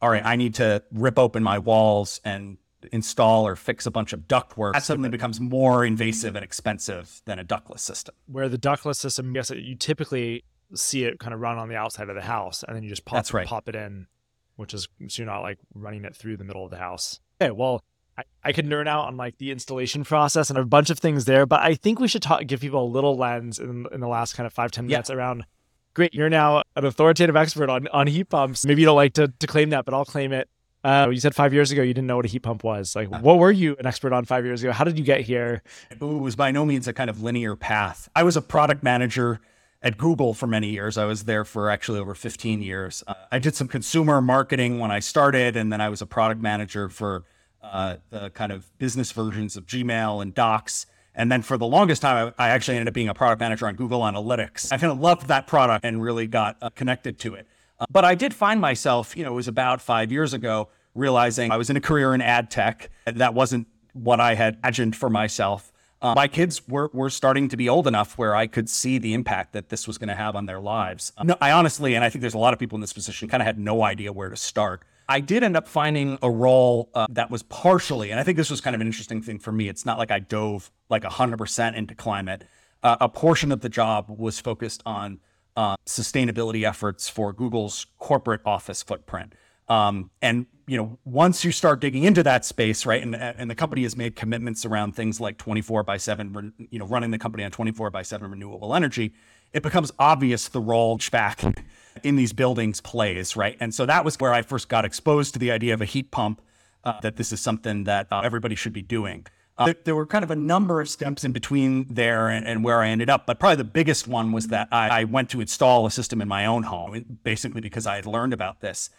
all 0.01 0.09
right, 0.09 0.25
I 0.25 0.35
need 0.35 0.55
to 0.55 0.83
rip 0.91 1.19
open 1.19 1.43
my 1.43 1.59
walls 1.59 2.19
and 2.25 2.57
install 2.91 3.45
or 3.47 3.55
fix 3.55 3.85
a 3.85 3.91
bunch 3.91 4.11
of 4.13 4.21
ductwork. 4.21 4.73
That 4.73 4.83
suddenly 4.83 5.09
becomes 5.09 5.39
more 5.39 5.85
invasive 5.85 6.35
and 6.35 6.43
expensive 6.43 7.21
than 7.25 7.37
a 7.37 7.43
ductless 7.43 7.83
system. 7.83 8.15
Where 8.25 8.49
the 8.49 8.57
ductless 8.57 8.97
system, 8.97 9.33
yes, 9.35 9.51
you 9.51 9.75
typically 9.75 10.43
see 10.73 11.03
it 11.03 11.19
kind 11.19 11.33
of 11.33 11.39
run 11.39 11.57
on 11.57 11.69
the 11.69 11.75
outside 11.75 12.09
of 12.09 12.15
the 12.15 12.21
house, 12.21 12.63
and 12.63 12.75
then 12.75 12.83
you 12.83 12.89
just 12.89 13.05
pop, 13.05 13.31
right. 13.33 13.45
pop 13.45 13.69
it 13.69 13.75
in, 13.75 14.07
which 14.55 14.73
is 14.73 14.87
so 15.07 15.21
you're 15.21 15.31
not 15.31 15.41
like 15.41 15.59
running 15.73 16.05
it 16.05 16.15
through 16.15 16.37
the 16.37 16.43
middle 16.43 16.65
of 16.65 16.71
the 16.71 16.77
house. 16.77 17.19
Okay, 17.41 17.51
well, 17.51 17.83
I, 18.17 18.23
I 18.43 18.51
could 18.51 18.65
nerd 18.65 18.87
out 18.87 19.05
on 19.07 19.17
like 19.17 19.37
the 19.37 19.51
installation 19.51 20.03
process 20.03 20.49
and 20.49 20.57
a 20.57 20.65
bunch 20.65 20.89
of 20.89 20.97
things 20.97 21.25
there, 21.25 21.45
but 21.45 21.59
I 21.61 21.75
think 21.75 21.99
we 21.99 22.07
should 22.07 22.21
talk, 22.23 22.45
give 22.47 22.61
people 22.61 22.83
a 22.83 22.87
little 22.87 23.15
lens 23.17 23.59
in, 23.59 23.85
in 23.91 23.99
the 23.99 24.07
last 24.07 24.33
kind 24.35 24.47
of 24.47 24.53
five 24.53 24.71
ten 24.71 24.85
Yeah. 24.85 24.95
minutes 24.97 25.09
around. 25.11 25.45
Great, 25.93 26.13
you're 26.13 26.29
now 26.29 26.63
an 26.75 26.85
authoritative 26.85 27.35
expert 27.35 27.69
on 27.69 27.87
on 27.89 28.07
heat 28.07 28.29
pumps. 28.29 28.65
Maybe 28.65 28.81
you 28.81 28.85
don't 28.85 28.95
like 28.95 29.13
to 29.13 29.27
to 29.27 29.47
claim 29.47 29.71
that, 29.71 29.85
but 29.85 29.93
I'll 29.93 30.05
claim 30.05 30.31
it. 30.31 30.49
Uh, 30.83 31.09
you 31.11 31.19
said 31.19 31.35
five 31.35 31.53
years 31.53 31.69
ago 31.69 31.83
you 31.83 31.93
didn't 31.93 32.07
know 32.07 32.15
what 32.15 32.25
a 32.25 32.29
heat 32.29 32.39
pump 32.39 32.63
was. 32.63 32.95
Like, 32.95 33.09
what 33.09 33.37
were 33.37 33.51
you 33.51 33.75
an 33.77 33.85
expert 33.85 34.13
on 34.13 34.25
five 34.25 34.45
years 34.45 34.63
ago? 34.63 34.71
How 34.71 34.83
did 34.83 34.97
you 34.97 35.05
get 35.05 35.21
here? 35.21 35.61
It 35.91 35.99
was 35.99 36.35
by 36.35 36.51
no 36.51 36.65
means 36.65 36.87
a 36.87 36.93
kind 36.93 37.09
of 37.09 37.21
linear 37.21 37.55
path. 37.55 38.09
I 38.15 38.23
was 38.23 38.35
a 38.35 38.41
product 38.41 38.81
manager 38.81 39.39
at 39.83 39.97
Google 39.97 40.33
for 40.33 40.47
many 40.47 40.69
years. 40.69 40.97
I 40.97 41.05
was 41.05 41.25
there 41.25 41.43
for 41.43 41.69
actually 41.69 41.99
over 41.99 42.15
15 42.15 42.61
years. 42.61 43.03
Uh, 43.05 43.13
I 43.31 43.39
did 43.39 43.55
some 43.55 43.67
consumer 43.67 44.21
marketing 44.21 44.79
when 44.79 44.91
I 44.91 44.99
started, 44.99 45.55
and 45.55 45.71
then 45.71 45.81
I 45.81 45.89
was 45.89 46.01
a 46.01 46.05
product 46.05 46.41
manager 46.41 46.89
for 46.89 47.23
uh, 47.61 47.97
the 48.09 48.29
kind 48.31 48.51
of 48.51 48.75
business 48.77 49.11
versions 49.11 49.55
of 49.57 49.65
Gmail 49.65 50.21
and 50.21 50.33
Docs. 50.33 50.85
And 51.15 51.31
then 51.31 51.41
for 51.41 51.57
the 51.57 51.65
longest 51.65 52.01
time, 52.01 52.33
I, 52.37 52.49
actually 52.49 52.77
ended 52.77 52.87
up 52.87 52.93
being 52.93 53.09
a 53.09 53.13
product 53.13 53.39
manager 53.39 53.67
on 53.67 53.75
Google 53.75 54.01
Analytics. 54.01 54.71
I 54.71 54.77
kind 54.77 54.91
of 54.91 54.99
loved 54.99 55.27
that 55.27 55.45
product 55.45 55.83
and 55.83 56.01
really 56.01 56.27
got 56.27 56.57
uh, 56.61 56.69
connected 56.69 57.19
to 57.19 57.35
it. 57.35 57.47
Uh, 57.79 57.85
but 57.89 58.05
I 58.05 58.15
did 58.15 58.33
find 58.33 58.61
myself, 58.61 59.17
you 59.17 59.23
know, 59.23 59.31
it 59.31 59.35
was 59.35 59.47
about 59.47 59.81
five 59.81 60.11
years 60.11 60.33
ago, 60.33 60.69
realizing 60.95 61.51
I 61.51 61.57
was 61.57 61.69
in 61.69 61.75
a 61.75 61.81
career 61.81 62.13
in 62.13 62.21
ad 62.21 62.49
tech. 62.49 62.89
That 63.05 63.33
wasn't 63.33 63.67
what 63.93 64.19
I 64.19 64.35
had 64.35 64.55
imagined 64.63 64.95
for 64.95 65.09
myself. 65.09 65.71
Uh, 66.01 66.13
my 66.15 66.27
kids 66.27 66.67
were, 66.67 66.89
were 66.93 67.09
starting 67.09 67.47
to 67.49 67.57
be 67.57 67.69
old 67.69 67.87
enough 67.87 68.17
where 68.17 68.35
I 68.35 68.47
could 68.47 68.69
see 68.69 68.97
the 68.97 69.13
impact 69.13 69.53
that 69.53 69.69
this 69.69 69.87
was 69.87 69.97
going 69.99 70.07
to 70.07 70.15
have 70.15 70.35
on 70.35 70.47
their 70.47 70.59
lives. 70.59 71.11
No, 71.23 71.35
I 71.39 71.51
honestly, 71.51 71.93
and 71.93 72.03
I 72.03 72.09
think 72.09 72.21
there's 72.21 72.33
a 72.33 72.39
lot 72.39 72.53
of 72.53 72.59
people 72.59 72.75
in 72.75 72.81
this 72.81 72.93
position, 72.93 73.27
kind 73.27 73.41
of 73.41 73.45
had 73.45 73.59
no 73.59 73.83
idea 73.83 74.11
where 74.11 74.29
to 74.29 74.35
start. 74.35 74.83
I 75.09 75.19
did 75.19 75.43
end 75.43 75.57
up 75.57 75.67
finding 75.67 76.17
a 76.21 76.29
role 76.29 76.89
uh, 76.93 77.07
that 77.09 77.29
was 77.29 77.43
partially, 77.43 78.11
and 78.11 78.19
I 78.19 78.23
think 78.23 78.37
this 78.37 78.49
was 78.49 78.61
kind 78.61 78.75
of 78.75 78.81
an 78.81 78.87
interesting 78.87 79.21
thing 79.21 79.39
for 79.39 79.51
me. 79.51 79.67
It's 79.67 79.85
not 79.85 79.97
like 79.97 80.11
I 80.11 80.19
dove 80.19 80.71
like 80.89 81.03
100% 81.03 81.75
into 81.75 81.95
climate. 81.95 82.45
Uh, 82.83 82.97
a 83.01 83.09
portion 83.09 83.51
of 83.51 83.61
the 83.61 83.69
job 83.69 84.05
was 84.09 84.39
focused 84.39 84.81
on 84.85 85.19
uh, 85.55 85.75
sustainability 85.85 86.67
efforts 86.67 87.09
for 87.09 87.33
Google's 87.33 87.87
corporate 87.99 88.41
office 88.45 88.83
footprint. 88.83 89.33
Um, 89.67 90.11
and 90.21 90.47
you 90.67 90.77
know, 90.77 90.97
once 91.05 91.43
you 91.43 91.51
start 91.51 91.81
digging 91.81 92.03
into 92.03 92.23
that 92.23 92.45
space, 92.45 92.85
right, 92.85 93.01
and 93.01 93.15
and 93.15 93.49
the 93.49 93.55
company 93.55 93.83
has 93.83 93.95
made 93.95 94.15
commitments 94.15 94.65
around 94.65 94.95
things 94.95 95.19
like 95.19 95.37
24 95.37 95.83
by 95.83 95.97
7, 95.97 96.53
you 96.69 96.79
know, 96.79 96.85
running 96.85 97.11
the 97.11 97.17
company 97.17 97.43
on 97.43 97.51
24 97.51 97.89
by 97.89 98.01
7 98.01 98.29
renewable 98.31 98.73
energy, 98.73 99.13
it 99.53 99.63
becomes 99.63 99.91
obvious 99.99 100.47
the 100.47 100.61
role 100.61 100.97
HVAC 100.97 101.63
in 102.03 102.15
these 102.15 102.33
buildings 102.33 102.81
plays, 102.81 103.35
right? 103.35 103.57
And 103.59 103.73
so 103.73 103.85
that 103.85 104.05
was 104.05 104.19
where 104.19 104.33
I 104.33 104.41
first 104.41 104.69
got 104.69 104.85
exposed 104.85 105.33
to 105.33 105.39
the 105.39 105.51
idea 105.51 105.73
of 105.73 105.81
a 105.81 105.85
heat 105.85 106.11
pump. 106.11 106.41
Uh, 106.83 106.99
that 107.01 107.15
this 107.15 107.31
is 107.31 107.39
something 107.39 107.83
that 107.83 108.07
uh, 108.11 108.21
everybody 108.23 108.55
should 108.55 108.73
be 108.73 108.81
doing. 108.81 109.23
Uh, 109.55 109.65
there, 109.65 109.75
there 109.83 109.95
were 109.95 110.07
kind 110.07 110.23
of 110.23 110.31
a 110.31 110.35
number 110.35 110.81
of 110.81 110.89
steps 110.89 111.23
in 111.23 111.31
between 111.31 111.85
there 111.93 112.27
and, 112.27 112.47
and 112.47 112.63
where 112.63 112.81
I 112.81 112.87
ended 112.89 113.07
up, 113.07 113.27
but 113.27 113.39
probably 113.39 113.57
the 113.57 113.63
biggest 113.65 114.07
one 114.07 114.31
was 114.31 114.47
that 114.47 114.67
I, 114.71 115.01
I 115.01 115.03
went 115.03 115.29
to 115.29 115.41
install 115.41 115.85
a 115.85 115.91
system 115.91 116.21
in 116.21 116.27
my 116.27 116.47
own 116.47 116.63
home, 116.63 117.19
basically 117.23 117.61
because 117.61 117.85
I 117.85 117.97
had 117.97 118.07
learned 118.07 118.33
about 118.33 118.61
this 118.61 118.89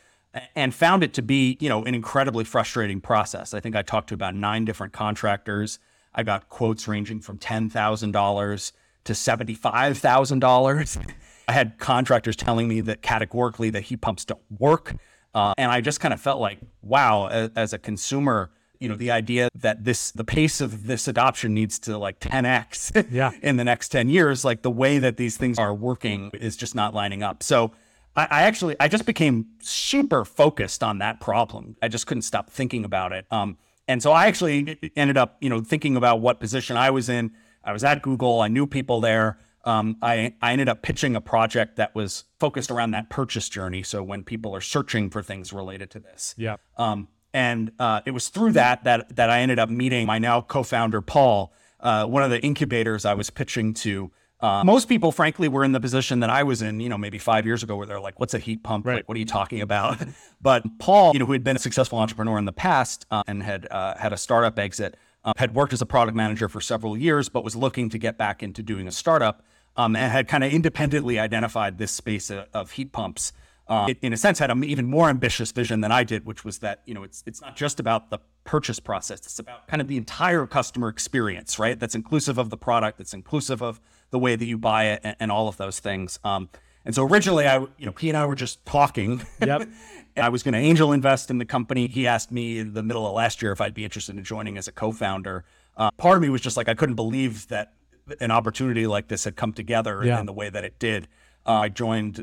and 0.55 0.75
found 0.75 1.03
it 1.03 1.13
to 1.15 1.23
be, 1.23 1.57
you 1.61 1.69
know, 1.69 1.85
an 1.85 1.95
incredibly 1.95 2.45
frustrating 2.45 3.01
process. 3.01 3.53
I 3.53 3.61
think 3.61 3.77
I 3.77 3.83
talked 3.83 4.09
to 4.11 4.15
about 4.15 4.35
nine 4.35 4.65
different 4.65 4.93
contractors. 4.93 5.79
I 6.15 6.23
got 6.23 6.49
quotes 6.49 6.87
ranging 6.87 7.21
from 7.21 7.39
ten 7.39 7.69
thousand 7.69 8.13
dollars 8.13 8.73
to 9.05 9.15
seventy-five 9.15 9.99
thousand 9.99 10.39
dollars. 10.39 10.99
I 11.49 11.53
had 11.53 11.79
contractors 11.79 12.37
telling 12.37 12.69
me 12.69 12.81
that 12.83 13.03
categorically 13.03 13.71
that 13.71 13.83
heat 13.83 14.01
pumps 14.01 14.25
don't 14.25 14.41
work, 14.59 14.95
uh, 15.35 15.55
and 15.59 15.71
I 15.71 15.81
just 15.81 16.01
kind 16.01 16.15
of 16.15 16.21
felt 16.21 16.41
like, 16.41 16.59
wow, 16.83 17.27
as, 17.27 17.51
as 17.57 17.73
a 17.73 17.79
consumer, 17.79 18.51
you 18.79 18.89
know, 18.89 18.97
the 18.97 19.11
idea 19.11 19.49
that 19.55 19.85
this 19.85 20.11
the 20.11 20.25
pace 20.25 20.61
of 20.61 20.87
this 20.87 21.07
adoption 21.07 21.55
needs 21.55 21.79
to 21.81 21.97
like 21.97 22.19
10x 22.21 23.07
Yeah. 23.11 23.31
in 23.43 23.57
the 23.57 23.65
next 23.65 23.91
10 23.91 24.09
years, 24.09 24.45
like 24.45 24.63
the 24.63 24.71
way 24.71 24.99
that 24.99 25.17
these 25.17 25.37
things 25.37 25.59
are 25.59 25.73
working 25.73 26.31
is 26.35 26.57
just 26.57 26.75
not 26.75 26.93
lining 26.93 27.23
up. 27.23 27.43
So 27.43 27.73
I, 28.17 28.27
I 28.31 28.43
actually 28.43 28.77
I 28.81 28.89
just 28.89 29.07
became 29.07 29.47
super 29.61 30.25
focused 30.25 30.83
on 30.83 30.99
that 30.99 31.21
problem. 31.21 31.77
I 31.81 31.89
just 31.89 32.07
couldn't 32.07 32.23
stop 32.23 32.51
thinking 32.51 32.85
about 32.85 33.13
it. 33.13 33.25
Um, 33.31 33.57
and 33.89 34.03
so 34.03 34.13
I 34.13 34.27
actually 34.27 34.79
ended 34.97 35.17
up, 35.17 35.37
you 35.41 35.49
know, 35.49 35.61
thinking 35.61 35.97
about 35.97 36.21
what 36.21 36.41
position 36.41 36.77
I 36.77 36.91
was 36.91 37.09
in. 37.09 37.33
I 37.65 37.73
was 37.73 37.85
at 37.85 38.03
Google. 38.03 38.41
I 38.41 38.49
knew 38.49 38.67
people 38.67 39.01
there. 39.01 39.39
Um, 39.65 39.97
I, 40.03 40.35
I 40.43 40.53
ended 40.53 40.69
up 40.69 40.83
pitching 40.83 41.15
a 41.15 41.21
project 41.21 41.77
that 41.77 41.95
was 41.95 42.25
focused 42.41 42.71
around 42.71 42.91
that 42.93 43.09
purchase 43.11 43.49
journey. 43.49 43.83
So 43.83 44.03
when 44.03 44.25
people 44.25 44.55
are 44.57 44.61
searching 44.61 45.09
for 45.11 45.23
things 45.23 45.53
related 45.53 45.91
to 45.93 46.01
this, 46.01 46.35
Yeah. 46.37 46.57
um, 46.77 47.09
And 47.33 47.73
uh, 47.79 48.01
it 48.05 48.11
was 48.11 48.29
through 48.29 48.53
that 48.53 48.85
that 48.85 49.17
that 49.17 49.31
I 49.31 49.41
ended 49.41 49.59
up 49.59 49.71
meeting 49.71 50.07
my 50.07 50.19
now 50.19 50.41
co-founder 50.43 51.01
Paul, 51.01 51.53
uh, 51.81 52.05
one 52.07 52.23
of 52.23 52.31
the 52.31 52.41
incubators 52.43 53.05
I 53.05 53.15
was 53.15 53.31
pitching 53.31 53.73
to. 53.75 54.11
Uh, 54.41 54.65
most 54.65 54.89
people, 54.89 55.13
frankly, 55.13 55.47
were 55.47 55.63
in 55.63 55.71
the 55.71 55.79
position 55.81 56.19
that 56.19 56.29
I 56.29 56.43
was 56.43 56.63
in, 56.63 56.81
you 56.81 56.89
know, 56.89 56.99
maybe 56.99 57.17
five 57.19 57.47
years 57.47 57.63
ago, 57.63 57.77
where 57.77 57.87
they're 57.87 58.01
like, 58.01 58.19
"What's 58.19 58.35
a 58.35 58.41
heat 58.41 58.65
pump? 58.65 58.85
Right. 58.85 58.97
Like, 58.97 59.09
what 59.09 59.15
are 59.17 59.21
you 59.21 59.25
talking 59.25 59.61
about?" 59.61 59.99
but 60.43 60.65
Paul, 60.81 61.13
you 61.13 61.21
know, 61.21 61.27
who 61.27 61.33
had 61.33 61.45
been 61.45 61.55
a 61.55 61.61
successful 61.61 61.99
entrepreneur 62.01 62.39
in 62.39 62.45
the 62.45 62.53
past 62.53 63.07
uh, 63.13 63.23
and 63.29 63.41
had 63.43 63.69
uh, 63.71 63.97
had 63.97 64.13
a 64.13 64.17
startup 64.17 64.59
exit, 64.59 64.97
uh, 65.25 65.33
had 65.37 65.55
worked 65.55 65.73
as 65.73 65.81
a 65.81 65.87
product 65.87 66.17
manager 66.17 66.49
for 66.49 66.61
several 66.61 66.97
years, 66.99 67.29
but 67.29 67.45
was 67.45 67.55
looking 67.55 67.89
to 67.91 67.99
get 67.99 68.19
back 68.19 68.43
into 68.43 68.63
doing 68.65 68.89
a 68.89 68.93
startup, 68.93 69.45
um, 69.77 69.97
and 69.97 70.13
had 70.13 70.29
kind 70.29 70.45
of 70.45 70.53
independently 70.53 71.19
identified 71.19 71.79
this 71.79 71.91
space 71.93 72.31
of, 72.31 72.47
of 72.53 72.73
heat 72.73 72.93
pumps. 72.93 73.33
Uh, 73.69 73.87
it, 73.89 73.99
in 74.03 74.13
a 74.13 74.17
sense, 74.17 74.39
had 74.39 74.51
an 74.51 74.65
even 74.65 74.87
more 74.87 75.09
ambitious 75.09 75.53
vision 75.53 75.81
than 75.81 75.93
I 75.93 76.05
did, 76.05 76.27
which 76.27 76.45
was 76.45 76.59
that 76.59 76.83
you 76.85 76.95
know 76.95 77.05
it's 77.05 77.23
it's 77.27 77.41
not 77.41 77.57
just 77.57 77.81
about 77.81 78.11
the 78.11 78.19
purchase 78.45 78.81
process; 78.81 79.21
it's 79.21 79.39
about 79.39 79.67
kind 79.69 79.81
of 79.81 79.89
the 79.89 79.97
entire 79.97 80.47
customer 80.47 80.89
experience, 80.89 81.59
right? 81.59 81.79
That's 81.79 81.95
inclusive 81.95 82.39
of 82.39 82.51
the 82.51 82.57
product, 82.57 82.99
that's 82.99 83.15
inclusive 83.15 83.63
of 83.63 83.81
the 84.11 84.19
way 84.19 84.37
that 84.37 84.45
you 84.45 84.59
buy 84.59 84.87
it, 84.87 85.01
and, 85.05 85.17
and 85.21 85.33
all 85.33 85.49
of 85.49 85.57
those 85.57 85.79
things. 85.79 86.19
Um, 86.25 86.51
and 86.85 86.95
so 86.95 87.07
originally, 87.07 87.47
I 87.47 87.61
you 87.61 87.87
know 87.87 87.95
he 87.99 88.09
and 88.09 88.19
I 88.19 88.27
were 88.27 88.35
just 88.35 88.65
talking. 88.67 89.23
Yep. 89.41 89.69
I 90.17 90.29
was 90.29 90.43
going 90.43 90.53
to 90.53 90.59
angel 90.59 90.93
invest 90.93 91.31
in 91.31 91.39
the 91.39 91.47
company. 91.47 91.87
He 91.87 92.07
asked 92.07 92.31
me 92.31 92.59
in 92.59 92.75
the 92.75 92.83
middle 92.83 93.07
of 93.07 93.15
last 93.15 93.41
year 93.41 93.53
if 93.53 93.63
I'd 93.63 93.73
be 93.73 93.85
interested 93.85 94.15
in 94.15 94.23
joining 94.23 94.59
as 94.59 94.69
a 94.69 94.73
co-founder. 94.73 95.45
Uh, 95.75 95.91
part 95.93 96.17
of 96.17 96.23
me 96.23 96.29
was 96.29 96.43
just 96.43 96.59
like 96.59 96.69
I 96.69 96.75
couldn't 96.75 96.97
believe 96.97 97.49
that 97.49 97.73
an 98.21 98.31
opportunity 98.31 98.87
like 98.87 99.09
this 99.09 99.25
had 99.25 99.37
come 99.37 99.53
together 99.53 100.03
Yeah. 100.05 100.21
in 100.21 100.27
the 100.27 100.33
way 100.33 100.51
that 100.51 100.65
it 100.65 100.79
did. 100.79 101.09
Uh, 101.45 101.53
I 101.55 101.69
joined 101.71 102.19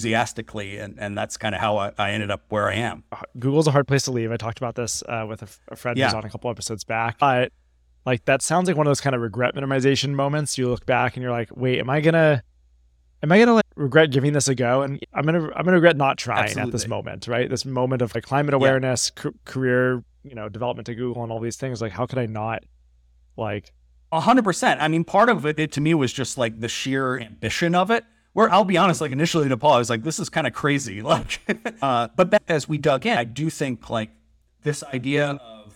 enthusiastically, 0.00 0.78
and, 0.78 0.98
and 0.98 1.18
that's 1.18 1.36
kind 1.36 1.54
of 1.54 1.60
how 1.60 1.76
I, 1.78 1.92
I 1.98 2.10
ended 2.12 2.30
up 2.30 2.42
where 2.50 2.68
I 2.68 2.74
am. 2.74 3.02
Google's 3.38 3.66
a 3.66 3.72
hard 3.72 3.88
place 3.88 4.04
to 4.04 4.12
leave. 4.12 4.30
I 4.30 4.36
talked 4.36 4.58
about 4.58 4.76
this 4.76 5.02
uh, 5.08 5.26
with 5.28 5.42
a 5.68 5.76
friend 5.76 5.98
who's 5.98 6.14
on 6.14 6.24
a 6.24 6.30
couple 6.30 6.50
episodes 6.50 6.84
back. 6.84 7.18
But 7.18 7.52
like 8.06 8.24
that 8.26 8.42
sounds 8.42 8.68
like 8.68 8.76
one 8.76 8.86
of 8.86 8.90
those 8.90 9.00
kind 9.00 9.16
of 9.16 9.22
regret 9.22 9.54
minimization 9.56 10.10
moments. 10.10 10.56
You 10.56 10.68
look 10.68 10.86
back 10.86 11.16
and 11.16 11.22
you're 11.22 11.32
like, 11.32 11.48
wait, 11.56 11.80
am 11.80 11.90
I 11.90 12.00
gonna, 12.00 12.42
am 13.24 13.32
I 13.32 13.38
gonna 13.40 13.54
like 13.54 13.64
regret 13.74 14.10
giving 14.12 14.32
this 14.34 14.46
a 14.46 14.54
go? 14.54 14.82
And 14.82 15.04
I'm 15.12 15.24
gonna, 15.24 15.46
I'm 15.56 15.64
gonna 15.64 15.72
regret 15.72 15.96
not 15.96 16.16
trying 16.16 16.56
at 16.56 16.70
this 16.70 16.86
moment, 16.86 17.26
right? 17.26 17.50
This 17.50 17.64
moment 17.64 18.02
of 18.02 18.14
like 18.14 18.22
climate 18.24 18.54
awareness, 18.54 19.10
ca- 19.10 19.30
career, 19.44 20.04
you 20.22 20.34
know, 20.36 20.48
development 20.48 20.86
to 20.86 20.94
Google 20.94 21.24
and 21.24 21.32
all 21.32 21.40
these 21.40 21.56
things. 21.56 21.82
Like, 21.82 21.92
how 21.92 22.06
could 22.06 22.18
I 22.18 22.26
not, 22.26 22.62
like, 23.36 23.72
A 24.12 24.20
hundred 24.20 24.44
percent. 24.44 24.80
I 24.82 24.88
mean, 24.88 25.04
part 25.04 25.28
of 25.28 25.46
it, 25.46 25.58
it 25.58 25.72
to 25.72 25.80
me 25.80 25.94
was 25.94 26.12
just 26.12 26.36
like 26.38 26.60
the 26.60 26.68
sheer 26.68 27.18
ambition 27.20 27.74
of 27.74 27.90
it. 27.90 28.04
Where 28.32 28.50
I'll 28.50 28.64
be 28.64 28.76
honest, 28.76 29.00
like 29.00 29.12
initially 29.12 29.48
to 29.48 29.56
Paul, 29.56 29.74
I 29.74 29.78
was 29.78 29.90
like, 29.90 30.02
"This 30.04 30.18
is 30.20 30.28
kind 30.28 30.46
of 30.46 30.52
crazy." 30.52 31.02
Like, 31.02 31.40
uh, 31.82 32.08
but 32.16 32.42
as 32.48 32.68
we 32.68 32.78
dug 32.78 33.06
in, 33.06 33.16
I 33.18 33.24
do 33.24 33.50
think 33.50 33.90
like 33.90 34.10
this 34.62 34.82
idea 34.84 35.30
of 35.30 35.74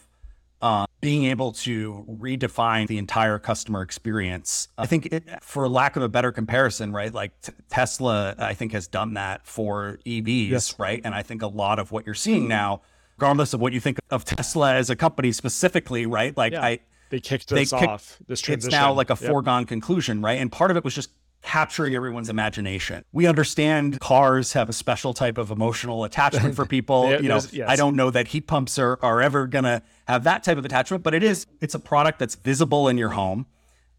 uh, 0.63 0.87
being 1.01 1.25
able 1.25 1.53
to 1.53 2.05
redefine 2.09 2.87
the 2.87 2.97
entire 2.99 3.39
customer 3.39 3.83
experience. 3.83 4.69
I 4.79 4.87
think, 4.87 5.07
it, 5.13 5.25
for 5.43 5.69
lack 5.69 5.97
of 5.97 6.03
a 6.03 6.09
better 6.09 6.33
comparison, 6.33 6.93
right? 6.93 7.13
Like 7.13 7.39
t- 7.41 7.53
Tesla, 7.69 8.35
I 8.39 8.55
think 8.55 8.73
has 8.73 8.87
done 8.89 9.15
that 9.15 9.47
for 9.47 9.99
EVs, 10.07 10.49
Yes. 10.51 10.79
right? 10.79 11.01
And 11.05 11.15
I 11.15 11.23
think 11.23 11.43
a 11.43 11.47
lot 11.49 11.79
of 11.79 11.93
what 11.93 12.07
you're 12.07 12.15
seeing 12.15 12.47
now, 12.49 12.83
regardless 13.17 13.53
of 13.53 13.61
what 13.61 13.73
you 13.73 13.81
think 13.81 13.99
of 14.11 14.25
Tesla 14.25 14.75
as 14.75 14.91
a 14.91 14.97
company 14.97 15.33
specifically, 15.33 16.07
right? 16.07 16.37
Like 16.37 16.53
Yeah. 16.53 16.65
I 16.65 16.79
they 17.11 17.21
kicked 17.21 17.49
They 17.49 17.61
this 17.61 17.71
kicked- 17.71 17.83
off? 17.85 18.19
This 18.27 18.49
it's 18.49 18.67
now 18.67 18.93
like 18.93 19.11
a 19.11 19.19
Yep. 19.21 19.31
foregone 19.31 19.65
conclusion, 19.67 20.21
right? 20.23 20.41
And 20.41 20.51
part 20.51 20.71
of 20.71 20.77
it 20.77 20.85
was 20.85 20.95
just 20.95 21.11
capturing 21.43 21.95
everyone's 21.95 22.31
imagination. 22.31 23.05
We 23.13 23.27
understand 23.27 24.01
cars 24.01 24.55
have 24.55 24.71
a 24.71 24.73
special 24.73 25.13
type 25.13 25.37
of 25.37 25.51
emotional 25.51 26.05
attachment 26.05 26.57
for 26.57 26.65
people. 26.77 27.11
You 27.21 27.29
know, 27.29 27.41
yes. 27.53 27.69
I 27.69 27.77
don't 27.77 27.97
know 27.97 28.11
that 28.11 28.29
heat 28.29 28.47
pumps 28.47 28.79
are, 28.79 28.99
are 29.03 29.21
ever 29.21 29.47
gonna 29.47 29.83
have 30.09 30.25
that 30.25 30.43
type 30.43 30.57
of 30.57 30.65
attachment, 30.65 31.03
but 31.05 31.13
it 31.15 31.23
is 31.23 31.47
it's 31.61 31.75
a 31.75 31.79
product 31.79 32.19
that's 32.19 32.35
visible 32.35 32.89
in 32.89 32.97
your 32.97 33.11
home. 33.11 33.47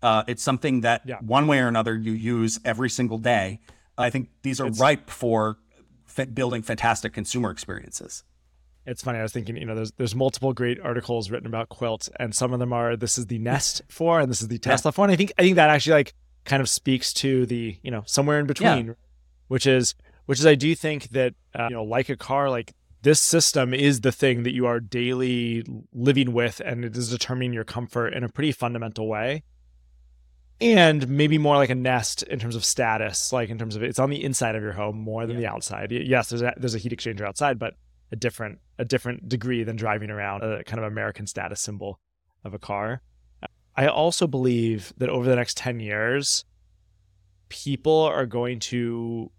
Uh, 0.01 0.23
it's 0.27 0.41
something 0.41 0.81
that 0.81 1.03
Yeah. 1.05 1.17
one 1.21 1.45
way 1.47 1.59
or 1.59 1.67
another 1.67 1.95
you 1.95 2.13
use 2.13 2.59
every 2.65 2.89
single 2.89 3.17
day. 3.19 3.59
I 3.97 4.09
think 4.09 4.29
these 4.41 4.59
are 4.59 4.69
ripe 4.71 5.09
for 5.09 5.57
fa- 6.05 6.25
building 6.25 6.63
fantastic 6.63 7.13
consumer 7.13 7.51
experiences. 7.51 8.23
It's 8.85 9.01
funny. 9.01 9.17
I 9.17 9.23
was 9.23 9.31
thinking, 9.31 9.57
you 9.57 9.65
know, 9.65 9.75
there's 9.75 9.91
there's 9.93 10.15
multiple 10.15 10.53
great 10.53 10.79
articles 10.79 11.31
written 11.31 11.47
about 11.47 11.69
Quilt, 11.69 12.07
and 12.19 12.35
some 12.35 12.53
of 12.53 12.59
them 12.59 12.71
are 12.71 12.95
this 12.95 13.17
is 13.17 13.27
the 13.27 13.39
Nest 13.39 13.81
for, 13.89 14.19
and 14.19 14.29
this 14.29 14.41
is 14.41 14.47
the 14.47 14.59
Tesla 14.59 14.91
for. 14.91 15.05
And 15.05 15.11
I 15.11 15.15
think 15.15 15.33
I 15.37 15.41
think 15.41 15.55
that 15.55 15.69
actually 15.69 15.93
like 15.93 16.13
kind 16.43 16.61
of 16.61 16.69
speaks 16.69 17.11
to 17.13 17.45
the 17.45 17.77
you 17.81 17.91
know 17.91 18.03
somewhere 18.05 18.39
in 18.39 18.45
between, 18.45 18.95
which 19.47 19.65
is 19.65 19.95
which 20.25 20.39
is 20.39 20.45
I 20.45 20.55
do 20.55 20.75
think 20.75 21.09
that 21.09 21.33
uh, 21.57 21.67
you 21.69 21.75
know 21.75 21.83
like 21.83 22.09
a 22.09 22.15
car, 22.15 22.49
like 22.49 22.73
this 23.01 23.19
system 23.19 23.73
is 23.73 24.01
the 24.01 24.11
thing 24.11 24.43
that 24.43 24.53
you 24.53 24.65
are 24.65 24.79
daily 24.79 25.63
living 25.93 26.33
with, 26.33 26.61
and 26.63 26.85
it 26.85 26.95
is 26.95 27.09
determining 27.09 27.53
your 27.53 27.63
comfort 27.63 28.09
in 28.09 28.23
a 28.23 28.29
pretty 28.29 28.51
fundamental 28.51 29.07
way. 29.07 29.43
And 30.61 31.09
maybe 31.09 31.37
more 31.37 31.57
like 31.57 31.69
a 31.69 31.75
Nest 31.75 32.23
in 32.23 32.39
terms 32.39 32.55
of 32.55 32.63
status, 32.63 33.33
like 33.33 33.49
in 33.49 33.57
terms 33.57 33.75
of 33.75 33.83
it's 33.83 33.99
on 33.99 34.09
the 34.09 34.23
inside 34.23 34.55
of 34.55 34.63
your 34.63 34.71
home 34.71 34.97
more 34.97 35.25
than 35.25 35.37
the 35.37 35.45
outside. 35.47 35.91
Yes, 35.91 36.29
there's 36.29 36.41
a, 36.41 36.53
there's 36.55 36.75
a 36.75 36.77
heat 36.77 36.93
exchanger 36.93 37.27
outside, 37.27 37.59
but 37.59 37.73
a 38.11 38.15
different 38.15 38.59
a 38.77 38.85
different 38.85 39.27
degree 39.27 39.63
than 39.63 39.75
driving 39.75 40.09
around 40.09 40.43
a 40.43 40.63
kind 40.63 40.79
of 40.79 40.91
American 40.91 41.27
status 41.27 41.61
symbol 41.61 41.99
of 42.43 42.53
a 42.53 42.59
car. 42.59 43.01
I 43.75 43.87
also 43.87 44.27
believe 44.27 44.93
that 44.97 45.09
over 45.09 45.27
the 45.27 45.35
next 45.35 45.57
10 45.57 45.79
years 45.79 46.45
people 47.49 48.01
are 48.01 48.25
going 48.25 48.59
to 48.59 49.31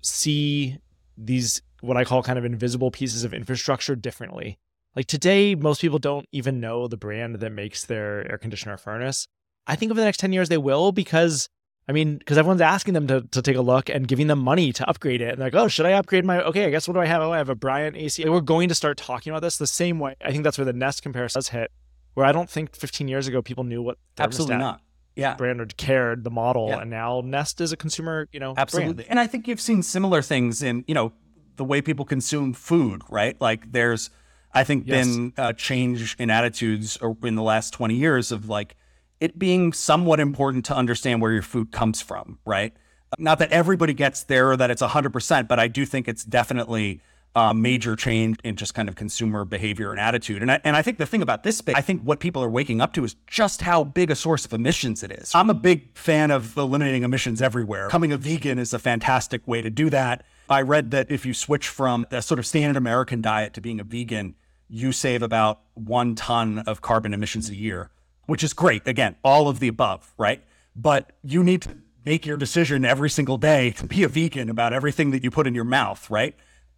see 0.00 0.78
these 1.16 1.62
what 1.80 1.96
I 1.96 2.04
call 2.04 2.22
kind 2.22 2.38
of 2.38 2.44
invisible 2.44 2.90
pieces 2.90 3.24
of 3.24 3.34
infrastructure 3.34 3.96
differently. 3.96 4.58
Like 4.96 5.06
today 5.06 5.54
most 5.54 5.80
people 5.80 5.98
don't 5.98 6.26
even 6.32 6.60
know 6.60 6.88
the 6.88 6.96
brand 6.96 7.36
that 7.36 7.50
makes 7.50 7.84
their 7.84 8.30
air 8.30 8.38
conditioner 8.38 8.76
furnace. 8.76 9.26
I 9.66 9.76
think 9.76 9.90
over 9.90 10.00
the 10.00 10.06
next 10.06 10.20
10 10.20 10.32
years 10.32 10.48
they 10.48 10.58
will 10.58 10.92
because 10.92 11.48
I 11.90 11.92
mean, 11.92 12.18
because 12.18 12.38
everyone's 12.38 12.60
asking 12.60 12.94
them 12.94 13.08
to, 13.08 13.22
to 13.32 13.42
take 13.42 13.56
a 13.56 13.60
look 13.60 13.88
and 13.90 14.06
giving 14.06 14.28
them 14.28 14.38
money 14.38 14.72
to 14.74 14.88
upgrade 14.88 15.20
it. 15.20 15.30
And 15.30 15.38
they're 15.38 15.46
like, 15.46 15.56
oh, 15.56 15.66
should 15.66 15.86
I 15.86 15.94
upgrade 15.94 16.24
my? 16.24 16.40
Okay, 16.44 16.64
I 16.66 16.70
guess 16.70 16.86
what 16.86 16.94
do 16.94 17.00
I 17.00 17.06
have? 17.06 17.20
Oh, 17.20 17.32
I 17.32 17.38
have 17.38 17.48
a 17.48 17.56
Bryant 17.56 17.96
AC. 17.96 18.24
We're 18.28 18.40
going 18.40 18.68
to 18.68 18.76
start 18.76 18.96
talking 18.96 19.32
about 19.32 19.42
this 19.42 19.58
the 19.58 19.66
same 19.66 19.98
way. 19.98 20.14
I 20.24 20.30
think 20.30 20.44
that's 20.44 20.56
where 20.56 20.64
the 20.64 20.72
Nest 20.72 21.02
comparison 21.02 21.38
does 21.40 21.48
hit, 21.48 21.72
where 22.14 22.24
I 22.24 22.30
don't 22.30 22.48
think 22.48 22.76
15 22.76 23.08
years 23.08 23.26
ago 23.26 23.42
people 23.42 23.64
knew 23.64 23.82
what 23.82 23.98
Absolutely 24.20 24.58
not. 24.58 24.82
Yeah. 25.16 25.34
brand 25.34 25.60
or 25.60 25.66
cared 25.66 26.22
the 26.22 26.30
model, 26.30 26.68
Yeah. 26.68 26.78
and 26.78 26.90
now 26.90 27.22
Nest 27.24 27.60
is 27.60 27.72
a 27.72 27.76
consumer, 27.76 28.28
you 28.30 28.38
know, 28.38 28.54
Absolutely. 28.56 28.94
brand. 28.94 29.10
And 29.10 29.18
I 29.18 29.26
think 29.26 29.48
you've 29.48 29.60
seen 29.60 29.82
similar 29.82 30.22
things 30.22 30.62
in, 30.62 30.84
you 30.86 30.94
know, 30.94 31.12
the 31.56 31.64
way 31.64 31.82
people 31.82 32.04
consume 32.04 32.52
food, 32.54 33.02
right? 33.10 33.38
Like 33.40 33.72
there's, 33.72 34.10
I 34.54 34.62
think, 34.62 34.84
Yes. 34.86 35.06
been 35.08 35.32
a 35.36 35.52
change 35.52 36.14
in 36.20 36.30
attitudes 36.30 36.96
in 37.24 37.34
the 37.34 37.42
last 37.42 37.72
20 37.72 37.96
years 37.96 38.30
of 38.30 38.48
like 38.48 38.76
it 39.20 39.38
being 39.38 39.72
somewhat 39.72 40.18
important 40.18 40.64
to 40.66 40.74
understand 40.74 41.20
where 41.20 41.32
your 41.32 41.42
food 41.42 41.70
comes 41.70 42.00
from, 42.00 42.38
right? 42.44 42.72
Not 43.18 43.38
that 43.38 43.52
everybody 43.52 43.92
gets 43.92 44.24
there 44.24 44.50
or 44.50 44.56
that 44.56 44.70
it's 44.70 44.82
100%, 44.82 45.48
but 45.48 45.58
I 45.58 45.68
do 45.68 45.84
think 45.84 46.08
it's 46.08 46.24
definitely 46.24 47.00
a 47.34 47.54
major 47.54 47.94
change 47.94 48.38
in 48.42 48.56
just 48.56 48.74
kind 48.74 48.88
of 48.88 48.96
consumer 48.96 49.44
behavior 49.44 49.90
and 49.92 50.00
attitude. 50.00 50.42
And 50.42 50.50
I, 50.50 50.60
and 50.64 50.74
I 50.74 50.82
think 50.82 50.98
the 50.98 51.06
thing 51.06 51.22
about 51.22 51.44
this 51.44 51.58
space, 51.58 51.76
I 51.76 51.80
think 51.80 52.02
what 52.02 52.18
people 52.18 52.42
are 52.42 52.50
waking 52.50 52.80
up 52.80 52.92
to 52.94 53.04
is 53.04 53.14
just 53.26 53.62
how 53.62 53.84
big 53.84 54.10
a 54.10 54.16
source 54.16 54.44
of 54.44 54.52
emissions 54.52 55.02
it 55.02 55.12
is. 55.12 55.32
I'm 55.34 55.50
a 55.50 55.54
big 55.54 55.96
fan 55.96 56.30
of 56.32 56.56
eliminating 56.56 57.04
emissions 57.04 57.40
everywhere. 57.40 57.86
Becoming 57.86 58.12
a 58.12 58.16
vegan 58.16 58.58
is 58.58 58.74
a 58.74 58.80
fantastic 58.80 59.46
way 59.46 59.62
to 59.62 59.70
do 59.70 59.90
that. 59.90 60.24
I 60.48 60.62
read 60.62 60.90
that 60.90 61.10
if 61.10 61.24
you 61.24 61.32
switch 61.32 61.68
from 61.68 62.04
the 62.10 62.20
sort 62.20 62.40
of 62.40 62.46
standard 62.46 62.76
American 62.76 63.22
diet 63.22 63.54
to 63.54 63.60
being 63.60 63.78
a 63.78 63.84
vegan, 63.84 64.34
you 64.68 64.90
save 64.90 65.22
about 65.22 65.60
one 65.74 66.16
ton 66.16 66.60
of 66.60 66.80
carbon 66.80 67.14
emissions 67.14 67.48
a 67.48 67.54
year, 67.54 67.90
which 68.30 68.44
is 68.44 68.52
great. 68.52 68.86
Again, 68.86 69.16
all 69.24 69.48
of 69.48 69.58
the 69.58 69.66
above, 69.66 70.14
right? 70.16 70.40
But 70.76 71.10
you 71.24 71.42
need 71.42 71.62
to 71.62 71.70
make 72.04 72.24
your 72.24 72.36
decision 72.36 72.84
every 72.84 73.10
single 73.10 73.38
day 73.38 73.72
to 73.72 73.86
be 73.86 74.04
a 74.04 74.08
vegan 74.08 74.48
about 74.48 74.72
everything 74.72 75.10
that 75.10 75.24
you 75.24 75.32
put 75.32 75.48
in 75.48 75.54
your 75.56 75.64
mouth, 75.64 76.08
right? 76.08 76.36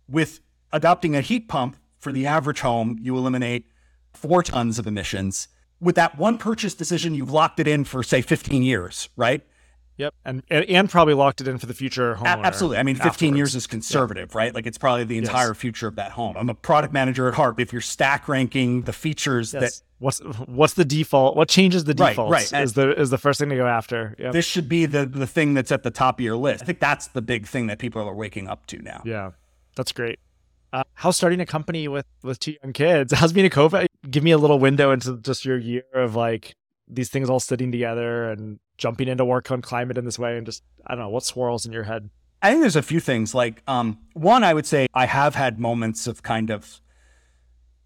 With 0.08 0.40
adopting 0.72 1.14
a 1.14 1.20
heat 1.20 1.48
pump 1.48 1.76
for 1.98 2.10
the 2.10 2.26
average 2.26 2.60
home, 2.60 2.98
you 3.02 3.18
eliminate 3.18 3.66
four 4.14 4.42
tons 4.42 4.78
of 4.78 4.86
emissions. 4.86 5.48
With 5.78 5.94
that 5.96 6.16
one 6.16 6.38
purchase 6.38 6.72
decision, 6.72 7.14
you've 7.14 7.30
locked 7.30 7.60
it 7.60 7.68
in 7.68 7.84
for, 7.84 8.02
say, 8.02 8.22
15 8.22 8.62
years, 8.62 9.10
right? 9.14 9.42
Yep, 9.98 10.14
and, 10.24 10.42
and 10.48 10.88
probably 10.88 11.12
locked 11.12 11.42
it 11.42 11.48
in 11.48 11.58
for 11.58 11.66
the 11.66 11.74
future 11.74 12.14
homeowner. 12.14 12.44
absolutely. 12.44 12.78
I 12.78 12.82
mean, 12.82 12.94
15 12.94 13.08
afterwards. 13.10 13.36
years 13.36 13.54
is 13.54 13.66
conservative, 13.66 14.34
right? 14.34 14.54
Like 14.54 14.66
it's 14.66 14.78
probably 14.78 15.04
the 15.04 15.18
entire 15.18 15.52
future 15.52 15.86
of 15.86 15.96
that 15.96 16.12
home. 16.12 16.34
I'm 16.38 16.48
a 16.48 16.54
product 16.54 16.94
manager 16.94 17.28
at 17.28 17.34
heart. 17.34 17.60
If 17.60 17.72
you're 17.72 17.82
stack 17.82 18.26
ranking 18.26 18.82
the 18.82 18.92
features 18.94 19.52
that 19.52 19.62
Yes. 19.62 19.82
What's 20.02 20.18
what's 20.46 20.74
the 20.74 20.84
default? 20.84 21.36
What 21.36 21.48
changes 21.48 21.84
the 21.84 21.94
Right, 21.96 22.10
defaults? 22.10 22.32
right. 22.32 22.52
And- 22.52 22.64
Is 22.64 22.72
the 22.74 23.00
is 23.00 23.10
the 23.10 23.18
first 23.18 23.38
thing 23.38 23.48
to 23.50 23.56
go 23.56 23.66
after? 23.66 24.14
Yep. 24.18 24.32
this 24.32 24.44
should 24.44 24.68
be 24.68 24.84
the, 24.86 25.06
the 25.06 25.26
thing 25.26 25.54
that's 25.54 25.70
at 25.70 25.84
the 25.84 25.90
top 25.92 26.18
of 26.18 26.24
your 26.24 26.36
list. 26.36 26.62
I 26.62 26.66
think 26.66 26.80
that's 26.80 27.06
the 27.08 27.22
big 27.22 27.46
thing 27.46 27.68
that 27.68 27.78
people 27.78 28.02
are 28.02 28.14
waking 28.14 28.48
up 28.48 28.66
to 28.66 28.78
now. 28.82 29.02
Yeah, 29.04 29.30
that's 29.76 29.92
great. 29.92 30.18
Uh, 30.72 30.82
how's 30.94 31.16
starting 31.16 31.40
a 31.40 31.46
company 31.46 31.86
with 31.86 32.06
with 32.22 32.40
two 32.40 32.56
young 32.62 32.72
kids? 32.72 33.12
How's 33.18 33.32
being 33.32 33.46
a 33.46 33.50
co 33.50 33.70
Give 34.10 34.24
me 34.24 34.30
a 34.32 34.38
little 34.38 34.58
window 34.58 34.90
into 34.90 35.18
just 35.18 35.44
your 35.44 35.58
year 35.58 35.84
of 35.94 36.16
like 36.16 36.54
these 36.88 37.08
things 37.08 37.30
all 37.30 37.40
sitting 37.40 37.70
together 37.70 38.30
and 38.30 38.58
jumping 38.78 39.06
into 39.06 39.24
work 39.24 39.50
on 39.50 39.62
climate 39.62 39.96
in 39.98 40.04
this 40.04 40.18
way, 40.18 40.36
and 40.36 40.44
just 40.46 40.62
I 40.86 40.94
don't 40.94 41.04
know 41.04 41.10
what 41.10 41.24
swirls 41.24 41.64
in 41.66 41.72
your 41.72 41.84
head. 41.84 42.10
I 42.44 42.50
think 42.50 42.62
there's 42.62 42.74
a 42.74 42.82
few 42.82 42.98
things. 42.98 43.34
Like, 43.36 43.62
um, 43.68 43.98
one, 44.14 44.42
I 44.42 44.52
would 44.52 44.66
say 44.66 44.88
I 44.94 45.06
have 45.06 45.36
had 45.36 45.60
moments 45.60 46.08
of 46.08 46.24
kind 46.24 46.50
of 46.50 46.80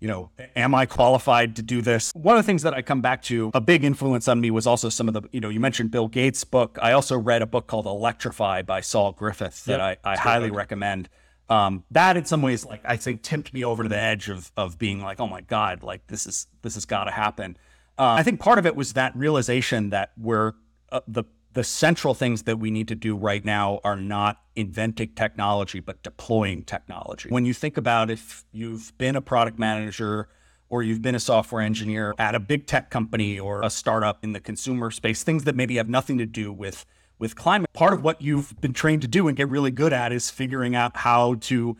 you 0.00 0.08
know, 0.08 0.30
am 0.54 0.74
I 0.74 0.86
qualified 0.86 1.56
to 1.56 1.62
do 1.62 1.80
this? 1.80 2.12
One 2.14 2.36
of 2.36 2.44
the 2.44 2.46
things 2.46 2.62
that 2.62 2.74
I 2.74 2.82
come 2.82 3.00
back 3.00 3.22
to, 3.24 3.50
a 3.54 3.60
big 3.60 3.82
influence 3.82 4.28
on 4.28 4.40
me 4.40 4.50
was 4.50 4.66
also 4.66 4.88
some 4.88 5.08
of 5.08 5.14
the, 5.14 5.22
you 5.32 5.40
know, 5.40 5.48
you 5.48 5.60
mentioned 5.60 5.90
Bill 5.90 6.08
Gates' 6.08 6.44
book. 6.44 6.78
I 6.82 6.92
also 6.92 7.18
read 7.18 7.42
a 7.42 7.46
book 7.46 7.66
called 7.66 7.86
Electrify 7.86 8.62
by 8.62 8.80
Saul 8.80 9.12
Griffith 9.12 9.64
that 9.64 9.78
yep, 9.78 10.00
I, 10.04 10.12
I 10.12 10.16
highly 10.16 10.48
good. 10.48 10.56
recommend. 10.56 11.08
Um, 11.48 11.84
that 11.92 12.16
in 12.16 12.24
some 12.24 12.42
ways, 12.42 12.66
like 12.66 12.82
I 12.84 12.96
think, 12.96 13.22
tipped 13.22 13.54
me 13.54 13.64
over 13.64 13.84
to 13.84 13.88
the 13.88 13.98
edge 13.98 14.28
of 14.28 14.50
of 14.56 14.78
being 14.78 15.00
like, 15.00 15.20
oh 15.20 15.28
my 15.28 15.40
god, 15.42 15.82
like 15.82 16.06
this 16.08 16.26
is 16.26 16.48
this 16.62 16.74
has 16.74 16.84
got 16.84 17.04
to 17.04 17.12
happen. 17.12 17.56
Uh, 17.98 18.16
I 18.18 18.22
think 18.22 18.40
part 18.40 18.58
of 18.58 18.66
it 18.66 18.76
was 18.76 18.94
that 18.94 19.16
realization 19.16 19.90
that 19.90 20.10
we're 20.18 20.52
uh, 20.90 21.00
the 21.06 21.24
the 21.56 21.64
central 21.64 22.12
things 22.12 22.42
that 22.42 22.58
we 22.58 22.70
need 22.70 22.86
to 22.86 22.94
do 22.94 23.16
right 23.16 23.42
now 23.42 23.80
are 23.82 23.96
not 23.96 24.42
inventing 24.56 25.14
technology, 25.14 25.80
but 25.80 26.02
deploying 26.02 26.62
technology. 26.62 27.30
When 27.30 27.46
you 27.46 27.54
think 27.54 27.78
about 27.78 28.10
if 28.10 28.44
you've 28.52 28.92
been 28.98 29.16
a 29.16 29.22
product 29.22 29.58
manager 29.58 30.28
or 30.68 30.82
you've 30.82 31.00
been 31.00 31.14
a 31.14 31.20
software 31.20 31.62
engineer 31.62 32.14
at 32.18 32.34
a 32.34 32.40
big 32.40 32.66
tech 32.66 32.90
company 32.90 33.40
or 33.40 33.62
a 33.62 33.70
startup 33.70 34.22
in 34.22 34.34
the 34.34 34.40
consumer 34.40 34.90
space, 34.90 35.22
things 35.22 35.44
that 35.44 35.56
maybe 35.56 35.76
have 35.76 35.88
nothing 35.88 36.18
to 36.18 36.26
do 36.26 36.52
with 36.52 36.84
with 37.18 37.34
climate, 37.34 37.72
part 37.72 37.94
of 37.94 38.04
what 38.04 38.20
you've 38.20 38.60
been 38.60 38.74
trained 38.74 39.00
to 39.00 39.08
do 39.08 39.26
and 39.26 39.34
get 39.34 39.48
really 39.48 39.70
good 39.70 39.94
at 39.94 40.12
is 40.12 40.28
figuring 40.28 40.76
out 40.76 40.94
how 40.98 41.36
to 41.36 41.74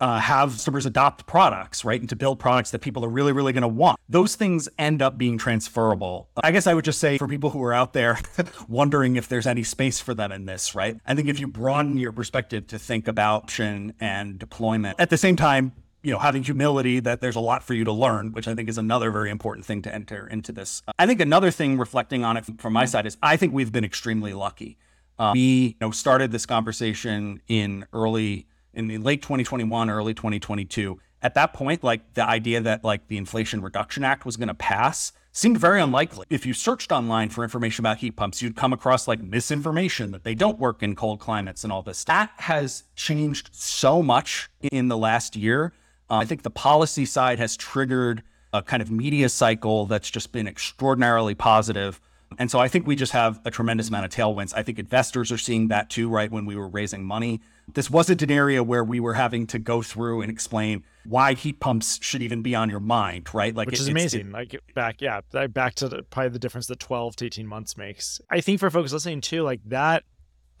uh, 0.00 0.18
have 0.18 0.52
customers 0.52 0.86
adopt 0.86 1.26
products, 1.26 1.84
right? 1.84 2.00
And 2.00 2.08
to 2.08 2.16
build 2.16 2.38
products 2.38 2.70
that 2.70 2.80
people 2.80 3.04
are 3.04 3.08
really, 3.08 3.32
really 3.32 3.52
going 3.52 3.62
to 3.62 3.68
want. 3.68 3.98
Those 4.08 4.36
things 4.36 4.68
end 4.78 5.02
up 5.02 5.18
being 5.18 5.38
transferable. 5.38 6.28
I 6.42 6.52
guess 6.52 6.66
I 6.66 6.74
would 6.74 6.84
just 6.84 7.00
say 7.00 7.18
for 7.18 7.28
people 7.28 7.50
who 7.50 7.62
are 7.62 7.74
out 7.74 7.92
there 7.92 8.18
wondering 8.68 9.16
if 9.16 9.28
there's 9.28 9.46
any 9.46 9.64
space 9.64 10.00
for 10.00 10.14
them 10.14 10.32
in 10.32 10.46
this, 10.46 10.74
right? 10.74 10.96
I 11.06 11.14
think 11.14 11.28
if 11.28 11.40
you 11.40 11.48
broaden 11.48 11.96
your 11.96 12.12
perspective 12.12 12.66
to 12.68 12.78
think 12.78 13.08
about 13.08 13.48
option 13.48 13.94
and 13.98 14.38
deployment 14.38 15.00
at 15.00 15.08
the 15.08 15.16
same 15.16 15.36
time, 15.36 15.72
you 16.02 16.12
know, 16.12 16.18
having 16.18 16.42
humility 16.42 17.00
that 17.00 17.20
there's 17.20 17.34
a 17.34 17.40
lot 17.40 17.62
for 17.62 17.72
you 17.72 17.84
to 17.84 17.92
learn, 17.92 18.32
which 18.32 18.46
I 18.46 18.54
think 18.54 18.68
is 18.68 18.76
another 18.76 19.10
very 19.10 19.30
important 19.30 19.64
thing 19.64 19.80
to 19.82 19.94
enter 19.94 20.26
into 20.26 20.52
this. 20.52 20.82
I 20.98 21.06
think 21.06 21.20
another 21.20 21.50
thing 21.50 21.78
reflecting 21.78 22.24
on 22.24 22.36
it 22.36 22.44
from 22.58 22.74
my 22.74 22.84
side 22.84 23.06
is 23.06 23.16
I 23.22 23.36
think 23.36 23.54
we've 23.54 23.72
been 23.72 23.84
extremely 23.84 24.34
lucky. 24.34 24.76
Uh, 25.18 25.32
we 25.34 25.40
you 25.40 25.74
know 25.80 25.90
started 25.90 26.30
this 26.30 26.46
conversation 26.46 27.40
in 27.48 27.86
early 27.92 28.46
in 28.78 28.86
the 28.86 28.96
late 28.96 29.20
2021, 29.20 29.90
early 29.90 30.14
2022. 30.14 31.00
At 31.20 31.34
that 31.34 31.52
point, 31.52 31.82
like 31.82 32.14
the 32.14 32.24
idea 32.24 32.60
that 32.60 32.84
like 32.84 33.08
the 33.08 33.16
Inflation 33.16 33.60
Reduction 33.60 34.04
Act 34.04 34.24
was 34.24 34.36
going 34.36 34.48
to 34.48 34.54
pass 34.54 35.12
seemed 35.32 35.58
very 35.58 35.80
unlikely. 35.80 36.26
If 36.30 36.46
you 36.46 36.54
searched 36.54 36.92
online 36.92 37.28
for 37.28 37.42
information 37.42 37.82
about 37.82 37.98
heat 37.98 38.12
pumps, 38.12 38.40
you'd 38.40 38.54
come 38.54 38.72
across 38.72 39.08
like 39.08 39.20
misinformation 39.20 40.12
that 40.12 40.22
they 40.22 40.36
don't 40.36 40.60
work 40.60 40.80
in 40.84 40.94
cold 40.94 41.18
climates 41.18 41.64
and 41.64 41.72
all 41.72 41.82
this. 41.82 42.04
That 42.04 42.30
has 42.36 42.84
changed 42.94 43.50
so 43.52 44.00
much 44.00 44.48
in 44.70 44.86
the 44.86 44.96
last 44.96 45.34
year. 45.34 45.72
Uh, 46.08 46.18
I 46.18 46.24
think 46.24 46.42
the 46.42 46.50
policy 46.50 47.04
side 47.04 47.40
has 47.40 47.56
triggered 47.56 48.22
a 48.52 48.62
kind 48.62 48.80
of 48.80 48.92
media 48.92 49.28
cycle 49.28 49.86
that's 49.86 50.08
just 50.08 50.30
been 50.30 50.46
extraordinarily 50.46 51.34
positive. 51.34 52.00
And 52.38 52.48
so 52.48 52.60
I 52.60 52.68
think 52.68 52.86
we 52.86 52.94
just 52.94 53.12
have 53.12 53.40
a 53.44 53.50
tremendous 53.50 53.88
amount 53.88 54.04
of 54.04 54.12
tailwinds. 54.12 54.52
I 54.54 54.62
think 54.62 54.78
investors 54.78 55.32
are 55.32 55.38
seeing 55.38 55.68
that 55.68 55.90
too, 55.90 56.08
right? 56.08 56.30
When 56.30 56.46
we 56.46 56.54
were 56.54 56.68
raising 56.68 57.04
money, 57.04 57.40
this 57.74 57.90
wasn't 57.90 58.22
an 58.22 58.30
area 58.30 58.62
where 58.62 58.84
we 58.84 59.00
were 59.00 59.14
having 59.14 59.46
to 59.48 59.58
go 59.58 59.82
through 59.82 60.22
and 60.22 60.30
explain 60.30 60.84
why 61.04 61.34
heat 61.34 61.60
pumps 61.60 61.98
should 62.02 62.22
even 62.22 62.42
be 62.42 62.54
on 62.54 62.70
your 62.70 62.80
mind, 62.80 63.32
right? 63.34 63.54
Like, 63.54 63.66
which 63.66 63.76
it, 63.76 63.82
is 63.82 63.88
amazing. 63.88 64.28
It, 64.28 64.32
like 64.32 64.60
back, 64.74 65.00
yeah, 65.00 65.20
back 65.48 65.74
to 65.76 65.88
the, 65.88 66.02
probably 66.04 66.30
the 66.30 66.38
difference 66.38 66.66
that 66.66 66.80
12 66.80 67.16
to 67.16 67.26
18 67.26 67.46
months 67.46 67.76
makes. 67.76 68.20
I 68.30 68.40
think 68.40 68.60
for 68.60 68.70
folks 68.70 68.92
listening 68.92 69.20
too, 69.20 69.42
like 69.42 69.60
that 69.66 70.04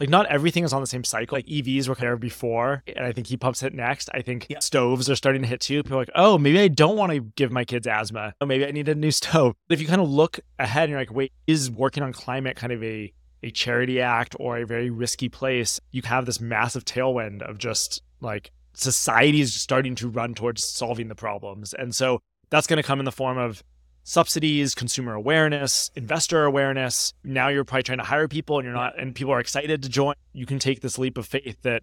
like 0.00 0.08
not 0.08 0.26
everything 0.26 0.64
is 0.64 0.72
on 0.72 0.80
the 0.80 0.86
same 0.86 1.04
cycle. 1.04 1.36
Like 1.36 1.46
EVs 1.46 1.88
were 1.88 1.94
there 1.94 2.16
before, 2.16 2.82
and 2.86 3.04
I 3.04 3.12
think 3.12 3.26
heat 3.26 3.40
pumps 3.40 3.60
hit 3.60 3.74
next. 3.74 4.08
I 4.14 4.22
think 4.22 4.46
yeah. 4.48 4.60
stoves 4.60 5.10
are 5.10 5.16
starting 5.16 5.42
to 5.42 5.48
hit 5.48 5.60
too. 5.60 5.82
People 5.82 5.98
are 5.98 6.02
like, 6.02 6.10
oh, 6.14 6.38
maybe 6.38 6.60
I 6.60 6.68
don't 6.68 6.96
want 6.96 7.12
to 7.12 7.20
give 7.20 7.50
my 7.50 7.64
kids 7.64 7.86
asthma. 7.86 8.34
Oh, 8.40 8.46
maybe 8.46 8.66
I 8.66 8.70
need 8.70 8.88
a 8.88 8.94
new 8.94 9.10
stove. 9.10 9.54
If 9.68 9.80
you 9.80 9.86
kind 9.86 10.00
of 10.00 10.08
look 10.08 10.40
ahead 10.58 10.84
and 10.84 10.90
you're 10.90 11.00
like, 11.00 11.12
wait, 11.12 11.32
is 11.46 11.70
working 11.70 12.02
on 12.02 12.12
climate 12.12 12.56
kind 12.56 12.72
of 12.72 12.82
a 12.82 13.12
a 13.42 13.50
charity 13.50 14.00
act 14.00 14.36
or 14.38 14.58
a 14.58 14.66
very 14.66 14.90
risky 14.90 15.28
place? 15.28 15.80
You 15.90 16.02
have 16.04 16.26
this 16.26 16.40
massive 16.40 16.84
tailwind 16.84 17.42
of 17.42 17.58
just 17.58 18.02
like 18.20 18.50
society 18.74 19.40
is 19.40 19.54
starting 19.54 19.94
to 19.96 20.08
run 20.08 20.34
towards 20.34 20.64
solving 20.64 21.08
the 21.08 21.14
problems, 21.14 21.74
and 21.74 21.94
so 21.94 22.20
that's 22.50 22.66
going 22.66 22.78
to 22.78 22.82
come 22.82 22.98
in 22.98 23.04
the 23.04 23.12
form 23.12 23.38
of 23.38 23.62
subsidies, 24.08 24.74
consumer 24.74 25.12
awareness, 25.12 25.90
investor 25.94 26.44
awareness. 26.44 27.12
Now 27.22 27.48
you're 27.48 27.64
probably 27.64 27.82
trying 27.82 27.98
to 27.98 28.04
hire 28.04 28.26
people 28.26 28.58
and 28.58 28.64
you're 28.64 28.74
not, 28.74 28.98
and 28.98 29.14
people 29.14 29.34
are 29.34 29.40
excited 29.40 29.82
to 29.82 29.88
join. 29.88 30.14
You 30.32 30.46
can 30.46 30.58
take 30.58 30.80
this 30.80 30.98
leap 30.98 31.18
of 31.18 31.26
faith 31.26 31.60
that 31.62 31.82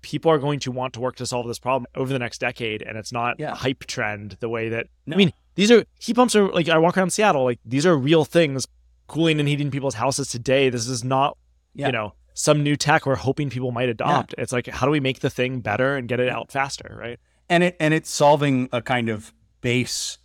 people 0.00 0.30
are 0.30 0.38
going 0.38 0.60
to 0.60 0.72
want 0.72 0.94
to 0.94 1.00
work 1.00 1.16
to 1.16 1.26
solve 1.26 1.46
this 1.46 1.58
problem 1.58 1.86
over 1.94 2.10
the 2.10 2.18
next 2.18 2.38
decade. 2.38 2.80
And 2.80 2.96
it's 2.96 3.12
not 3.12 3.38
yeah. 3.38 3.52
a 3.52 3.54
hype 3.54 3.84
trend 3.84 4.38
the 4.40 4.48
way 4.48 4.70
that, 4.70 4.86
no. 5.04 5.14
I 5.14 5.18
mean, 5.18 5.32
these 5.56 5.70
are 5.70 5.84
heat 5.98 6.16
pumps 6.16 6.34
are 6.34 6.48
like, 6.48 6.70
I 6.70 6.78
walk 6.78 6.96
around 6.96 7.10
Seattle, 7.10 7.44
like 7.44 7.60
these 7.66 7.84
are 7.84 7.96
real 7.96 8.24
things 8.24 8.66
cooling 9.06 9.40
and 9.40 9.48
heating 9.48 9.70
people's 9.70 9.94
houses 9.94 10.28
today. 10.28 10.68
This 10.68 10.88
is 10.88 11.04
not, 11.04 11.36
yeah. 11.74 11.86
you 11.86 11.92
know, 11.92 12.14
some 12.34 12.62
new 12.62 12.76
tech 12.76 13.06
we're 13.06 13.16
hoping 13.16 13.50
people 13.50 13.72
might 13.72 13.88
adopt. 13.88 14.34
Yeah. 14.36 14.42
It's 14.42 14.52
like, 14.52 14.66
how 14.66 14.86
do 14.86 14.92
we 14.92 15.00
make 15.00 15.20
the 15.20 15.30
thing 15.30 15.60
better 15.60 15.96
and 15.96 16.08
get 16.08 16.20
it 16.20 16.28
out 16.28 16.50
faster? 16.50 16.96
Right. 16.98 17.18
And 17.48 17.64
it, 17.64 17.76
and 17.80 17.94
it's 17.94 18.10
solving 18.10 18.68
a 18.72 18.82
kind 18.82 19.08
of 19.08 19.32
base 19.60 20.18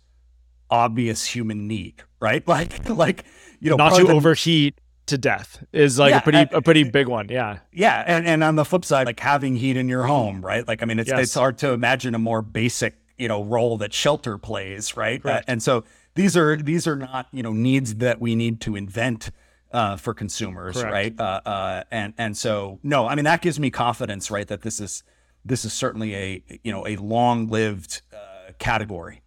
obvious 0.70 1.26
human 1.26 1.68
need, 1.68 2.02
right? 2.20 2.42
Like, 2.48 2.88
like 2.88 3.24
you 3.60 3.70
know, 3.70 3.76
not 3.76 3.96
to 3.96 4.04
the, 4.04 4.12
overheat 4.12 4.80
to 5.06 5.18
death 5.18 5.64
is 5.72 5.98
like 5.98 6.10
yeah, 6.10 6.18
a 6.18 6.22
pretty 6.22 6.38
and, 6.38 6.52
a 6.52 6.62
pretty 6.62 6.84
big 6.84 7.08
one. 7.08 7.28
Yeah, 7.28 7.58
yeah, 7.72 8.02
and 8.06 8.26
and 8.26 8.42
on 8.42 8.56
the 8.56 8.64
flip 8.64 8.84
side, 8.84 9.06
like 9.06 9.20
having 9.20 9.56
heat 9.56 9.76
in 9.76 9.88
your 9.88 10.04
home, 10.04 10.44
right? 10.44 10.66
Like, 10.66 10.82
I 10.82 10.86
mean, 10.86 10.98
it's 10.98 11.10
yes. 11.10 11.20
it's 11.20 11.34
hard 11.34 11.58
to 11.58 11.72
imagine 11.72 12.14
a 12.14 12.18
more 12.18 12.42
basic 12.42 12.96
you 13.18 13.28
know 13.28 13.44
role 13.44 13.78
that 13.78 13.92
shelter 13.92 14.38
plays, 14.38 14.96
right? 14.96 15.24
Uh, 15.24 15.42
and 15.46 15.62
so 15.62 15.84
these 16.14 16.36
are 16.36 16.56
these 16.56 16.86
are 16.86 16.96
not 16.96 17.28
you 17.32 17.42
know 17.42 17.52
needs 17.52 17.96
that 17.96 18.20
we 18.20 18.34
need 18.34 18.60
to 18.62 18.76
invent. 18.76 19.30
Uh, 19.74 19.96
for 19.96 20.12
consumers, 20.12 20.74
Correct. 20.74 20.92
right? 20.92 21.18
Uh, 21.18 21.40
uh, 21.48 21.84
and 21.90 22.12
and 22.18 22.36
so 22.36 22.78
no, 22.82 23.08
I 23.08 23.14
mean 23.14 23.24
that 23.24 23.40
gives 23.40 23.58
me 23.58 23.70
confidence, 23.70 24.30
right? 24.30 24.46
That 24.46 24.60
this 24.60 24.80
is 24.80 25.02
this 25.46 25.64
is 25.64 25.72
certainly 25.72 26.14
a 26.14 26.44
you 26.62 26.70
know 26.70 26.86
a 26.86 26.96
long 26.96 27.48
lived 27.48 28.02
uh, 28.12 28.52
category. 28.58 29.22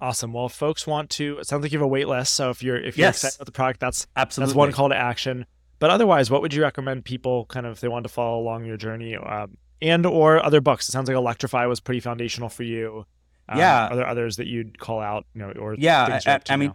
Awesome. 0.00 0.32
Well, 0.32 0.46
if 0.46 0.52
folks 0.52 0.84
want 0.84 1.10
to, 1.10 1.38
it 1.38 1.46
sounds 1.46 1.62
like 1.62 1.70
you 1.70 1.78
have 1.78 1.84
a 1.84 1.88
wait 1.88 2.08
list. 2.08 2.34
So 2.34 2.50
if 2.50 2.62
you're 2.62 2.76
if 2.76 2.98
you're 2.98 3.06
yes. 3.06 3.18
excited 3.18 3.36
about 3.36 3.46
the 3.46 3.52
product, 3.52 3.80
that's 3.80 4.06
absolutely 4.16 4.50
that's 4.50 4.56
one 4.56 4.72
call 4.72 4.88
to 4.88 4.96
action. 4.96 5.46
But 5.78 5.90
otherwise, 5.90 6.30
what 6.30 6.42
would 6.42 6.52
you 6.52 6.62
recommend 6.62 7.04
people 7.04 7.44
kind 7.46 7.66
of 7.66 7.72
if 7.72 7.80
they 7.80 7.88
want 7.88 8.04
to 8.04 8.08
follow 8.08 8.40
along 8.40 8.64
your 8.64 8.76
journey, 8.76 9.16
um, 9.16 9.56
and 9.80 10.04
or 10.04 10.44
other 10.44 10.60
books? 10.60 10.88
It 10.88 10.92
sounds 10.92 11.08
like 11.08 11.16
Electrify 11.16 11.66
was 11.66 11.78
pretty 11.78 12.00
foundational 12.00 12.48
for 12.48 12.64
you. 12.64 13.06
Um, 13.52 13.58
yeah. 13.58 13.88
Are 13.88 13.96
there 13.96 14.08
others 14.08 14.36
that 14.36 14.46
you'd 14.46 14.78
call 14.78 15.00
out? 15.00 15.26
You 15.34 15.42
know, 15.42 15.52
or 15.52 15.74
yeah, 15.78 16.20
I, 16.26 16.40
I 16.48 16.56
mean. 16.56 16.74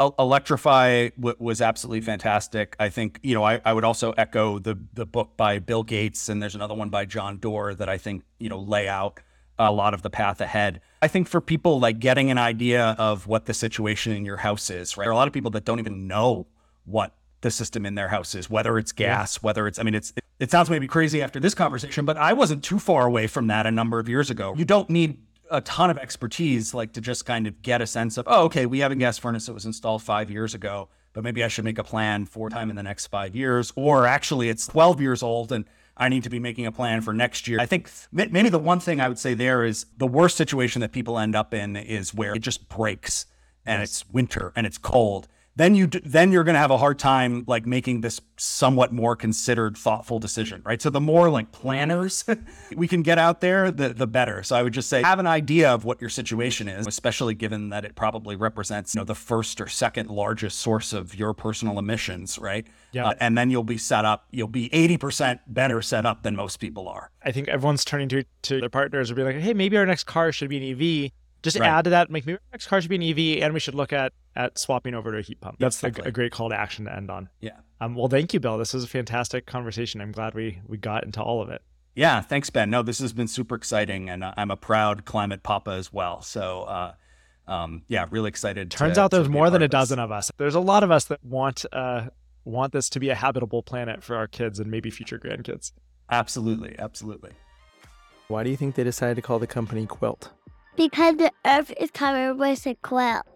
Electrify 0.00 1.08
w- 1.16 1.34
was 1.40 1.60
absolutely 1.60 2.02
fantastic. 2.02 2.76
I 2.78 2.88
think 2.88 3.18
you 3.24 3.34
know 3.34 3.42
I, 3.42 3.60
I 3.64 3.72
would 3.72 3.82
also 3.82 4.12
echo 4.12 4.60
the 4.60 4.78
the 4.94 5.04
book 5.04 5.36
by 5.36 5.58
Bill 5.58 5.82
Gates 5.82 6.28
and 6.28 6.40
there's 6.40 6.54
another 6.54 6.74
one 6.74 6.88
by 6.88 7.04
John 7.04 7.38
Doerr 7.38 7.74
that 7.74 7.88
I 7.88 7.98
think 7.98 8.22
you 8.38 8.48
know 8.48 8.60
lay 8.60 8.86
out 8.86 9.18
a 9.58 9.72
lot 9.72 9.94
of 9.94 10.02
the 10.02 10.10
path 10.10 10.40
ahead. 10.40 10.80
I 11.02 11.08
think 11.08 11.28
for 11.28 11.40
people 11.40 11.80
like 11.80 11.98
getting 11.98 12.30
an 12.30 12.38
idea 12.38 12.94
of 12.98 13.26
what 13.26 13.46
the 13.46 13.54
situation 13.54 14.12
in 14.12 14.24
your 14.24 14.36
house 14.36 14.70
is, 14.70 14.96
right? 14.96 15.04
There 15.04 15.10
are 15.10 15.14
a 15.14 15.16
lot 15.16 15.26
of 15.26 15.34
people 15.34 15.50
that 15.52 15.64
don't 15.64 15.78
even 15.78 16.06
know 16.06 16.46
what 16.84 17.14
the 17.40 17.50
system 17.50 17.86
in 17.86 17.94
their 17.94 18.08
house 18.08 18.34
is, 18.34 18.50
whether 18.50 18.78
it's 18.78 18.92
gas, 18.92 19.36
yeah. 19.36 19.46
whether 19.46 19.66
it's, 19.66 19.78
I 19.78 19.82
mean, 19.82 19.94
it's, 19.94 20.12
it, 20.16 20.24
it 20.40 20.50
sounds 20.50 20.70
maybe 20.70 20.88
crazy 20.88 21.22
after 21.22 21.38
this 21.38 21.54
conversation, 21.54 22.04
but 22.04 22.16
I 22.16 22.32
wasn't 22.32 22.64
too 22.64 22.78
far 22.78 23.06
away 23.06 23.26
from 23.26 23.46
that 23.48 23.66
a 23.66 23.70
number 23.70 23.98
of 23.98 24.08
years 24.08 24.30
ago. 24.30 24.54
You 24.56 24.64
don't 24.64 24.90
need 24.90 25.18
a 25.50 25.60
ton 25.60 25.90
of 25.90 25.98
expertise, 25.98 26.74
like 26.74 26.92
to 26.92 27.00
just 27.00 27.26
kind 27.26 27.46
of 27.46 27.62
get 27.62 27.80
a 27.80 27.86
sense 27.86 28.16
of, 28.16 28.26
oh, 28.28 28.44
okay, 28.44 28.66
we 28.66 28.80
have 28.80 28.92
a 28.92 28.96
gas 28.96 29.18
furnace 29.18 29.46
that 29.46 29.52
was 29.52 29.66
installed 29.66 30.02
five 30.02 30.30
years 30.30 30.54
ago, 30.54 30.88
but 31.12 31.24
maybe 31.24 31.42
I 31.42 31.48
should 31.48 31.64
make 31.64 31.78
a 31.78 31.84
plan 31.84 32.26
for 32.26 32.50
time 32.50 32.70
in 32.70 32.76
the 32.76 32.82
next 32.82 33.06
five 33.06 33.34
years. 33.34 33.72
Or 33.76 34.06
actually, 34.06 34.48
it's 34.48 34.66
12 34.66 35.00
years 35.00 35.22
old 35.22 35.52
and 35.52 35.64
I 35.96 36.08
need 36.08 36.22
to 36.22 36.30
be 36.30 36.38
making 36.38 36.66
a 36.66 36.72
plan 36.72 37.00
for 37.00 37.12
next 37.12 37.48
year. 37.48 37.58
I 37.60 37.66
think 37.66 37.90
maybe 38.12 38.48
the 38.48 38.58
one 38.58 38.80
thing 38.80 39.00
I 39.00 39.08
would 39.08 39.18
say 39.18 39.34
there 39.34 39.64
is 39.64 39.86
the 39.96 40.06
worst 40.06 40.36
situation 40.36 40.80
that 40.80 40.92
people 40.92 41.18
end 41.18 41.34
up 41.34 41.52
in 41.52 41.76
is 41.76 42.14
where 42.14 42.34
it 42.34 42.40
just 42.40 42.68
breaks 42.68 43.26
and 43.66 43.80
yes. 43.80 43.88
it's 43.88 44.10
winter 44.10 44.52
and 44.54 44.66
it's 44.66 44.78
cold 44.78 45.28
then 45.58 45.74
you 45.74 45.88
then 45.88 46.30
you're 46.30 46.44
going 46.44 46.54
to 46.54 46.60
have 46.60 46.70
a 46.70 46.78
hard 46.78 46.98
time 46.98 47.44
like 47.48 47.66
making 47.66 48.00
this 48.00 48.20
somewhat 48.36 48.92
more 48.92 49.16
considered 49.16 49.76
thoughtful 49.76 50.18
decision 50.18 50.62
right? 50.64 50.80
So 50.80 50.88
the 50.88 51.00
more 51.00 51.28
like 51.28 51.52
planners 51.52 52.24
we 52.76 52.86
can 52.88 53.02
get 53.02 53.18
out 53.18 53.40
there 53.40 53.70
the 53.70 53.90
the 53.90 54.06
better. 54.06 54.42
So 54.42 54.56
i 54.56 54.62
would 54.62 54.72
just 54.72 54.88
say 54.88 55.02
have 55.02 55.18
an 55.18 55.26
idea 55.26 55.70
of 55.70 55.84
what 55.84 56.00
your 56.00 56.10
situation 56.10 56.68
is 56.68 56.86
especially 56.86 57.34
given 57.34 57.70
that 57.70 57.84
it 57.84 57.96
probably 57.96 58.36
represents 58.36 58.94
you 58.94 59.00
know 59.00 59.04
the 59.04 59.14
first 59.14 59.60
or 59.60 59.68
second 59.68 60.08
largest 60.08 60.60
source 60.60 60.92
of 60.92 61.14
your 61.14 61.34
personal 61.34 61.78
emissions 61.78 62.38
right? 62.38 62.66
Yeah. 62.92 63.08
Uh, 63.08 63.14
and 63.20 63.36
then 63.36 63.50
you'll 63.50 63.64
be 63.64 63.78
set 63.78 64.04
up 64.04 64.26
you'll 64.30 64.48
be 64.48 64.68
80% 64.70 65.40
better 65.48 65.82
set 65.82 66.06
up 66.06 66.22
than 66.22 66.36
most 66.36 66.58
people 66.58 66.88
are. 66.88 67.10
I 67.22 67.32
think 67.32 67.48
everyone's 67.48 67.84
turning 67.84 68.08
to 68.10 68.24
to 68.42 68.60
their 68.60 68.70
partners 68.70 69.10
and 69.10 69.16
be 69.16 69.24
like 69.24 69.36
hey 69.36 69.54
maybe 69.54 69.76
our 69.76 69.86
next 69.86 70.04
car 70.04 70.30
should 70.30 70.48
be 70.48 70.56
an 70.58 70.80
ev 70.80 71.10
just 71.42 71.58
right. 71.58 71.68
add 71.68 71.84
to 71.84 71.90
that, 71.90 72.10
make 72.10 72.26
maybe 72.26 72.38
next 72.52 72.66
car 72.66 72.80
should 72.80 72.90
be 72.90 72.96
an 72.96 73.02
EV, 73.02 73.42
and 73.44 73.54
we 73.54 73.60
should 73.60 73.74
look 73.74 73.92
at 73.92 74.12
at 74.38 74.56
swapping 74.56 74.94
over 74.94 75.12
to 75.12 75.18
a 75.18 75.22
heat 75.22 75.40
pump. 75.40 75.58
That's 75.58 75.82
a, 75.82 75.88
a, 75.88 76.12
great 76.12 76.32
call 76.32 76.48
to 76.48 76.58
action 76.58 76.84
to 76.84 76.94
end 76.94 77.10
on. 77.10 77.28
Yeah. 77.40 77.58
Um, 77.80 77.96
well, 77.96 78.08
thank 78.08 78.32
you, 78.32 78.40
Bill. 78.40 78.56
This 78.56 78.72
was 78.72 78.84
a 78.84 78.86
fantastic 78.86 79.44
conversation. 79.46 80.00
I'm 80.00 80.12
glad 80.12 80.34
we 80.34 80.60
we 80.66 80.78
got 80.78 81.04
into 81.04 81.20
all 81.20 81.42
of 81.42 81.50
it. 81.50 81.60
Yeah, 81.94 82.20
thanks, 82.20 82.48
Ben. 82.48 82.70
No, 82.70 82.82
this 82.82 83.00
has 83.00 83.12
been 83.12 83.26
super 83.26 83.56
exciting, 83.56 84.08
and 84.08 84.22
uh, 84.22 84.32
I'm 84.36 84.52
a 84.52 84.56
proud 84.56 85.04
climate 85.04 85.42
papa 85.42 85.72
as 85.72 85.92
well. 85.92 86.22
So, 86.22 86.62
uh, 86.62 86.94
um, 87.48 87.82
yeah, 87.88 88.06
really 88.10 88.28
excited. 88.28 88.70
Turns 88.70 88.94
to, 88.94 89.02
out 89.02 89.10
there's 89.10 89.26
to 89.26 89.32
more 89.32 89.50
than 89.50 89.62
a 89.62 89.66
this. 89.66 89.72
dozen 89.72 89.98
of 89.98 90.12
us. 90.12 90.30
There's 90.38 90.54
a 90.54 90.60
lot 90.60 90.84
of 90.84 90.92
us 90.92 91.06
that 91.06 91.22
want 91.24 91.66
uh, 91.72 92.06
want 92.44 92.72
this 92.72 92.88
to 92.90 93.00
be 93.00 93.10
a 93.10 93.16
habitable 93.16 93.64
planet 93.64 94.04
for 94.04 94.16
our 94.16 94.28
kids 94.28 94.60
and 94.60 94.70
maybe 94.70 94.90
future 94.90 95.18
grandkids. 95.18 95.72
Absolutely, 96.10 96.76
absolutely. 96.78 97.32
Why 98.28 98.44
do 98.44 98.50
you 98.50 98.56
think 98.56 98.76
they 98.76 98.84
decided 98.84 99.16
to 99.16 99.22
call 99.22 99.40
the 99.40 99.46
company 99.48 99.84
Quilt? 99.86 100.30
Because 100.76 101.16
the 101.16 101.32
earth 101.44 101.72
is 101.80 101.90
covered 101.90 102.34
with 102.38 102.64
a 102.66 102.76
quilt. 102.76 103.26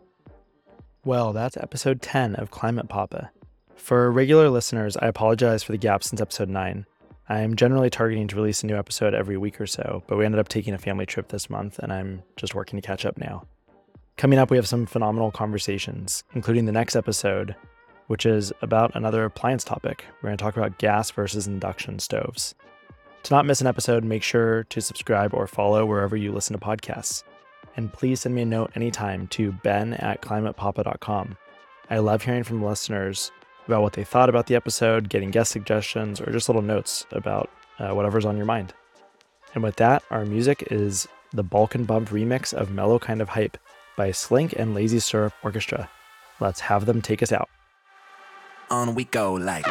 Well, 1.04 1.32
that's 1.32 1.56
episode 1.56 2.00
10 2.00 2.36
of 2.36 2.52
Climate 2.52 2.88
Papa. 2.88 3.32
For 3.74 4.12
regular 4.12 4.48
listeners, 4.48 4.96
I 4.96 5.08
apologize 5.08 5.64
for 5.64 5.72
the 5.72 5.78
gap 5.78 6.04
since 6.04 6.20
episode 6.20 6.48
9. 6.48 6.86
I 7.28 7.40
am 7.40 7.56
generally 7.56 7.90
targeting 7.90 8.28
to 8.28 8.36
release 8.36 8.62
a 8.62 8.68
new 8.68 8.76
episode 8.76 9.12
every 9.12 9.36
week 9.36 9.60
or 9.60 9.66
so, 9.66 10.04
but 10.06 10.16
we 10.16 10.24
ended 10.24 10.38
up 10.38 10.46
taking 10.46 10.74
a 10.74 10.78
family 10.78 11.04
trip 11.04 11.26
this 11.26 11.50
month, 11.50 11.80
and 11.80 11.92
I'm 11.92 12.22
just 12.36 12.54
working 12.54 12.80
to 12.80 12.86
catch 12.86 13.04
up 13.04 13.18
now. 13.18 13.48
Coming 14.16 14.38
up, 14.38 14.48
we 14.48 14.56
have 14.56 14.68
some 14.68 14.86
phenomenal 14.86 15.32
conversations, 15.32 16.22
including 16.34 16.66
the 16.66 16.72
next 16.72 16.94
episode, 16.94 17.56
which 18.06 18.24
is 18.24 18.52
about 18.62 18.94
another 18.94 19.24
appliance 19.24 19.64
topic. 19.64 20.04
We're 20.22 20.28
going 20.28 20.38
to 20.38 20.44
talk 20.44 20.56
about 20.56 20.78
gas 20.78 21.10
versus 21.10 21.48
induction 21.48 21.98
stoves. 21.98 22.54
To 23.24 23.34
not 23.34 23.44
miss 23.44 23.60
an 23.60 23.66
episode, 23.66 24.04
make 24.04 24.22
sure 24.22 24.62
to 24.64 24.80
subscribe 24.80 25.34
or 25.34 25.48
follow 25.48 25.84
wherever 25.84 26.16
you 26.16 26.30
listen 26.30 26.56
to 26.56 26.64
podcasts. 26.64 27.24
And 27.76 27.92
please 27.92 28.20
send 28.20 28.34
me 28.34 28.42
a 28.42 28.46
note 28.46 28.72
anytime 28.74 29.26
to 29.28 29.52
ben 29.52 29.94
at 29.94 30.22
climatepapa.com. 30.22 31.36
I 31.90 31.98
love 31.98 32.22
hearing 32.22 32.44
from 32.44 32.62
listeners 32.62 33.30
about 33.66 33.82
what 33.82 33.92
they 33.92 34.04
thought 34.04 34.28
about 34.28 34.46
the 34.46 34.54
episode, 34.54 35.08
getting 35.08 35.30
guest 35.30 35.52
suggestions, 35.52 36.20
or 36.20 36.30
just 36.32 36.48
little 36.48 36.62
notes 36.62 37.06
about 37.12 37.50
uh, 37.78 37.90
whatever's 37.90 38.24
on 38.24 38.36
your 38.36 38.46
mind. 38.46 38.74
And 39.54 39.62
with 39.62 39.76
that, 39.76 40.02
our 40.10 40.24
music 40.24 40.68
is 40.70 41.06
the 41.32 41.42
Balkan 41.42 41.84
Bump 41.84 42.08
remix 42.10 42.52
of 42.52 42.70
Mellow 42.70 42.98
Kind 42.98 43.20
of 43.22 43.30
Hype 43.30 43.56
by 43.96 44.10
Slink 44.10 44.54
and 44.58 44.74
Lazy 44.74 44.98
Syrup 44.98 45.32
Orchestra. 45.42 45.88
Let's 46.40 46.60
have 46.60 46.86
them 46.86 47.02
take 47.02 47.22
us 47.22 47.32
out. 47.32 47.48
on 48.70 48.94
we 48.94 49.04
go 49.04 49.34
like 49.34 49.66